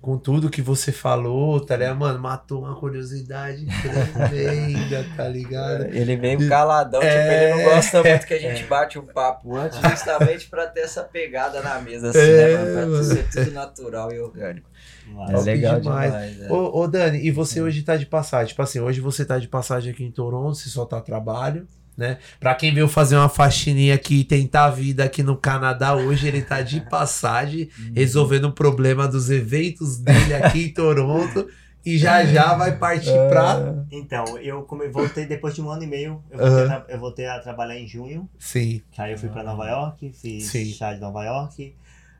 com 0.00 0.16
tudo 0.16 0.48
que 0.48 0.62
você 0.62 0.92
falou, 0.92 1.58
tá 1.58 1.76
ligado? 1.76 1.96
Mano, 1.98 2.20
matou 2.20 2.62
uma 2.62 2.76
curiosidade 2.78 3.66
tremenda, 3.82 5.04
tá 5.16 5.26
ligado? 5.28 5.84
Ele 5.94 6.16
veio 6.16 6.48
caladão, 6.48 7.02
É. 7.02 7.08
tipo, 7.10 7.32
ele 7.32 7.54
não 7.64 7.74
gosta 7.74 8.02
muito 8.04 8.26
que 8.26 8.34
a 8.34 8.38
gente 8.38 8.62
bate 8.64 8.98
um 8.98 9.06
papo 9.06 9.56
antes, 9.56 9.78
justamente 9.80 10.46
pra 10.48 10.66
ter 10.68 10.80
essa 10.80 11.02
pegada 11.02 11.60
na 11.60 11.80
mesa, 11.80 12.10
assim, 12.10 12.18
É, 12.20 12.46
né, 12.46 12.58
mano? 12.58 12.72
Pra 12.72 12.86
mano. 12.86 13.04
ser 13.04 13.28
tudo 13.28 13.50
natural 13.50 14.12
e 14.12 14.20
orgânico. 14.20 14.70
Mas- 15.14 15.46
É 15.46 15.52
legal 15.52 15.80
demais. 15.80 16.12
demais. 16.12 16.40
é. 16.42 16.52
Ô, 16.52 16.80
ô, 16.80 16.86
Dani, 16.88 17.18
e 17.24 17.30
você 17.30 17.60
hoje 17.62 17.82
tá 17.82 17.96
de 17.96 18.06
passagem? 18.06 18.48
Tipo 18.48 18.62
assim, 18.62 18.80
hoje 18.80 19.00
você 19.00 19.24
tá 19.24 19.38
de 19.38 19.48
passagem 19.48 19.92
aqui 19.92 20.04
em 20.04 20.10
Toronto, 20.10 20.54
você 20.56 20.68
só 20.68 20.84
tá 20.84 21.00
trabalho, 21.00 21.66
né? 21.96 22.18
Pra 22.38 22.54
quem 22.54 22.74
veio 22.74 22.88
fazer 22.88 23.16
uma 23.16 23.28
faxininha 23.28 23.94
aqui 23.94 24.20
e 24.20 24.24
tentar 24.24 24.66
a 24.66 24.70
vida 24.70 25.04
aqui 25.04 25.22
no 25.22 25.36
Canadá, 25.36 25.94
hoje 25.94 26.28
ele 26.28 26.42
tá 26.42 26.60
de 26.60 26.80
passagem, 26.90 27.68
resolvendo 27.94 28.46
o 28.46 28.52
problema 28.52 29.08
dos 29.08 29.30
eventos 29.30 29.98
dele 29.98 30.34
aqui 30.34 30.64
em 30.66 30.72
Toronto. 30.74 31.46
E 31.84 31.96
já 31.98 32.24
já 32.24 32.52
vai 32.56 32.76
partir 32.76 33.12
pra. 33.28 33.84
Então, 33.92 34.36
eu 34.38 34.62
como 34.62 34.82
eu 34.82 34.90
voltei 34.90 35.24
depois 35.24 35.54
de 35.54 35.62
um 35.62 35.70
ano 35.70 35.84
e 35.84 35.86
meio, 35.86 36.20
eu 36.32 36.36
voltei, 36.38 36.64
Aham. 36.64 36.64
a, 36.64 36.80
tra- 36.80 36.86
eu 36.94 36.98
voltei 36.98 37.26
a 37.26 37.38
trabalhar 37.38 37.78
em 37.78 37.86
junho. 37.86 38.28
Sim. 38.40 38.82
Aí 38.98 39.12
eu 39.12 39.18
fui 39.18 39.28
pra 39.28 39.44
Nova 39.44 39.64
York, 39.68 40.12
fiz 40.20 40.46
Sim. 40.46 40.64
chá 40.72 40.92
de 40.94 41.00
Nova 41.00 41.24
York. 41.24 41.76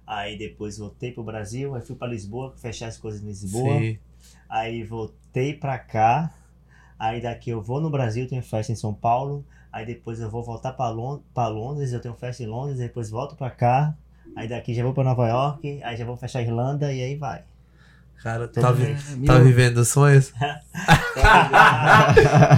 Aí 0.07 0.39
depois 0.39 0.79
voltei 0.79 1.11
pro 1.11 1.25
Brasil, 1.25 1.75
aí 1.75 1.83
fui 1.83 1.97
pra 1.97 2.07
Lisboa, 2.07 2.55
fechar 2.57 2.87
as 2.87 2.97
coisas 2.97 3.23
em 3.23 3.27
Lisboa. 3.27 3.79
Sim. 3.79 3.99
Aí 4.49 4.85
voltei 4.85 5.55
pra 5.55 5.79
cá. 5.79 6.33
Aí 6.99 7.21
daqui 7.21 7.51
eu 7.51 7.61
vou 7.61 7.81
no 7.81 7.91
Brasil, 7.91 8.29
tenho 8.29 8.43
festa 8.43 8.73
em 8.73 8.77
São 8.77 8.95
Paulo. 8.95 9.45
Aí 9.73 9.85
depois 9.85 10.21
eu 10.21 10.31
vou 10.31 10.43
voltar 10.43 10.73
pra, 10.73 10.89
Lon 10.89 11.19
pra 11.35 11.49
Londres, 11.49 11.93
eu 11.93 12.01
tenho 12.01 12.15
festa 12.15 12.43
em 12.43 12.47
Londres, 12.47 12.79
depois 12.79 13.11
volto 13.11 13.35
pra 13.35 13.51
cá. 13.51 13.95
Aí 14.35 14.49
daqui 14.49 14.73
já 14.73 14.83
vou 14.83 14.95
pra 14.95 15.05
Nova 15.05 15.29
York, 15.29 15.83
aí 15.83 15.97
já 15.97 16.05
vou 16.05 16.17
fechar 16.17 16.39
a 16.39 16.43
Irlanda 16.43 16.93
e 16.93 17.03
aí 17.03 17.17
vai. 17.17 17.43
Cara, 18.23 18.49
tá, 18.49 18.73
vi- 18.73 18.95
tá 19.27 19.39
vivendo 19.39 19.85
sonhos? 19.85 20.33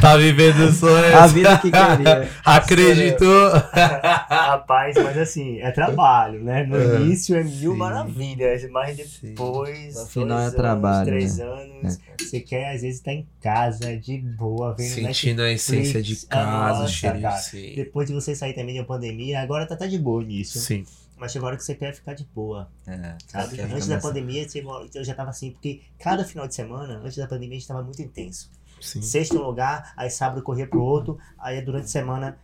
tá 0.01 0.17
vivendo 0.17 0.73
sonhos? 0.73 1.15
A 1.15 1.27
vida 1.27 1.59
que 1.59 1.71
queria. 1.71 2.29
Acreditou? 2.45 3.51
Rapaz, 4.31 4.97
mas 4.97 5.19
assim, 5.19 5.59
é 5.59 5.71
trabalho, 5.71 6.43
né? 6.43 6.65
No 6.65 6.77
É, 6.77 6.97
início 6.97 7.37
é 7.37 7.45
mil 7.45 7.73
sim. 7.73 7.79
maravilhas, 7.79 8.69
mas 8.71 8.97
depois, 8.97 9.95
No 9.95 10.07
final 10.07 10.41
é 10.41 10.51
trabalho, 10.51 11.11
três 11.11 11.39
né? 11.39 11.45
anos, 11.45 11.99
você 12.19 12.41
quer 12.41 12.75
às 12.75 12.83
vezes 12.83 12.97
estar 12.99 13.13
em 13.13 13.27
casa, 13.41 13.97
de 13.97 14.19
boa, 14.19 14.75
vendo 14.75 14.95
Sentindo 14.95 15.43
a 15.43 15.51
essência 15.53 16.03
de 16.03 16.11
Netflix. 16.11 16.25
casa, 16.25 16.79
Nossa, 16.81 17.01
cara. 17.03 17.41
Depois 17.77 18.09
de 18.09 18.15
você 18.15 18.35
sair 18.35 18.55
também 18.55 18.79
uma 18.79 18.87
pandemia, 18.87 19.41
agora 19.41 19.67
tá, 19.67 19.77
tá 19.77 19.87
de 19.87 19.99
boa 19.99 20.23
nisso. 20.23 20.59
Sim. 20.59 20.85
Mas 21.19 21.33
chegou 21.33 21.47
a 21.47 21.49
hora 21.49 21.57
que 21.57 21.65
você 21.65 21.75
quer 21.75 21.95
ficar 21.95 22.15
de 22.15 22.25
boa, 22.25 22.71
É, 22.87 23.17
sabe? 23.27 23.61
Antes 23.61 23.89
da 23.89 23.99
pandemia, 23.99 24.47
eu 24.95 25.05
já 25.05 25.15
tava 25.15 25.31
assim, 25.31 25.51
porque 25.51 25.83
cada 25.99 26.25
final 26.25 26.47
de 26.47 26.55
semana, 26.55 26.99
antes 26.99 27.17
da 27.17 27.27
pandemia, 27.27 27.57
a 27.57 27.59
gente 27.59 27.69
tava 27.69 27.83
muito 27.83 28.01
intenso. 28.01 28.51
Sim. 28.81 29.03
Sexta 29.03 29.37
um 29.37 29.43
lugar, 29.43 29.93
aí 29.97 30.11
sábado 30.11 30.43
corria 30.43 30.67
pro 30.67 30.81
outro, 30.81 31.19
aí 31.39 31.61
durante 31.63 31.85
a 31.85 31.89
semana 31.89 32.39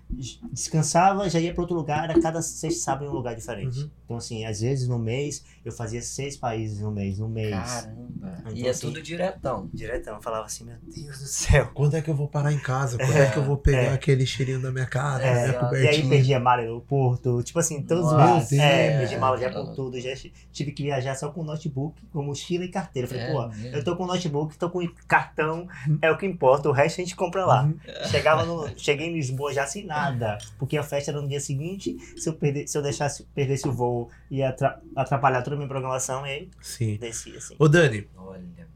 descansava, 0.53 1.29
já 1.29 1.39
ia 1.39 1.53
pro 1.53 1.63
outro 1.63 1.77
lugar, 1.77 2.09
era 2.09 2.21
cada 2.21 2.41
sexta 2.43 2.81
sábado 2.81 3.07
em 3.07 3.09
um 3.09 3.13
lugar 3.13 3.35
diferente. 3.35 3.81
Uhum. 3.81 3.91
Então, 4.05 4.17
assim, 4.19 4.45
às 4.45 4.61
vezes 4.61 4.87
no 4.87 4.99
mês, 4.99 5.45
eu 5.65 5.73
fazia 5.73 6.03
seis 6.03 6.37
países 6.37 6.81
no 6.81 6.91
mês, 6.91 7.19
no 7.19 7.29
mês. 7.29 7.51
Caramba. 7.51 8.39
Então, 8.41 8.53
e 8.53 8.67
é 8.67 8.71
assim, 8.71 8.87
tudo 8.87 9.03
diretão. 9.03 9.71
Diretão, 9.73 10.17
eu 10.17 10.23
falava 10.23 10.47
assim, 10.47 10.65
meu 10.65 10.77
Deus 10.83 11.19
do 11.19 11.27
céu. 11.27 11.71
Quando 11.75 11.97
é 11.97 12.03
que 12.03 12.11
eu 12.11 12.15
vou 12.15 12.29
parar 12.29 12.53
em 12.53 12.59
casa? 12.59 12.99
Quando 12.99 13.17
é, 13.17 13.31
que 13.31 13.39
eu 13.39 13.45
vou 13.45 13.57
pegar 13.57 13.79
é. 13.79 13.93
aquele 13.95 14.27
cheirinho 14.27 14.61
da 14.61 14.71
minha 14.71 14.87
cara, 14.87 15.19
da 15.19 15.27
É, 15.27 15.71
minha 15.71 15.85
e 15.85 15.89
aí 15.89 16.09
perdi 16.09 16.35
a 16.35 16.41
mala 16.41 16.63
no 16.63 16.69
aeroporto, 16.69 17.43
tipo 17.43 17.59
assim, 17.59 17.83
todos 17.83 18.07
os 18.07 18.13
meus. 18.13 18.53
É, 18.53 18.99
perdi 18.99 19.17
mala 19.17 19.39
já 19.39 19.51
por 19.51 19.75
tudo. 19.75 19.99
Já 19.99 20.11
tive 20.53 20.73
que 20.73 20.83
viajar 20.83 21.15
só 21.15 21.31
com 21.31 21.43
notebook, 21.43 22.01
com 22.13 22.23
mochila 22.23 22.65
e 22.65 22.69
carteira. 22.69 23.07
Eu 23.07 23.11
falei, 23.11 23.25
É 23.25 23.33
pô, 23.33 23.77
eu 23.77 23.85
tô 23.85 23.97
com 23.97 24.07
notebook, 24.07 24.57
tô 24.59 24.69
com 24.69 24.87
cartão, 25.09 25.67
é 26.03 26.11
o 26.11 26.19
que 26.19 26.24
importa, 26.27 26.69
o 26.69 26.73
resto 26.73 27.01
a 27.01 27.05
gente 27.05 27.15
compra 27.17 27.45
lá. 27.47 27.65
Uhum. 27.65 27.79
Chegava 28.11 28.45
no, 28.45 28.69
cheguei 28.79 29.09
em 29.09 29.15
Lisboa 29.15 29.53
já 29.53 29.67
sem 29.67 29.85
nada, 29.85 30.39
porque 30.59 30.77
a 30.77 30.83
festa 30.83 31.11
era 31.11 31.21
no 31.21 31.29
dia 31.29 31.41
seguinte. 31.41 31.97
Se 32.17 32.29
eu, 32.29 32.35
perder, 32.35 32.67
se 32.69 32.77
eu 32.79 32.83
deixasse, 32.83 33.25
perdesse 33.35 33.67
o 33.69 33.73
voo, 33.73 34.11
ia 34.31 34.49
atra- 34.51 34.81
atrapalhar 34.97 35.43
toda 35.43 35.57
a 35.57 35.59
minha 35.59 35.69
programação, 35.69 36.27
e 36.27 36.31
aí 36.31 36.51
Sim. 36.61 36.97
descia 36.99 37.37
assim. 37.39 37.55
Ô, 37.59 37.69
Dani, 37.69 38.09
Olha, 38.17 38.39
mano. 38.41 38.69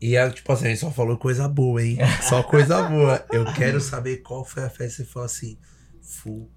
e 0.00 0.16
é, 0.16 0.30
tipo 0.30 0.52
assim, 0.52 0.66
a 0.66 0.68
gente 0.68 0.80
só 0.80 0.90
falou 0.90 1.16
coisa 1.16 1.48
boa, 1.48 1.82
hein? 1.84 1.98
Só 2.28 2.42
coisa 2.42 2.82
boa. 2.88 3.24
Eu 3.32 3.44
quero 3.54 3.80
saber 3.80 4.18
qual 4.18 4.44
foi 4.44 4.64
a 4.64 4.70
festa 4.70 5.02
que 5.02 5.08
você 5.08 5.12
falou 5.12 5.26
assim, 5.26 5.56
fudeu. 6.00 6.48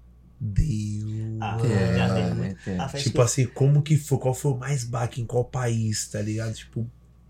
Ah, 1.40 1.56
é, 1.64 1.96
já 1.96 2.14
tem 2.14 2.24
É, 2.24 2.34
muito. 2.34 2.70
é. 2.70 2.78
A 2.78 2.88
festa 2.88 3.04
Tipo 3.08 3.16
que- 3.18 3.22
assim, 3.24 3.46
como 3.46 3.82
que 3.82 3.96
foi? 3.96 4.18
Qual 4.18 4.34
foi 4.34 4.52
o 4.52 4.56
mais 4.56 4.84
baque 4.84 5.20
em 5.20 5.26
qual 5.26 5.44
país, 5.44 6.08
tá 6.08 6.20
ligado? 6.20 6.52
Tipo, 6.54 6.88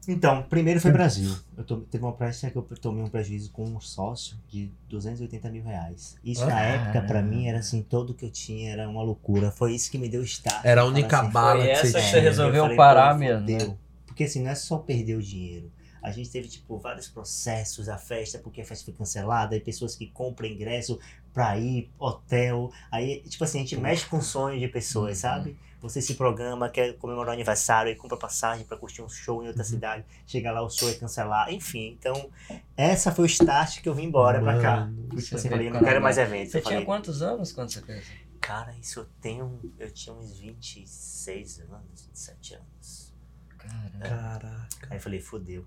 Então, 0.08 0.42
primeiro 0.42 0.80
foi 0.80 0.90
Brasil. 0.90 1.32
Eu 1.56 1.62
to- 1.62 1.86
teve 1.90 2.02
uma 2.04 2.12
festa 2.16 2.50
que 2.50 2.56
eu 2.56 2.62
tomei 2.62 3.04
um 3.04 3.08
prejuízo 3.08 3.52
com 3.52 3.64
um 3.64 3.80
sócio 3.80 4.36
de 4.48 4.68
280 4.88 5.48
mil 5.48 5.62
reais. 5.62 6.16
Isso 6.24 6.44
na 6.44 6.56
Ah. 6.56 6.60
época, 6.62 7.02
pra 7.02 7.22
mim, 7.22 7.46
era 7.46 7.58
assim, 7.58 7.82
todo 7.82 8.12
que 8.12 8.24
eu 8.24 8.30
tinha 8.30 8.72
era 8.72 8.88
uma 8.88 9.02
loucura. 9.02 9.52
Foi 9.52 9.72
isso 9.74 9.90
que 9.90 9.98
me 9.98 10.08
deu 10.08 10.22
start. 10.24 10.64
era 10.64 10.80
a 10.80 10.84
única 10.84 11.20
assim, 11.20 11.30
bala 11.30 11.60
que 11.60 11.66
você 11.66 11.70
essa 11.70 11.82
que 11.86 11.90
tinha. 11.92 12.02
você 12.10 12.20
resolveu 12.20 12.54
eu 12.56 12.62
falei, 12.64 12.76
parar 12.76 13.16
mesmo, 13.16 13.46
né? 13.46 13.76
Porque 14.06 14.24
assim, 14.24 14.42
não 14.42 14.50
é 14.50 14.54
só 14.56 14.78
perder 14.78 15.14
o 15.16 15.22
dinheiro. 15.22 15.70
A 16.02 16.10
gente 16.10 16.28
teve, 16.30 16.48
tipo, 16.48 16.78
vários 16.78 17.06
processos 17.06 17.86
da 17.86 17.96
festa, 17.96 18.36
porque 18.40 18.60
a 18.60 18.64
festa 18.64 18.84
foi 18.84 18.92
cancelada, 18.94 19.54
e 19.56 19.60
pessoas 19.60 19.94
que 19.94 20.08
compram 20.08 20.48
ingresso 20.48 20.98
pra 21.32 21.56
ir, 21.56 21.88
hotel. 21.96 22.72
Aí, 22.90 23.22
tipo 23.28 23.44
assim, 23.44 23.58
a 23.58 23.60
gente 23.62 23.76
mexe 23.76 24.04
com 24.06 24.20
sonhos 24.20 24.58
de 24.60 24.66
pessoas, 24.66 25.10
Uhum. 25.18 25.20
sabe? 25.30 25.56
Você 25.82 26.00
se 26.00 26.14
programa, 26.14 26.68
quer 26.70 26.96
comemorar 26.96 27.30
o 27.30 27.32
aniversário 27.34 27.90
e 27.90 27.96
compra 27.96 28.16
passagem 28.16 28.64
pra 28.64 28.76
curtir 28.76 29.02
um 29.02 29.08
show 29.08 29.38
em 29.38 29.42
Uhum. 29.42 29.48
outra 29.48 29.64
cidade. 29.64 30.04
Chega 30.26 30.52
lá, 30.52 30.62
o 30.62 30.70
show 30.70 30.88
é 30.88 30.94
cancelar. 30.94 31.52
Enfim, 31.52 31.96
então, 31.98 32.30
essa 32.76 33.10
foi 33.12 33.24
o 33.24 33.26
start 33.26 33.82
que 33.82 33.88
eu 33.88 33.94
vim 33.94 34.04
embora 34.04 34.40
pra 34.40 34.60
cá. 34.60 34.82
Assim, 34.84 35.34
eu 35.34 35.40
veio 35.40 35.50
falei, 35.50 35.70
não 35.70 35.80
quero 35.82 36.00
mais 36.00 36.18
eventos. 36.18 36.52
Você 36.52 36.58
Eu 36.58 36.62
tinha 36.62 36.72
falei, 36.74 36.86
quantos 36.86 37.20
anos 37.20 37.52
quando 37.52 37.70
você 37.72 37.82
fez? 37.82 38.06
cara, 38.40 38.72
isso 38.80 39.00
eu 39.00 39.06
tenho. 39.20 39.60
Eu 39.78 39.90
tinha 39.90 40.14
uns 40.14 40.38
26 40.38 41.60
anos, 41.60 42.02
27 42.12 42.54
anos. 42.54 43.12
Caraca. 43.58 44.68
Aí 44.90 44.96
eu 44.96 45.00
falei, 45.00 45.20
fudeu. 45.20 45.66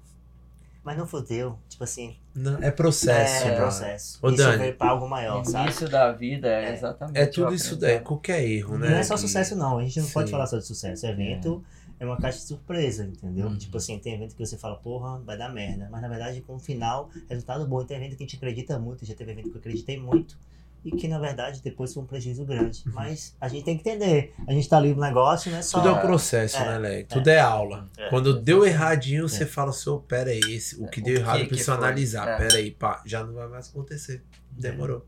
Mas 0.85 0.97
não 0.97 1.07
fudeu, 1.07 1.57
tipo 1.67 1.83
assim, 1.83 2.15
Não, 2.35 2.61
é 2.61 2.69
processo. 2.69 3.43
é, 3.43 3.45
mano. 3.47 3.57
processo. 3.57 4.19
Ô, 4.21 4.27
isso 4.29 4.37
Dani, 4.37 4.57
veio 4.59 4.75
pra 4.75 4.89
algo 4.89 5.09
maior, 5.09 5.41
O 5.41 5.45
sabe? 5.45 5.65
início 5.65 5.89
da 5.89 6.11
vida 6.11 6.47
é, 6.47 6.69
É. 6.69 6.73
exatamente. 6.73 7.17
É 7.17 7.25
tudo 7.25 7.53
isso 7.55 7.75
daí, 7.75 7.89
aprendizado. 7.95 8.03
qualquer 8.07 8.43
erro, 8.43 8.77
né? 8.77 8.89
Não 8.91 8.95
é 8.97 9.03
só 9.03 9.15
que- 9.15 9.21
sucesso, 9.21 9.55
não. 9.55 9.79
A 9.79 9.83
gente 9.83 9.99
não 9.99 10.07
pode 10.09 10.27
Sim. 10.27 10.31
falar 10.33 10.45
só 10.45 10.57
de 10.59 10.65
sucesso. 10.65 11.05
Evento 11.07 11.63
é, 11.99 12.05
uma 12.05 12.17
caixa 12.17 12.37
de 12.37 12.43
surpresa, 12.45 13.03
entendeu? 13.03 13.47
Uhum. 13.47 13.57
Tipo 13.57 13.77
assim, 13.77 13.97
tem 13.97 14.13
evento 14.13 14.35
que 14.35 14.45
você 14.45 14.57
fala, 14.57 14.75
porra, 14.75 15.17
vai 15.25 15.35
dar 15.37 15.49
merda. 15.49 15.87
Mas 15.91 16.01
na 16.01 16.07
verdade, 16.07 16.39
com 16.41 16.55
o 16.55 16.59
final, 16.59 17.09
resultado 17.27 17.65
bom. 17.65 17.83
Tem 17.83 17.97
evento 17.97 18.15
que 18.17 18.23
a 18.23 18.25
gente 18.27 18.35
acredita 18.35 18.77
muito. 18.77 19.05
Já 19.05 19.15
teve 19.15 19.31
evento 19.31 19.49
que 19.49 19.55
eu 19.55 19.59
acreditei 19.59 19.99
muito. 19.99 20.37
E 20.85 20.91
que 20.91 21.07
na 21.07 21.17
verdade 21.17 21.63
depois 21.63 21.91
foi 21.93 22.03
um 22.03 22.05
prejuízo 22.05 22.45
grande. 22.45 22.83
Mas 22.85 23.35
a 23.41 23.47
gente 23.47 23.65
tem 23.65 23.75
que 23.75 23.89
entender. 23.89 24.35
A 24.47 24.53
gente 24.53 24.69
tá 24.69 24.77
ali 24.77 24.93
no 24.93 25.01
negócio, 25.01 25.51
não 25.51 25.57
é 25.57 25.61
só. 25.63 25.79
Tudo 25.79 25.89
é 25.89 25.91
um 25.93 25.99
processo, 26.01 26.57
É, 26.57 26.65
né, 26.65 26.77
Leg? 26.77 27.03
Tudo 27.05 27.27
é 27.27 27.39
aula. 27.39 27.89
É. 27.97 28.07
Quando 28.09 28.39
deu 28.39 28.63
erradinho, 28.63 29.27
você 29.27 29.47
fala 29.47 29.71
assim, 29.71 29.89
ô, 29.89 29.97
pera 29.99 30.29
aí, 30.29 30.39
esse, 30.39 30.79
o 30.79 30.87
que 30.87 30.99
O 31.01 31.03
deu 31.03 31.15
que 31.15 31.19
errado 31.21 31.37
eu 31.39 31.43
que 31.43 31.47
preciso 31.49 31.71
foi? 31.71 31.83
analisar. 31.83 32.27
É. 32.27 32.37
Pera 32.37 32.55
aí, 32.57 32.69
pá, 32.69 33.01
já 33.03 33.23
não 33.23 33.33
vai 33.33 33.47
mais 33.47 33.67
acontecer. 33.69 34.23
Demorou. 34.51 35.05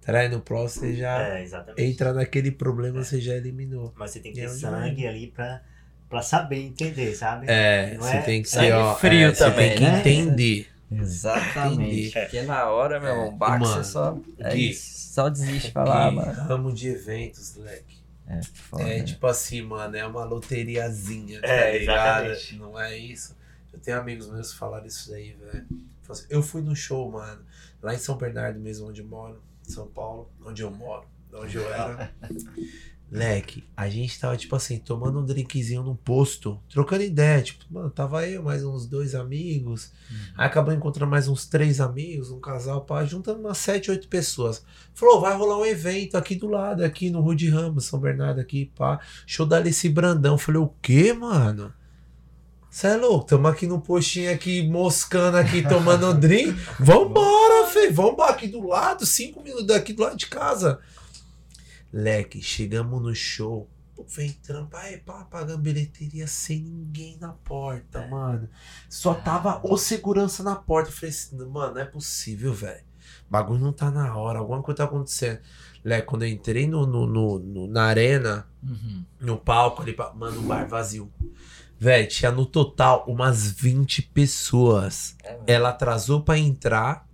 Tá 0.00 0.16
aí 0.18 0.28
no 0.30 0.40
próximo 0.40 0.86
você 0.86 0.96
já 0.96 1.20
É, 1.20 1.44
entra 1.76 2.14
naquele 2.14 2.50
problema, 2.50 3.04
você 3.04 3.20
já 3.20 3.34
eliminou. 3.36 3.92
Mas 3.96 4.12
você 4.12 4.20
tem 4.20 4.32
que 4.32 4.40
ter 4.40 4.46
é 4.46 4.48
sangue 4.48 5.06
ali 5.06 5.26
pra, 5.26 5.60
pra 6.08 6.22
saber 6.22 6.56
entender, 6.64 7.14
sabe? 7.14 7.44
É, 7.46 7.92
Não 7.94 8.00
você 8.02 8.16
é- 8.16 8.22
tem 8.22 8.42
que 8.42 8.48
ser, 8.48 8.72
ó. 8.72 8.94
frio 8.96 9.28
é, 9.28 9.34
você 9.34 9.44
também, 9.44 9.68
tem 9.68 9.76
que 9.78 9.84
né? 9.84 9.98
entender. 10.00 10.66
Exatamente. 10.90 11.82
Entendi. 12.08 12.10
Porque 12.12 12.42
na 12.42 12.66
hora, 12.66 12.98
meu 13.00 13.10
irmão, 13.10 13.36
baque, 13.36 13.60
Mano, 13.64 13.66
você 13.84 13.84
só. 13.84 14.18
É 14.38 14.54
Gui, 14.54 14.70
isso, 14.70 15.12
só 15.14 15.28
desiste 15.28 15.68
de 15.68 15.72
falar, 15.72 16.10
mano. 16.10 16.32
ramo 16.32 16.72
de 16.72 16.88
eventos, 16.88 17.54
leque. 17.56 18.00
É, 18.26 18.40
foda. 18.42 18.82
É 18.84 19.02
tipo 19.02 19.26
assim, 19.26 19.62
mano, 19.62 19.96
é 19.96 20.06
uma 20.06 20.24
loteriazinha, 20.24 21.40
tá 21.40 21.48
É, 21.48 21.78
ligado? 21.78 22.24
exatamente. 22.26 22.56
Não 22.56 22.80
é 22.80 22.96
isso? 22.96 23.36
Eu 23.72 23.78
tenho 23.78 23.98
amigos 23.98 24.28
meus 24.30 24.52
que 24.52 24.58
falaram 24.58 24.86
isso 24.86 25.10
daí, 25.10 25.32
velho. 25.32 25.66
Assim, 26.08 26.26
Eu 26.28 26.42
fui 26.42 26.60
no 26.60 26.74
show, 26.74 27.10
mano, 27.10 27.40
lá 27.80 27.94
em 27.94 27.98
São 27.98 28.16
Bernardo 28.16 28.58
mesmo, 28.58 28.88
onde 28.88 29.00
eu 29.00 29.06
moro, 29.06 29.40
em 29.68 29.70
São 29.70 29.86
Paulo, 29.86 30.28
onde 30.44 30.62
eu 30.62 30.70
moro, 30.70 31.06
onde 31.32 31.56
eu 31.56 31.72
era. 31.72 32.12
Leque, 33.10 33.64
a 33.76 33.88
gente 33.88 34.20
tava, 34.20 34.36
tipo 34.36 34.54
assim, 34.54 34.78
tomando 34.78 35.18
um 35.18 35.24
drinkzinho 35.24 35.82
num 35.82 35.96
posto, 35.96 36.60
trocando 36.68 37.02
ideia. 37.02 37.42
Tipo, 37.42 37.64
mano, 37.68 37.90
tava 37.90 38.24
eu, 38.28 38.40
mais 38.40 38.64
uns 38.64 38.86
dois 38.86 39.16
amigos. 39.16 39.90
Aí 40.36 40.46
acabou 40.46 40.72
encontrando 40.72 41.10
mais 41.10 41.26
uns 41.26 41.44
três 41.44 41.80
amigos, 41.80 42.30
um 42.30 42.38
casal, 42.38 42.82
pá, 42.82 43.04
juntando 43.04 43.40
umas 43.40 43.58
sete, 43.58 43.90
oito 43.90 44.06
pessoas. 44.06 44.64
Falou, 44.94 45.20
vai 45.20 45.36
rolar 45.36 45.58
um 45.58 45.66
evento 45.66 46.16
aqui 46.16 46.36
do 46.36 46.46
lado, 46.46 46.84
aqui 46.84 47.10
no 47.10 47.20
Rude 47.20 47.48
Ramos, 47.48 47.86
São 47.86 47.98
Bernardo, 47.98 48.40
aqui, 48.40 48.70
pá. 48.76 49.00
Show 49.26 49.44
da 49.44 49.56
Alice 49.56 49.88
Brandão. 49.88 50.38
Falei, 50.38 50.60
o 50.60 50.72
quê, 50.80 51.12
mano? 51.12 51.74
Você 52.70 52.86
é 52.86 52.96
louco? 52.96 53.26
Tamo 53.26 53.48
aqui 53.48 53.66
no 53.66 53.80
postinho 53.80 54.32
aqui, 54.32 54.62
moscando 54.62 55.36
aqui, 55.36 55.66
tomando 55.68 56.06
um 56.06 56.18
drink. 56.18 56.52
Vambora, 56.78 57.66
fê. 57.66 57.90
Vambora 57.90 58.30
aqui 58.30 58.46
do 58.46 58.64
lado, 58.64 59.04
cinco 59.04 59.42
minutos 59.42 59.66
daqui 59.66 59.92
do 59.92 60.02
lado 60.02 60.16
de 60.16 60.28
casa. 60.28 60.78
Leque, 61.92 62.40
chegamos 62.42 63.00
no 63.02 63.14
show. 63.14 63.68
vem 64.08 64.32
trampa, 64.32 64.78
aí, 64.78 64.96
pá, 64.96 65.24
pagando 65.30 65.58
bilheteria 65.58 66.26
sem 66.26 66.58
ninguém 66.62 67.18
na 67.20 67.32
porta, 67.34 67.98
É. 67.98 68.08
mano. 68.08 68.48
Só 68.88 69.12
tava 69.12 69.60
o 69.62 69.76
segurança 69.76 70.42
na 70.42 70.56
porta. 70.56 70.88
Eu 70.88 70.92
falei 70.94 71.10
assim, 71.10 71.36
mano, 71.36 71.74
não 71.74 71.80
é 71.82 71.84
possível, 71.84 72.54
velho. 72.54 72.82
Bagulho 73.28 73.60
não 73.60 73.72
tá 73.74 73.90
na 73.90 74.16
hora, 74.16 74.38
alguma 74.38 74.62
coisa 74.62 74.78
tá 74.78 74.84
acontecendo. 74.84 75.40
Lé, 75.84 76.00
quando 76.00 76.22
eu 76.22 76.28
entrei 76.28 76.66
no, 76.66 76.86
no, 76.86 77.06
no- 77.06 77.38
no- 77.38 77.66
na 77.66 77.84
arena, 77.84 78.46
Uhum. 78.62 79.04
no 79.20 79.36
palco 79.36 79.82
ali, 79.82 79.94
mano, 80.14 80.40
o 80.40 80.42
bar 80.44 80.66
vazio. 80.66 81.12
Velho, 81.78 82.08
tinha 82.08 82.30
no 82.32 82.46
total 82.46 83.04
umas 83.06 83.50
20 83.50 84.00
pessoas. 84.02 85.14
É. 85.22 85.38
Ela 85.46 85.68
atrasou 85.70 86.22
pra 86.22 86.38
entrar. 86.38 87.06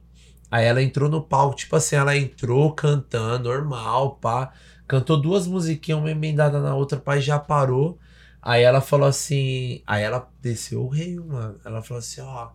Aí 0.51 0.65
ela 0.65 0.81
entrou 0.81 1.09
no 1.11 1.21
palco, 1.21 1.57
tipo 1.57 1.75
assim, 1.75 1.97
ela 1.97 2.17
entrou 2.17 2.73
cantando, 2.73 3.49
normal, 3.49 4.17
pá. 4.17 4.53
Cantou 4.87 5.21
duas 5.21 5.47
musiquinhas, 5.47 6.01
uma 6.01 6.11
emendada 6.11 6.61
na 6.61 6.75
outra, 6.75 7.03
e 7.17 7.21
já 7.21 7.39
parou. 7.39 7.99
Aí 8.41 8.63
ela 8.63 8.81
falou 8.81 9.09
assim. 9.09 9.83
Aí 9.87 10.03
ela 10.03 10.31
desceu 10.41 10.85
o 10.85 10.89
rei, 10.89 11.17
mano. 11.17 11.59
Ela 11.65 11.83
falou 11.83 11.99
assim, 11.99 12.21
ó. 12.21 12.51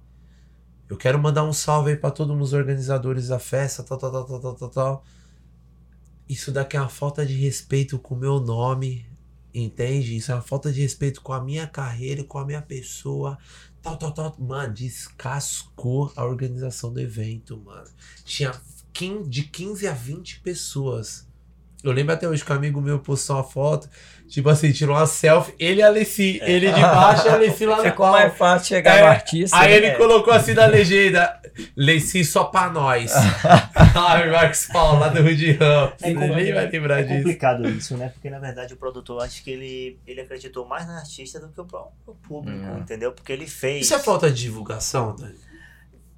Eu 0.89 0.97
quero 0.97 1.17
mandar 1.19 1.43
um 1.43 1.53
salve 1.53 1.91
aí 1.91 1.97
pra 1.97 2.11
todos 2.11 2.37
os 2.39 2.53
organizadores 2.53 3.29
da 3.29 3.39
festa, 3.39 3.81
tal, 3.81 3.97
tal, 3.97 4.11
tal, 4.11 4.25
tal, 4.25 4.39
tal, 4.39 4.55
tal, 4.55 4.69
tal. 4.69 5.03
Isso 6.27 6.51
daqui 6.51 6.77
é 6.77 6.79
uma 6.81 6.89
falta 6.89 7.25
de 7.25 7.33
respeito 7.33 7.97
com 7.99 8.15
o 8.15 8.17
meu 8.17 8.39
nome, 8.39 9.05
entende? 9.53 10.15
Isso 10.15 10.31
é 10.31 10.35
uma 10.35 10.41
falta 10.41 10.71
de 10.71 10.81
respeito 10.81 11.21
com 11.21 11.33
a 11.33 11.41
minha 11.41 11.67
carreira, 11.67 12.23
com 12.23 12.37
a 12.37 12.45
minha 12.45 12.61
pessoa, 12.61 13.37
tal, 13.81 13.97
tal, 13.97 14.11
tal. 14.11 14.35
Mano, 14.39 14.73
descascou 14.73 16.11
a 16.15 16.25
organização 16.25 16.91
do 16.91 16.99
evento, 16.99 17.57
mano. 17.57 17.89
Tinha 18.23 18.51
15 18.93 19.29
de 19.29 19.43
15 19.43 19.87
a 19.87 19.93
20 19.93 20.41
pessoas. 20.41 21.27
Eu 21.83 21.91
lembro 21.91 22.13
até 22.13 22.27
hoje 22.27 22.43
que 22.45 22.51
um 22.51 22.55
amigo 22.55 22.79
meu 22.81 22.99
postou 22.99 23.35
uma 23.37 23.43
foto, 23.43 23.89
tipo 24.29 24.47
assim, 24.49 24.71
tirou 24.71 24.95
uma 24.95 25.05
selfie, 25.07 25.53
ele 25.57 25.79
e 25.79 25.83
a 25.83 25.87
Alessi, 25.87 26.39
ele 26.43 26.71
de 26.71 26.79
baixo 26.81 27.25
e 27.25 27.29
a 27.29 27.33
Alessi 27.33 27.65
lá 27.65 27.77
no 27.77 27.83
palco. 27.83 28.03
mais 28.11 28.37
fácil 28.37 28.67
chegar 28.67 28.97
É, 28.97 29.01
no 29.01 29.07
artista. 29.07 29.57
Aí 29.57 29.69
né? 29.69 29.75
ele 29.87 29.91
colocou 29.97 30.31
assim 30.33 30.53
na 30.53 30.65
legenda, 30.67 31.41
Leci 31.75 32.23
só 32.23 32.43
pra 32.45 32.69
nós. 32.69 33.11
Ai, 33.95 34.29
Marcos 34.29 34.67
Paulo, 34.67 34.99
lá 34.99 35.09
do 35.09 35.21
Rio 35.21 35.35
de 35.35 35.51
Ramos. 35.53 35.93
É 36.01 36.09
Ninguém 36.13 36.29
compli- 36.29 36.53
vai 36.53 36.67
lembrar 36.69 36.99
É 36.99 37.03
disso. 37.03 37.15
complicado 37.17 37.69
isso, 37.69 37.97
né? 37.97 38.09
Porque 38.09 38.29
na 38.29 38.39
verdade 38.39 38.73
o 38.73 38.77
produtor, 38.77 39.21
acho 39.23 39.43
que 39.43 39.49
ele, 39.51 39.99
ele 40.07 40.21
acreditou 40.21 40.65
mais 40.67 40.85
na 40.87 40.97
artista 40.99 41.39
do 41.39 41.49
que 41.49 41.59
o 41.59 41.65
próprio 41.65 42.15
público, 42.27 42.63
É. 42.75 42.79
entendeu? 42.79 43.11
Porque 43.11 43.33
ele 43.33 43.47
fez. 43.47 43.85
Isso 43.85 43.95
é 43.95 43.99
falta 43.99 44.29
de 44.31 44.41
divulgação, 44.43 45.15
Dani? 45.15 45.35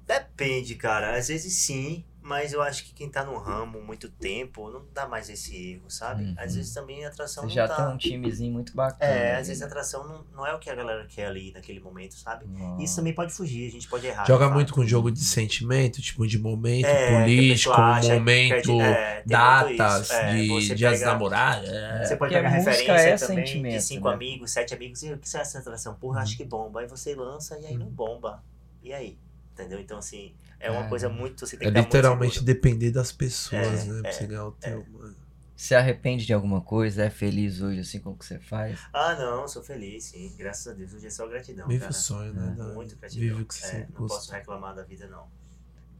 Depende, 0.06 0.74
cara. 0.74 1.16
Às 1.16 1.28
vezes 1.28 1.52
sim, 1.54 2.04
mas 2.24 2.54
eu 2.54 2.62
acho 2.62 2.84
que 2.86 2.94
quem 2.94 3.10
tá 3.10 3.22
no 3.22 3.36
ramo 3.36 3.82
muito 3.82 4.08
tempo 4.08 4.70
não 4.70 4.82
dá 4.94 5.06
mais 5.06 5.28
esse 5.28 5.72
erro, 5.72 5.90
sabe? 5.90 6.24
Uhum. 6.24 6.34
Às 6.38 6.56
vezes 6.56 6.72
também 6.72 7.04
a 7.04 7.08
atração 7.08 7.42
Você 7.42 7.48
não 7.48 7.54
já 7.54 7.68
tá. 7.68 7.76
tem 7.76 7.94
um 7.94 7.98
timezinho 7.98 8.50
muito 8.50 8.74
bacana. 8.74 9.12
É, 9.12 9.32
né? 9.32 9.36
às 9.36 9.46
vezes 9.48 9.62
a 9.62 9.66
atração 9.66 10.08
não, 10.08 10.24
não 10.34 10.46
é 10.46 10.54
o 10.54 10.58
que 10.58 10.70
a 10.70 10.74
galera 10.74 11.06
quer 11.06 11.26
ali 11.26 11.52
naquele 11.52 11.80
momento, 11.80 12.14
sabe? 12.14 12.46
Nossa. 12.46 12.82
Isso 12.82 12.96
também 12.96 13.12
pode 13.12 13.30
fugir, 13.30 13.68
a 13.68 13.70
gente 13.70 13.86
pode 13.86 14.06
errar. 14.06 14.26
Joga 14.26 14.48
muito 14.48 14.72
com 14.72 14.86
jogo 14.86 15.10
de 15.10 15.20
sentimento, 15.22 16.00
tipo 16.00 16.26
de 16.26 16.38
momento 16.38 16.86
É, 16.86 17.20
político, 17.22 17.72
acha 17.74 18.14
momento, 18.14 18.80
é, 18.80 19.22
datas 19.26 20.04
isso. 20.04 20.12
É, 20.14 20.32
de 20.34 20.48
você 20.48 20.74
dias 20.74 21.00
pega- 21.00 21.12
namorados. 21.12 21.68
É. 21.68 22.04
Você 22.06 22.16
pode 22.16 22.32
Porque 22.32 22.34
pegar 22.36 22.48
referência 22.48 22.92
é 22.92 23.16
também 23.18 23.44
de 23.44 23.80
cinco 23.82 24.08
né? 24.08 24.14
amigos, 24.14 24.50
sete 24.50 24.72
amigos, 24.72 25.02
e 25.02 25.12
o 25.12 25.18
que 25.18 25.36
é 25.36 25.40
essa 25.40 25.58
atração? 25.58 25.94
Porra, 25.94 26.22
acho 26.22 26.38
que 26.38 26.44
bomba. 26.44 26.80
Aí 26.80 26.86
você 26.86 27.14
lança 27.14 27.58
e 27.58 27.66
aí 27.66 27.76
não 27.76 27.86
bomba. 27.88 28.42
E 28.82 28.94
aí? 28.94 29.18
Entendeu? 29.52 29.78
Então, 29.78 29.98
assim, 29.98 30.34
é 30.64 30.70
uma 30.70 30.86
É. 30.86 30.88
coisa 30.88 31.08
muito. 31.08 31.46
Você 31.46 31.56
tem 31.56 31.68
É 31.68 31.72
que 31.72 31.80
literalmente 31.80 32.42
depender 32.42 32.90
das 32.90 33.12
pessoas, 33.12 33.84
É, 33.84 33.84
né? 33.92 34.00
Pra 34.00 34.10
é, 34.10 34.12
você 34.12 34.26
ganhar 34.26 34.46
o 34.46 34.52
teu, 34.52 34.84
mano. 34.92 35.14
Se 35.56 35.74
arrepende 35.74 36.26
de 36.26 36.32
alguma 36.32 36.60
coisa? 36.60 37.04
É 37.04 37.10
feliz 37.10 37.60
hoje 37.60 37.80
assim 37.80 38.00
com 38.00 38.10
o 38.10 38.16
que 38.16 38.24
você 38.26 38.40
faz? 38.40 38.80
Ah, 38.92 39.14
não, 39.14 39.46
sou 39.46 39.62
feliz, 39.62 40.04
sim. 40.04 40.34
Graças 40.36 40.66
a 40.66 40.72
Deus. 40.74 40.92
Hoje 40.92 41.06
é 41.06 41.10
só 41.10 41.26
gratidão. 41.28 41.68
Vive 41.68 41.80
cara. 41.80 41.90
o 41.92 41.94
sonho, 41.94 42.32
né? 42.34 42.52
É, 42.52 42.56
Dani? 42.56 42.74
Muito 42.74 42.96
gratidão. 42.96 43.28
Vive 43.28 43.42
o 43.42 43.46
que 43.46 43.54
você 43.54 43.66
É, 43.66 43.70
sempre 43.70 43.94
não 43.98 44.06
posso 44.06 44.32
reclamar 44.32 44.74
da 44.74 44.82
vida, 44.82 45.06
não. 45.06 45.26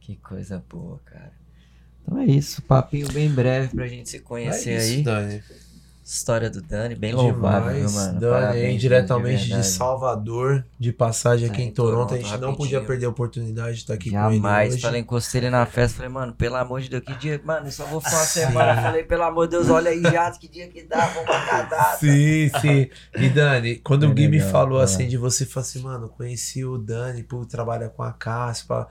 Que 0.01 0.17
coisa 0.17 0.63
boa, 0.69 0.99
cara. 1.05 1.31
Então 2.03 2.19
é 2.19 2.25
isso, 2.25 2.61
papinho 2.61 3.11
bem 3.11 3.31
breve 3.33 3.73
pra 3.75 3.87
gente 3.87 4.09
se 4.09 4.19
conhecer 4.19 4.71
é 4.71 4.77
isso, 4.77 4.93
aí. 4.97 5.03
Dani. 5.03 5.43
História 6.07 6.51
do 6.51 6.61
Dani, 6.61 6.93
bem 6.93 7.13
louvável, 7.13 7.73
Demais. 7.73 7.93
mano? 7.95 8.19
Dani, 8.19 8.31
Parabéns, 8.33 8.63
aí, 8.65 8.77
diretamente 8.77 9.45
de 9.45 9.55
de. 9.55 9.63
Salvador, 9.63 10.63
de 10.79 10.93
passagem 10.93 11.49
aqui 11.49 11.63
É, 11.63 11.65
em 11.65 11.71
Toronto. 11.71 11.93
Toronto, 11.95 12.13
A 12.13 12.17
gente 12.17 12.25
não 12.25 12.31
rapidinho. 12.33 12.55
podia 12.57 12.81
perder 12.81 13.05
a 13.07 13.09
oportunidade 13.09 13.73
de 13.73 13.79
estar 13.79 13.95
aqui 13.95 14.11
com 14.11 14.15
Jamais. 14.15 14.65
ele 14.67 14.73
hoje. 14.75 14.81
Falei, 14.83 15.01
encostei 15.01 15.41
ele 15.41 15.49
na 15.49 15.65
festa. 15.65 15.97
Falei, 15.97 16.11
mano, 16.11 16.33
pelo 16.33 16.57
amor 16.57 16.79
de 16.81 16.89
Deus, 16.91 17.03
que 17.03 17.15
dia. 17.15 17.41
Mano, 17.43 17.65
eu 17.67 17.71
só 17.71 17.85
vou 17.85 17.99
ficar 17.99 18.17
uma 18.17 18.25
semana. 18.25 18.81
Falei, 18.83 19.03
pelo 19.03 19.23
amor 19.23 19.47
de 19.47 19.51
Deus, 19.57 19.67
olha 19.69 19.89
aí 19.89 19.99
já, 20.03 20.29
que 20.29 20.47
dia 20.47 20.67
que 20.67 20.83
dá, 20.83 21.07
vamos 21.07 21.27
marcar 21.27 21.67
data. 21.67 21.97
Sim, 21.97 22.51
sim. 22.61 22.87
E 23.15 23.27
Dani, 23.29 23.77
quando 23.77 24.05
É 24.05 24.07
o 24.07 24.13
Gui 24.13 24.27
me 24.27 24.39
falou 24.39 24.81
é. 24.81 24.83
assim 24.83 25.07
de 25.07 25.17
você, 25.17 25.43
falou 25.43 25.61
assim, 25.67 25.81
mano, 25.81 26.07
conheci 26.07 26.63
o 26.63 26.77
Dani, 26.77 27.23
pô, 27.23 27.43
trabalha 27.47 27.89
com 27.89 28.03
a 28.03 28.13
Caspa. 28.13 28.87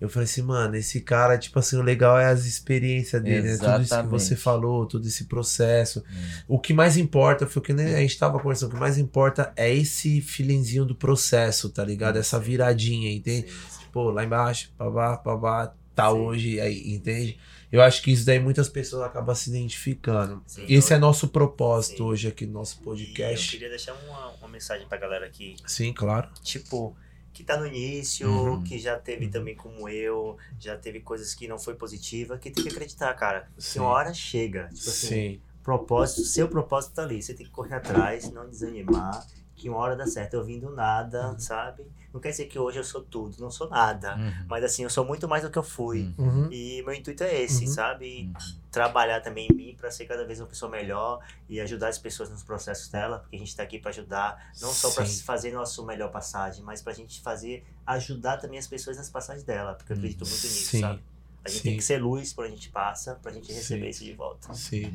Eu 0.00 0.08
falei 0.08 0.24
assim, 0.24 0.42
mano, 0.42 0.74
esse 0.74 1.00
cara, 1.00 1.38
tipo 1.38 1.58
assim, 1.60 1.76
o 1.76 1.82
legal 1.82 2.18
é 2.18 2.26
as 2.26 2.44
experiências 2.44 3.22
dele, 3.22 3.42
né? 3.42 3.52
Tudo 3.52 3.52
isso 3.52 3.60
que 3.60 3.80
Exatamente. 3.82 4.10
você 4.10 4.34
falou, 4.36 4.84
todo 4.84 5.06
esse 5.06 5.24
processo. 5.26 6.00
Hum. 6.00 6.55
O 6.56 6.58
que 6.58 6.72
mais 6.72 6.96
importa, 6.96 7.46
foi 7.46 7.60
o 7.60 7.62
que 7.62 7.72
a 7.72 8.00
gente 8.00 8.18
tava 8.18 8.38
conversando, 8.40 8.70
o 8.70 8.74
que 8.74 8.80
mais 8.80 8.96
importa 8.96 9.52
é 9.56 9.70
esse 9.74 10.22
feelingzinho 10.22 10.86
do 10.86 10.94
processo, 10.94 11.68
tá 11.68 11.84
ligado? 11.84 12.16
Essa 12.16 12.40
viradinha, 12.40 13.12
entende? 13.12 13.52
Pô, 13.92 14.10
lá 14.10 14.24
embaixo, 14.24 14.72
babá, 14.78 15.16
babá, 15.18 15.74
tá 15.94 16.10
Sim. 16.10 16.16
hoje, 16.16 16.58
aí, 16.60 16.94
entende? 16.94 17.38
Eu 17.70 17.82
acho 17.82 18.02
que 18.02 18.10
isso 18.10 18.24
daí 18.24 18.38
muitas 18.40 18.70
pessoas 18.70 19.02
acabam 19.02 19.34
se 19.34 19.50
identificando. 19.50 20.42
Sim, 20.46 20.64
Esse 20.66 20.94
é 20.94 20.98
nosso 20.98 21.28
propósito 21.28 21.98
Sim. 21.98 22.02
hoje 22.04 22.28
aqui 22.28 22.46
no 22.46 22.54
nosso 22.54 22.76
E 22.76 22.80
eu 22.80 22.84
podcast. 22.84 23.50
queria 23.50 23.68
deixar 23.68 23.92
uma, 24.06 24.28
uma 24.38 24.48
mensagem 24.48 24.86
pra 24.88 24.96
galera 24.96 25.26
aqui. 25.26 25.56
Sim, 25.66 25.92
claro. 25.92 26.28
tipo, 26.42 26.96
que 27.34 27.44
tá 27.44 27.58
no 27.58 27.66
início, 27.66 28.30
Uhum. 28.30 28.62
que 28.62 28.78
já 28.78 28.96
teve 28.98 29.26
Uhum. 29.26 29.30
também 29.30 29.54
como 29.54 29.90
eu, 29.90 30.38
já 30.58 30.74
teve 30.74 31.00
coisas 31.00 31.34
que 31.34 31.46
não 31.46 31.58
foi 31.58 31.74
positiva, 31.74 32.38
que 32.38 32.50
tem 32.50 32.64
que 32.64 32.70
acreditar, 32.70 33.12
cara. 33.12 33.46
Sim. 33.58 33.74
Que 33.74 33.78
hora 33.80 34.14
chega. 34.14 34.68
Tipo 34.74 34.88
assim, 34.88 35.06
Sim. 35.08 35.40
Propósito, 35.66 36.22
seu 36.24 36.48
propósito 36.48 36.94
tá 36.94 37.02
ali. 37.02 37.20
Você 37.22 37.34
tem 37.34 37.44
que 37.44 37.52
correr 37.52 37.74
atrás, 37.74 38.30
não 38.30 38.48
desanimar, 38.48 39.26
que 39.54 39.68
uma 39.68 39.78
hora 39.78 39.96
dá 39.96 40.06
certo. 40.06 40.34
Eu 40.34 40.44
vim 40.44 40.58
do 40.60 40.70
nada, 40.70 41.30
Uhum. 41.32 41.38
sabe? 41.38 41.84
Não 42.14 42.20
quer 42.20 42.30
dizer 42.30 42.46
que 42.46 42.58
hoje 42.58 42.78
eu 42.78 42.84
sou 42.84 43.02
tudo, 43.02 43.36
não 43.40 43.50
sou 43.50 43.68
nada. 43.68 44.16
Uhum. 44.16 44.46
Mas 44.48 44.64
assim, 44.64 44.84
eu 44.84 44.88
sou 44.90 45.04
muito 45.04 45.26
mais 45.28 45.42
do 45.42 45.50
que 45.50 45.58
eu 45.58 45.62
fui. 45.62 46.14
Uhum. 46.16 46.48
E 46.50 46.82
meu 46.82 46.94
intuito 46.94 47.22
é 47.24 47.42
esse, 47.42 47.64
Uhum. 47.66 47.70
sabe? 47.72 48.30
Uhum. 48.34 48.66
trabalhar 48.70 49.22
também 49.22 49.48
em 49.50 49.54
mim 49.56 49.74
para 49.78 49.90
ser 49.90 50.04
cada 50.04 50.22
vez 50.26 50.38
uma 50.38 50.46
pessoa 50.46 50.70
melhor 50.70 51.20
e 51.48 51.58
ajudar 51.62 51.88
as 51.88 51.96
pessoas 51.98 52.28
nos 52.28 52.42
processos 52.42 52.88
dela, 52.90 53.20
porque 53.20 53.34
a 53.36 53.38
gente 53.38 53.48
está 53.48 53.62
aqui 53.62 53.78
para 53.78 53.88
ajudar, 53.90 54.50
não 54.60 54.70
só 54.70 54.90
para 54.90 55.06
fazer 55.06 55.50
nosso 55.50 55.82
melhor 55.86 56.10
passagem, 56.10 56.62
mas 56.62 56.82
para 56.82 56.92
a 56.92 56.94
gente 56.94 57.22
fazer 57.22 57.64
ajudar 57.86 58.36
também 58.36 58.58
as 58.58 58.66
pessoas 58.66 58.98
nas 58.98 59.08
passagens 59.08 59.44
dela, 59.44 59.72
porque 59.74 59.92
eu 59.92 59.96
acredito 59.96 60.20
muito 60.26 60.42
nisso, 60.42 60.70
Sim. 60.72 60.80
sabe? 60.82 61.02
A 61.46 61.48
gente 61.48 61.62
Sim. 61.62 61.68
tem 61.70 61.76
que 61.78 61.84
ser 61.84 61.98
luz 62.02 62.32
quando 62.32 62.48
a 62.48 62.50
gente 62.50 62.68
passa, 62.68 63.14
pra 63.22 63.32
gente 63.32 63.52
receber 63.52 63.84
Sim. 63.84 63.88
isso 63.90 64.04
de 64.04 64.12
volta. 64.12 64.52
Sim. 64.52 64.92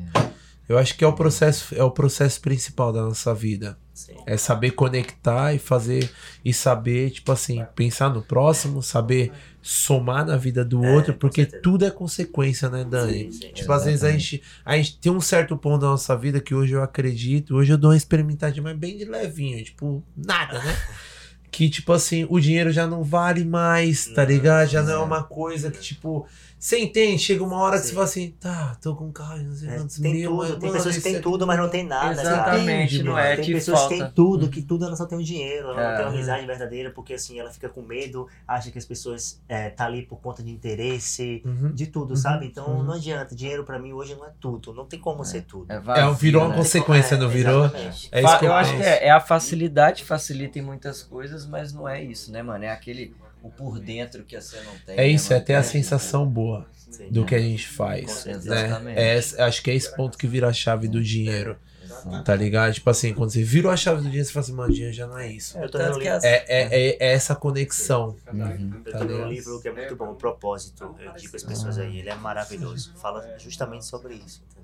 Eu 0.68 0.78
acho 0.78 0.96
que 0.96 1.04
é 1.04 1.06
o 1.06 1.12
processo, 1.12 1.74
é 1.74 1.82
o 1.82 1.90
processo 1.90 2.40
principal 2.40 2.92
da 2.92 3.02
nossa 3.02 3.34
vida. 3.34 3.76
Sim. 3.92 4.14
É 4.26 4.36
saber 4.36 4.70
conectar 4.70 5.52
e 5.52 5.58
fazer 5.58 6.10
e 6.44 6.54
saber, 6.54 7.10
tipo 7.10 7.30
assim, 7.32 7.64
pensar 7.74 8.08
no 8.10 8.22
próximo, 8.22 8.82
saber 8.82 9.32
somar 9.60 10.24
na 10.24 10.36
vida 10.36 10.64
do 10.64 10.84
É, 10.84 10.92
outro, 10.94 11.14
porque 11.14 11.42
certeza. 11.42 11.62
tudo 11.62 11.84
é 11.84 11.90
consequência, 11.90 12.70
né, 12.70 12.84
Dani? 12.84 13.24
Sim, 13.24 13.32
sim. 13.32 13.52
Tipo, 13.52 13.72
às 13.72 13.84
vezes 13.84 14.02
a 14.04 14.10
gente, 14.12 14.42
a 14.64 14.76
gente 14.76 14.98
tem 14.98 15.12
um 15.12 15.20
certo 15.20 15.56
ponto 15.56 15.80
da 15.82 15.88
nossa 15.88 16.16
vida 16.16 16.40
que 16.40 16.54
hoje 16.54 16.72
eu 16.72 16.82
acredito, 16.82 17.56
hoje 17.56 17.72
eu 17.72 17.78
dou 17.78 17.90
uma 17.90 17.96
experimentadinha, 17.96 18.62
mas 18.62 18.76
bem 18.76 18.96
de 18.96 19.04
levinho, 19.04 19.62
tipo, 19.64 20.02
nada, 20.16 20.58
né? 20.62 20.74
Que, 21.52 21.68
tipo 21.68 21.92
assim, 21.92 22.26
o 22.28 22.40
dinheiro 22.40 22.72
já 22.72 22.86
não 22.86 23.04
vale 23.04 23.44
mais, 23.44 24.06
tá 24.06 24.24
ligado? 24.24 24.70
Já 24.70 24.82
não 24.82 24.92
é 24.92 24.94
é. 24.94 24.98
uma 24.98 25.22
coisa 25.22 25.70
que, 25.70 25.78
tipo, 25.78 26.26
você 26.64 26.78
entende? 26.78 27.18
Chega 27.20 27.42
uma 27.42 27.56
hora 27.58 27.76
que 27.76 27.82
Sim. 27.82 27.88
você 27.88 27.94
fala 27.94 28.04
assim, 28.04 28.30
tá, 28.38 28.76
tô 28.80 28.94
com 28.94 29.06
um 29.08 29.12
carro, 29.12 29.38
não 29.42 29.52
sei 29.52 29.68
É, 29.68 29.76
quantos 29.78 29.98
tem 29.98 30.12
mil, 30.14 30.30
tudo, 30.30 30.58
tem 30.60 30.70
pessoas 30.72 30.96
que 30.96 31.02
têm 31.02 31.16
é- 31.16 31.20
tudo, 31.20 31.44
mas 31.44 31.58
não 31.58 31.68
tem 31.68 31.84
nada, 31.84 32.14
sabe? 32.14 32.28
Exatamente, 32.28 32.94
Entende, 32.94 33.02
não 33.02 33.18
é 33.18 33.34
Tem 33.34 33.44
que 33.44 33.52
pessoas 33.54 33.80
falta. 33.80 33.94
que 33.96 34.00
têm 34.00 34.10
tudo, 34.12 34.48
que 34.48 34.62
tudo 34.62 34.84
ela 34.84 34.94
só 34.94 35.04
tem 35.04 35.18
o 35.18 35.24
dinheiro, 35.24 35.70
ela 35.70 35.74
não 35.74 35.90
É. 35.90 35.96
tem 35.96 36.04
uma 36.04 36.12
amizade 36.12 36.46
verdadeira, 36.46 36.90
porque 36.92 37.14
assim, 37.14 37.40
ela 37.40 37.50
fica 37.50 37.68
com 37.68 37.82
medo, 37.82 38.28
acha 38.46 38.70
que 38.70 38.78
as 38.78 38.84
pessoas 38.84 39.40
é, 39.48 39.70
tá 39.70 39.86
ali 39.86 40.02
por 40.02 40.20
conta 40.20 40.40
de 40.40 40.52
interesse, 40.52 41.42
Uhum. 41.44 41.72
de 41.74 41.88
tudo, 41.88 42.10
Uhum, 42.10 42.16
sabe? 42.16 42.46
Então 42.46 42.66
uhum. 42.68 42.82
não 42.84 42.94
adianta, 42.94 43.34
dinheiro 43.34 43.64
pra 43.64 43.78
mim 43.80 43.92
hoje 43.92 44.14
não 44.14 44.24
é 44.24 44.30
tudo, 44.40 44.72
não 44.72 44.84
tem 44.86 45.00
como 45.00 45.24
ser 45.24 45.42
tudo. 45.42 45.68
É, 45.68 45.74
É, 45.76 45.80
vazio, 45.80 46.14
virou 46.14 46.42
uma 46.42 46.50
né? 46.50 46.56
consequência, 46.58 47.16
não 47.16 47.28
virou? 47.28 47.64
exatamente. 47.64 48.08
É 48.12 48.22
isso 48.22 48.38
que 48.38 48.44
eu 48.44 48.48
eu 48.50 48.54
acho 48.54 48.70
penso. 48.70 48.82
que 48.84 48.88
é, 48.88 49.06
é 49.06 49.10
a 49.10 49.20
facilidade 49.20 50.04
facilita 50.04 50.60
em 50.60 50.62
muitas 50.62 51.02
coisas, 51.02 51.44
mas 51.44 51.72
não 51.72 51.88
é 51.88 52.00
isso, 52.02 52.30
né, 52.30 52.40
mano? 52.40 52.62
É 52.64 52.70
aquele 52.70 53.14
o 53.42 53.50
por 53.50 53.78
dentro 53.80 54.24
que 54.24 54.40
você 54.40 54.56
não 54.62 54.72
tem. 54.86 54.94
É 54.94 54.98
né, 54.98 55.08
isso, 55.08 55.32
é 55.34 55.40
ter 55.40 55.54
a 55.54 55.62
sensação 55.62 56.26
boa 56.26 56.66
Sim. 56.90 57.08
do 57.10 57.24
que 57.24 57.34
a 57.34 57.38
gente 57.40 57.66
faz, 57.68 58.24
né? 58.24 58.32
Exatamente. 58.32 58.98
É, 58.98 59.18
esse- 59.18 59.40
acho 59.40 59.62
que 59.62 59.70
é 59.70 59.74
esse 59.74 59.94
ponto 59.96 60.16
que 60.18 60.26
vira 60.26 60.48
a 60.48 60.52
chave 60.52 60.88
do 60.88 61.02
dinheiro, 61.02 61.56
Exato. 61.82 62.24
tá 62.24 62.34
ligado? 62.34 62.72
Tipo 62.74 62.90
assim, 62.90 63.12
quando 63.14 63.30
você 63.30 63.42
virou 63.42 63.70
a 63.72 63.76
chave 63.76 63.98
do 64.00 64.04
dinheiro, 64.04 64.24
você 64.26 64.32
fala 64.32 64.44
assim, 64.44 64.52
mano, 64.54 64.72
dinheiro 64.72 64.94
já 64.94 65.06
não 65.06 65.18
é 65.18 65.30
isso. 65.30 65.58
As- 65.58 66.24
É, 66.24 66.44
é, 66.46 66.46
é, 66.48 66.96
é 67.00 67.12
essa 67.12 67.34
conexão. 67.34 68.16
Uhum. 68.32 68.82
Eu 68.84 68.92
Tá 68.92 68.98
tô 68.98 69.04
lendo 69.04 69.24
um 69.24 69.28
livro 69.28 69.60
que 69.60 69.68
é 69.68 69.72
muito 69.72 69.96
bom, 69.96 70.10
o 70.12 70.14
Propósito. 70.14 70.94
Eu 71.00 71.12
digo 71.14 71.34
às 71.36 71.42
pessoas 71.42 71.78
aí, 71.78 71.98
ele 71.98 72.08
é 72.10 72.14
maravilhoso. 72.14 72.92
Fala 72.96 73.26
justamente 73.38 73.84
sobre 73.84 74.14
isso, 74.14 74.42
entendeu? 74.50 74.61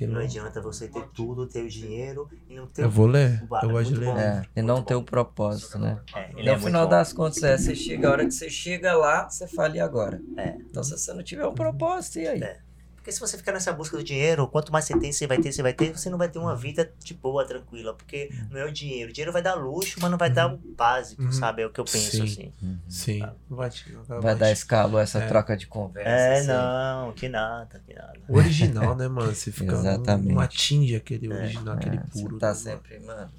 Que 0.00 0.06
Não 0.06 0.18
adianta 0.22 0.62
você 0.62 0.88
ter 0.88 1.04
tudo, 1.12 1.46
ter 1.46 1.62
o 1.62 1.68
dinheiro 1.68 2.26
e 2.48 2.54
não 2.56 2.66
ter 2.66 2.84
Eu 2.84 2.90
vou 2.90 3.06
ler. 3.06 3.42
o 3.42 3.46
bar- 3.46 3.62
Eu 3.62 3.68
gosto 3.68 3.92
de 3.92 4.00
ler. 4.00 4.16
É, 4.16 4.42
e 4.56 4.62
não 4.62 4.82
ter 4.82 4.94
o 4.94 5.02
propósito, 5.02 5.78
né? 5.78 6.00
É, 6.14 6.30
E 6.38 6.40
é 6.40 6.44
no 6.44 6.52
muito 6.52 6.64
final 6.64 6.84
bom. 6.84 6.90
das 6.90 7.12
contas, 7.12 7.42
é, 7.42 7.58
você 7.58 7.74
chega, 7.74 8.08
a 8.08 8.12
hora 8.12 8.24
que 8.24 8.30
você 8.30 8.48
chega 8.48 8.96
lá, 8.96 9.28
você 9.28 9.46
fala, 9.46 9.76
e 9.76 9.80
agora? 9.80 10.22
É. 10.38 10.56
Então, 10.70 10.82
se 10.82 10.92
você 10.96 11.12
não 11.12 11.22
tiver 11.22 11.46
um 11.46 11.52
propósito, 11.52 12.18
e 12.18 12.26
aí? 12.26 12.42
É. 12.42 12.60
Porque 13.00 13.12
se 13.12 13.18
você 13.18 13.38
ficar 13.38 13.52
nessa 13.52 13.72
busca 13.72 13.96
do 13.96 14.04
dinheiro, 14.04 14.46
quanto 14.46 14.70
mais 14.70 14.84
você 14.84 14.98
tem, 14.98 15.10
você 15.10 15.26
vai 15.26 15.38
ter, 15.38 15.50
você 15.50 15.62
vai 15.62 15.72
ter, 15.72 15.96
você 15.96 16.10
não 16.10 16.18
vai 16.18 16.28
ter 16.28 16.38
uma 16.38 16.54
vida 16.54 16.92
de 17.02 17.14
boa, 17.14 17.46
tranquila. 17.46 17.94
Porque 17.94 18.30
não 18.50 18.60
é 18.60 18.64
o 18.66 18.70
dinheiro. 18.70 19.08
O 19.08 19.12
dinheiro 19.12 19.32
vai 19.32 19.40
dar 19.40 19.54
luxo, 19.54 19.98
mas 20.02 20.10
não 20.10 20.18
vai 20.18 20.28
dar 20.28 20.52
o 20.52 20.58
básico, 20.58 21.22
Uhum. 21.22 21.32
sabe? 21.32 21.62
É 21.62 21.66
o 21.66 21.70
que 21.70 21.80
eu 21.80 21.84
penso, 21.86 22.10
Sim. 22.10 22.22
assim. 22.24 22.52
Sim. 22.86 23.22
Vai, 23.48 23.70
te- 23.70 23.90
Vai 24.20 24.34
dar 24.36 24.50
esse 24.50 24.66
calor, 24.66 25.00
essa 25.00 25.18
É. 25.18 25.26
troca 25.26 25.56
de 25.56 25.66
conversa. 25.66 26.10
É, 26.10 26.38
assim. 26.40 26.48
não, 26.48 27.12
que 27.12 27.26
nada, 27.26 27.80
que 27.86 27.94
nada. 27.94 28.12
O 28.28 28.36
original, 28.36 28.94
né, 28.94 29.08
mano? 29.08 29.34
Você 29.34 29.50
fica. 29.50 29.72
Exatamente. 29.72 30.34
não 30.34 30.40
atinge 30.40 30.94
aquele 30.94 31.32
É, 31.32 31.36
original, 31.36 31.74
É, 31.74 31.78
aquele 31.78 32.00
você 32.10 32.22
puro. 32.22 32.38
tá 32.38 32.48
né, 32.48 32.52
mano? 32.52 32.62
sempre, 32.82 32.98
mano, 33.00 33.30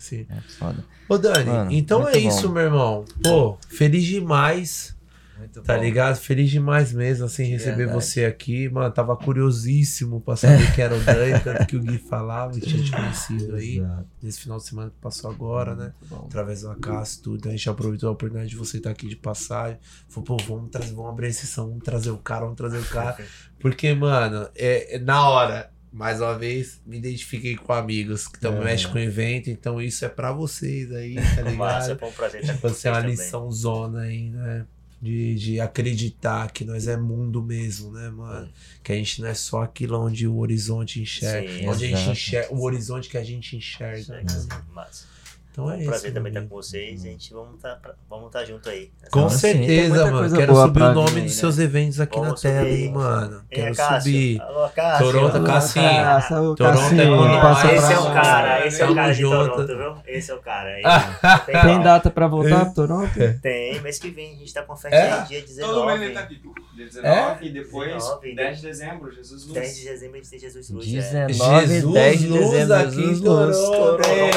Sim. 0.00 0.26
é 0.28 0.40
foda. 0.58 0.84
Ô, 1.08 1.16
Dani, 1.16 1.44
Mano, 1.48 1.70
então 1.72 2.08
é 2.08 2.18
isso, 2.18 2.48
bom. 2.48 2.54
meu 2.54 2.62
irmão. 2.64 3.04
Pô, 3.22 3.56
feliz 3.68 4.02
demais. 4.04 4.95
Muito 5.38 5.62
Tá 5.62 5.76
bom. 5.76 5.82
ligado? 5.82 6.16
Feliz 6.16 6.50
demais 6.50 6.92
mesmo, 6.92 7.26
assim, 7.26 7.44
receber 7.44 7.76
Verdade. 7.86 8.04
você 8.04 8.24
aqui. 8.24 8.68
Mano, 8.68 8.90
tava 8.92 9.16
curiosíssimo 9.16 10.20
pra 10.20 10.36
saber 10.36 10.74
que 10.74 10.80
era 10.82 10.94
o 10.94 11.00
Dani, 11.00 11.38
tanto 11.44 11.66
que 11.66 11.76
o 11.76 11.80
Gui 11.80 11.98
falava, 11.98 12.56
e 12.56 12.60
tinha 12.60 12.82
te 12.82 12.90
conhecido 12.90 13.54
aí. 13.56 13.78
Exato. 13.78 14.06
Nesse 14.22 14.40
final 14.40 14.58
de 14.58 14.64
semana 14.64 14.90
que 14.90 14.96
passou 15.00 15.30
agora, 15.30 15.74
né? 15.74 15.92
Bom. 16.08 16.24
Através 16.26 16.64
Acácio 16.64 17.18
e 17.20 17.22
tudo. 17.22 17.36
Então 17.38 17.52
a 17.52 17.56
gente 17.56 17.68
aproveitou 17.68 18.08
a 18.08 18.12
oportunidade 18.12 18.50
de 18.50 18.56
você 18.56 18.78
estar 18.78 18.90
aqui 18.90 19.08
de 19.08 19.16
passagem. 19.16 19.78
Falou, 20.08 20.24
pô, 20.24 20.36
vamos, 20.46 20.70
trazer, 20.70 20.94
vamos 20.94 21.10
abrir 21.10 21.28
a 21.28 21.32
sessão, 21.32 21.68
vamos 21.68 21.84
trazer 21.84 22.10
o 22.10 22.18
cara, 22.18 22.40
vamos 22.42 22.56
trazer 22.56 22.78
o 22.78 22.84
cara. 22.86 23.16
Porque, 23.60 23.92
mano, 23.94 24.48
é, 24.54 24.96
é 24.96 24.98
na 24.98 25.28
hora, 25.28 25.70
mais 25.92 26.20
uma 26.20 26.36
vez, 26.38 26.80
me 26.86 26.98
identifiquei 26.98 27.56
com 27.56 27.72
amigos 27.72 28.28
que 28.28 28.38
também 28.38 28.60
É. 28.60 28.64
mexem 28.64 28.90
com 28.90 28.98
evento, 28.98 29.48
então 29.50 29.80
isso 29.80 30.04
é 30.04 30.08
pra 30.08 30.30
vocês 30.32 30.92
aí, 30.92 31.14
tá 31.14 31.42
Massa, 31.56 31.88
ligado? 31.88 31.98
foi 32.00 32.08
um 32.08 32.12
prazer 32.12 32.40
estar 32.42 32.54
com 32.54 32.60
Você 32.68 32.88
é 32.88 32.92
vocês 32.92 32.94
uma 32.94 33.00
lição 33.10 33.50
zona 33.50 34.00
aí, 34.02 34.30
né? 34.30 34.66
De, 35.00 35.34
de 35.34 35.60
acreditar 35.60 36.50
que 36.50 36.64
nós 36.64 36.88
é 36.88 36.96
mundo 36.96 37.42
mesmo, 37.42 37.92
né, 37.92 38.08
mano? 38.08 38.50
Que 38.82 38.92
a 38.92 38.94
gente 38.94 39.20
não 39.20 39.28
é 39.28 39.34
só 39.34 39.62
aquilo 39.62 40.00
onde 40.00 40.26
o 40.26 40.38
horizonte 40.38 41.00
enxerga. 41.00 41.48
Sim, 41.48 41.68
onde 41.68 41.84
a 41.84 41.88
gente 41.88 41.98
exato. 41.98 42.10
enxerga, 42.12 42.54
o 42.54 42.62
horizonte 42.62 43.08
que 43.10 43.18
a 43.18 43.22
gente 43.22 43.56
enxerga. 43.56 43.98
Isso 43.98 44.48
né? 44.48 44.62
massa. 44.72 45.15
Então 45.56 45.70
é 45.70 45.74
um 45.76 45.78
isso. 45.78 45.88
prazer 45.88 46.12
também 46.12 46.30
estar 46.30 46.42
com 46.42 46.48
vocês. 46.54 47.00
A 47.00 47.04
gente 47.06 47.32
vamos 47.32 47.54
estar 47.56 47.80
vamos 48.10 48.30
tá 48.30 48.44
junto 48.44 48.68
aí. 48.68 48.90
Com 49.10 49.24
Ah, 49.24 49.30
sim, 49.30 49.40
tem 49.40 49.66
certeza, 49.66 50.10
mano. 50.10 50.36
Quero 50.36 50.54
subir 50.54 50.72
pra 50.74 50.90
o 50.90 50.94
nome 50.94 51.08
aí, 51.08 51.14
dos 51.14 51.22
né? 51.22 51.28
seus 51.40 51.58
eventos 51.58 51.98
aqui 51.98 52.18
Vamos 52.18 52.42
na 52.42 52.50
tela, 52.50 52.68
subir. 52.68 52.82
hein, 52.84 52.92
mano. 52.92 53.42
Ei, 53.50 53.62
Quero 53.62 53.74
Cássio. 53.74 54.00
subir. 54.12 54.40
Alô, 54.42 54.68
Cássio. 54.68 55.06
Toronto, 55.06 55.36
Alô, 55.36 55.46
Cassinho. 55.46 55.84
Cássio. 55.88 56.54
Toronto 56.56 56.78
é 56.78 56.88
demais. 57.06 57.64
esse 57.72 57.92
é 57.92 57.98
o 57.98 58.04
cara, 58.12 58.66
esse 58.66 58.82
é 58.82 58.86
o 58.86 58.94
cara 58.94 59.14
de. 59.14 59.22
Toronto, 59.22 59.66
viu? 59.66 59.94
Esse 60.06 60.30
é 60.30 60.34
o 60.34 60.38
cara. 60.40 60.68
Aí, 60.68 60.82
Tem 61.46 61.60
tem, 61.62 61.80
data 61.82 62.10
pra 62.10 62.26
voltar 62.26 62.66
pro 62.66 62.74
Toronto? 62.74 63.10
tem, 63.40 63.80
mês 63.80 63.98
que 63.98 64.10
vem 64.10 64.34
a 64.34 64.38
gente 64.38 64.52
tá 64.52 64.62
com 64.62 64.76
festa 64.76 64.94
É? 64.94 65.12
aí, 65.12 65.24
dia 65.26 65.42
Todo 65.66 65.86
mês 65.86 66.02
ele 66.02 66.12
19. 66.12 66.14
tá 66.14 66.20
aqui. 66.20 66.40
Dia 66.76 66.84
19 66.84 67.46
e 67.46 67.52
depois 67.52 67.92
19, 67.94 68.34
10 68.34 68.56
de 68.60 68.66
dezembro, 68.66 69.10
Jesus 69.10 69.42
Luz. 69.46 69.54
10 69.54 69.76
de 69.76 69.84
dezembro 69.84 70.14
a 70.16 70.18
gente 70.18 70.30
tem 70.30 70.38
Jesus 70.38 70.68
Luz. 70.70 70.86
é. 71.14 71.26
19 71.26 71.66
Jesus 71.66 71.94
10 71.94 72.18
de 72.20 72.28
Luz 72.28 72.50
dezembro. 72.50 72.90
Jesus 72.90 73.20
Luz. 73.22 73.56
Toronto. 73.56 74.02
É, 74.06 74.30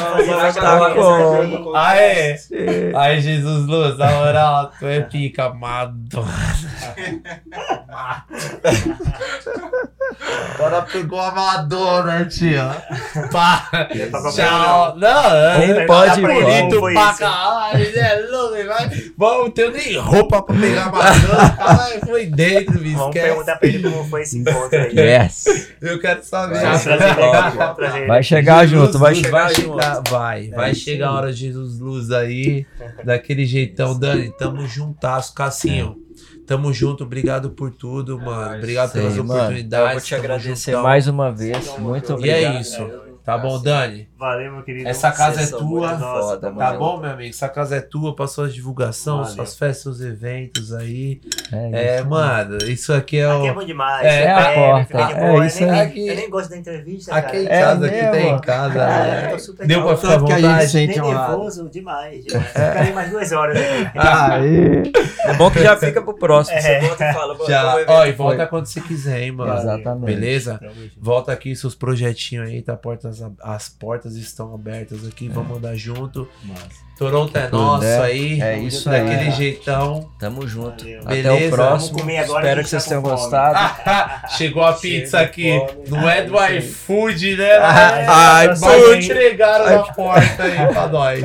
Aí. 1.16 1.72
Ah, 1.76 1.96
é? 1.98 2.38
Aí, 2.96 3.22
Jesus 3.22 3.66
Luz, 3.66 3.98
na 3.98 4.12
moral, 4.12 4.72
tu 4.78 4.86
é 4.88 5.02
pica, 5.02 5.54
Madonna. 5.54 6.28
Agora 10.56 10.82
pegou 10.82 11.20
a 11.20 11.32
Madonna, 11.32 12.26
tia. 12.26 12.70
Pá. 13.32 13.68
É 13.72 14.08
qualquer 14.08 14.32
Tchau. 14.48 14.96
Não, 14.98 15.36
é. 15.36 15.58
Nem 15.60 15.74
Vai 15.76 15.86
pode 15.86 16.20
ele, 16.20 16.34
bonito 16.34 16.82
pra 16.94 17.14
caralho, 17.14 17.96
né? 17.96 18.16
Louco, 18.30 18.68
vai. 18.68 19.12
Vamos 19.18 19.54
ter 19.54 19.72
nem 19.72 19.98
roupa 19.98 20.42
pra 20.42 20.56
pegar 20.56 20.86
a 20.88 20.92
Madonna. 20.92 21.50
Caralho, 21.52 22.00
foi 22.06 22.26
dentro, 22.26 22.80
me 22.82 22.94
Vamos 22.94 23.08
esquece. 23.16 23.28
perguntar 23.28 23.56
pra 23.58 23.68
ele 23.70 23.84
como 23.90 24.04
foi 24.10 24.22
esse 24.24 24.38
encontro 24.40 24.80
aí. 24.80 24.94
Yes. 24.98 25.46
Eu 25.82 26.00
quero 26.00 26.24
saber. 26.24 26.60
Vai 26.60 28.08
Vai 28.08 28.24
chegar 28.24 28.66
Jesus 28.66 28.86
junto, 28.88 29.00
vai 29.00 29.14
Luz 29.14 29.22
chegar 29.24 29.44
vai 29.44 29.56
junto. 29.56 29.82
chegar, 29.82 30.02
vai, 30.10 30.48
vai 30.50 30.72
isso 30.72 30.82
chegar 30.82 31.08
a 31.10 31.14
hora 31.14 31.32
de 31.34 31.40
Jesus 31.40 31.80
Luz 31.80 32.12
aí, 32.12 32.66
daquele 33.04 33.46
jeitão, 33.46 33.98
Dani, 33.98 34.32
tamo 34.38 34.68
juntasso, 34.68 35.34
Cassinho, 35.34 35.96
tamo 36.50 36.74
junto, 36.74 37.04
obrigado 37.04 37.52
por 37.52 37.72
tudo, 37.72 38.20
mano, 38.20 38.58
obrigado 38.58 38.92
Sei, 38.92 39.02
pelas 39.02 39.16
mano. 39.18 39.34
oportunidades, 39.34 39.86
Eu 39.86 39.92
vou 39.92 40.02
te 40.02 40.16
tamo 40.16 40.22
agradecer 40.22 40.72
juntão. 40.72 40.84
mais 40.84 41.08
uma 41.08 41.32
vez. 41.32 41.78
Muito 41.78 42.12
E 42.12 42.14
obrigado. 42.16 42.56
é 42.58 42.62
isso, 42.62 42.82
tá 43.32 43.38
bom, 43.38 43.62
Dani? 43.62 44.10
Valeu, 44.18 44.52
meu 44.54 44.64
querido. 44.64 44.88
Essa 44.90 45.12
casa 45.12 45.36
é 45.36 45.46
Vocês 45.46 45.50
são 45.50 45.60
tua, 45.60 45.98
foda, 45.98 46.52
Tá 46.52 46.74
bom, 46.74 46.98
meu 47.00 47.12
amigo? 47.12 47.30
Essa 47.30 47.48
casa 47.48 47.76
é 47.78 47.82
tua 47.82 48.16
pra 48.16 48.28
suas 48.28 48.54
divulgação, 48.54 49.18
Valeu. 49.20 49.34
suas 49.34 49.56
festas, 49.58 49.84
seus 49.84 50.02
eventos 50.02 50.74
aí. 50.74 51.22
É, 51.52 51.96
É, 51.96 51.96
isso. 52.00 52.10
mano, 52.10 52.58
isso 52.58 52.94
aqui 52.94 53.18
é 53.18 53.26
Aqui 53.32 53.48
é 53.48 53.52
o. 53.52 53.56
bom 53.56 53.64
demais. 53.66 54.06
É, 54.06 54.22
você 54.24 54.28
a 54.30 54.54
porta. 54.54 54.98
de 54.98 55.14
É 55.14 55.46
isso 55.48 55.64
eu, 55.64 55.72
nem, 55.72 55.80
aí. 55.82 56.08
eu 56.10 56.16
nem 56.16 56.30
gosto 56.30 56.50
da 56.50 56.58
entrevista, 56.58 57.16
Aqui 57.16 57.38
em 57.38 57.46
cara. 57.46 57.56
É 57.56 57.62
casa, 57.62 57.86
aqui 57.86 57.96
mesmo? 57.96 58.12
tá 58.12 58.20
em 58.20 58.42
casa. 58.42 58.84
Ah, 58.84 59.04
né? 59.08 59.26
eu 59.26 59.32
tô 59.32 59.40
super 59.40 59.68
Deu 59.68 59.84
pra 59.84 59.98
ficar 59.98 60.14
à 60.16 60.18
que 60.26 60.32
a 60.34 60.36
gente 60.36 60.42
vontade. 60.48 60.68
sente 60.70 61.02
nervoso, 61.02 61.70
demais. 61.70 62.26
demais. 62.26 62.48
Ficarei 62.48 62.94
mais 62.94 63.10
duas 63.12 63.32
horas 63.32 63.58
aqui. 63.58 63.98
Aí. 64.00 64.92
É 65.26 65.34
bom 65.34 65.50
que 65.52 65.62
já 65.62 65.76
fica 65.78 66.02
pro 66.02 66.14
próximo. 66.16 66.60
Você 66.60 66.68
É. 66.68 66.80
volta 66.82 67.10
e 67.10 67.14
fala. 67.14 67.34
"Mano, 67.34 67.48
Já, 67.50 67.62
como 67.64 67.78
o 67.78 67.86
ó, 67.94 68.04
e 68.04 68.08
foi?" 68.08 68.14
volta 68.16 68.48
quando 68.48 68.66
você 68.66 68.82
quiser, 68.82 69.22
hein, 69.24 69.32
mano. 69.32 69.54
Exatamente. 69.58 70.06
Beleza? 70.06 70.60
Volta 70.98 71.32
aqui, 71.32 71.56
seus 71.56 71.74
projetinhos 71.76 72.48
aí, 72.50 72.62
tá? 72.62 72.76
Portas, 72.76 73.19
as 73.42 73.70
portas 73.70 74.16
estão 74.16 74.54
abertas 74.54 75.06
aqui, 75.08 75.28
vamos 75.28 75.58
andar 75.58 75.76
junto. 75.76 76.28
Toronto 76.98 77.34
é 77.38 77.48
nosso 77.50 77.80
der. 77.82 78.02
aí. 78.02 78.42
É 78.42 78.60
isso 78.60 78.90
aí. 78.90 79.02
Daquele 79.06 79.32
jeitão. 79.32 80.12
Tamo 80.20 80.46
junto. 80.46 80.84
Valeu. 80.84 81.00
Até 81.06 81.16
Beleza, 81.24 81.46
o 81.48 81.50
próximo. 81.58 82.00
Espero 82.12 82.62
que 82.64 82.70
vocês 82.70 82.84
tá 82.84 82.90
tenham 82.90 83.02
com 83.02 83.10
fome. 83.10 83.22
gostado. 83.22 84.30
Chegou 84.36 84.64
a 84.64 84.74
pizza 84.74 85.18
Chega 85.20 85.30
aqui. 85.30 85.60
fome. 85.60 85.90
Não 85.90 86.10
é 86.10 86.24
do 86.26 86.36
Ah, 86.40 86.52
iFood, 86.56 87.38
né? 87.38 87.52
Ah, 87.62 88.44
É, 88.44 88.46
iFood. 88.52 88.60
mas 88.66 89.06
entregaram 89.06 89.66
na 89.78 89.94
porta 89.94 90.44
aí 90.44 90.74
pra 90.74 90.88
nós. 90.90 91.24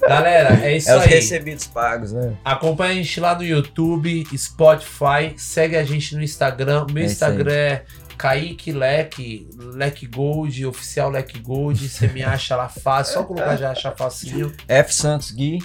Galera, 0.00 0.54
é 0.66 0.76
isso 0.76 0.90
É 0.90 0.96
os 0.96 1.02
aí. 1.04 1.08
recebidos 1.10 1.68
pagos, 1.68 2.10
né? 2.12 2.32
Acompanha 2.44 2.90
a 2.90 2.94
gente 2.96 3.20
lá 3.20 3.36
no 3.36 3.44
YouTube, 3.44 4.26
Spotify, 4.36 5.34
segue 5.36 5.76
a 5.76 5.84
gente 5.84 6.16
no 6.16 6.22
Instagram. 6.22 6.84
Meu 6.92 7.04
É 7.04 7.06
Instagram 7.06 7.52
é 7.52 7.82
Kaique 8.22 8.70
Leque, 8.70 9.48
Leque 9.58 10.06
Gold, 10.06 10.64
oficial 10.64 11.10
Leque 11.10 11.40
Gold. 11.40 11.88
Você 11.88 12.06
me 12.06 12.22
acha 12.22 12.54
lá 12.54 12.68
fácil, 12.68 13.14
só 13.14 13.24
colocar 13.24 13.56
já 13.56 13.72
achar 13.72 13.96
facinho. 13.96 14.54
F 14.68 14.94
Santos 14.94 15.32
Gui. 15.32 15.58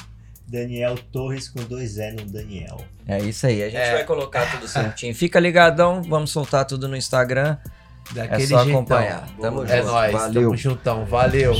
Daniel 0.47 0.97
Torres 1.12 1.47
com 1.49 1.62
dois 1.66 1.97
E 1.99 2.12
no 2.14 2.26
Daniel. 2.26 2.78
É 3.08 3.20
isso 3.20 3.45
aí. 3.45 3.62
A 3.62 3.66
gente 3.70 3.78
É. 3.80 3.93
vai 3.93 4.03
colocar 4.05 4.49
tudo 4.49 4.68
certinho. 4.68 5.14
Fica 5.14 5.39
ligadão. 5.39 6.01
Vamos 6.01 6.32
soltar 6.32 6.66
tudo 6.66 6.88
no 6.88 6.95
Instagram. 6.97 7.58
Daquele 8.12 8.43
é 8.43 8.47
só 8.47 8.64
jeitão. 8.64 8.80
acompanhar. 8.82 9.28
Tamo 9.39 9.64
É 9.64 9.78
junto. 9.78 9.91
nóis, 9.91 10.12
Valeu. 10.14 10.41
tamo 10.43 10.58
juntão, 10.58 11.05
valeu. 11.05 11.53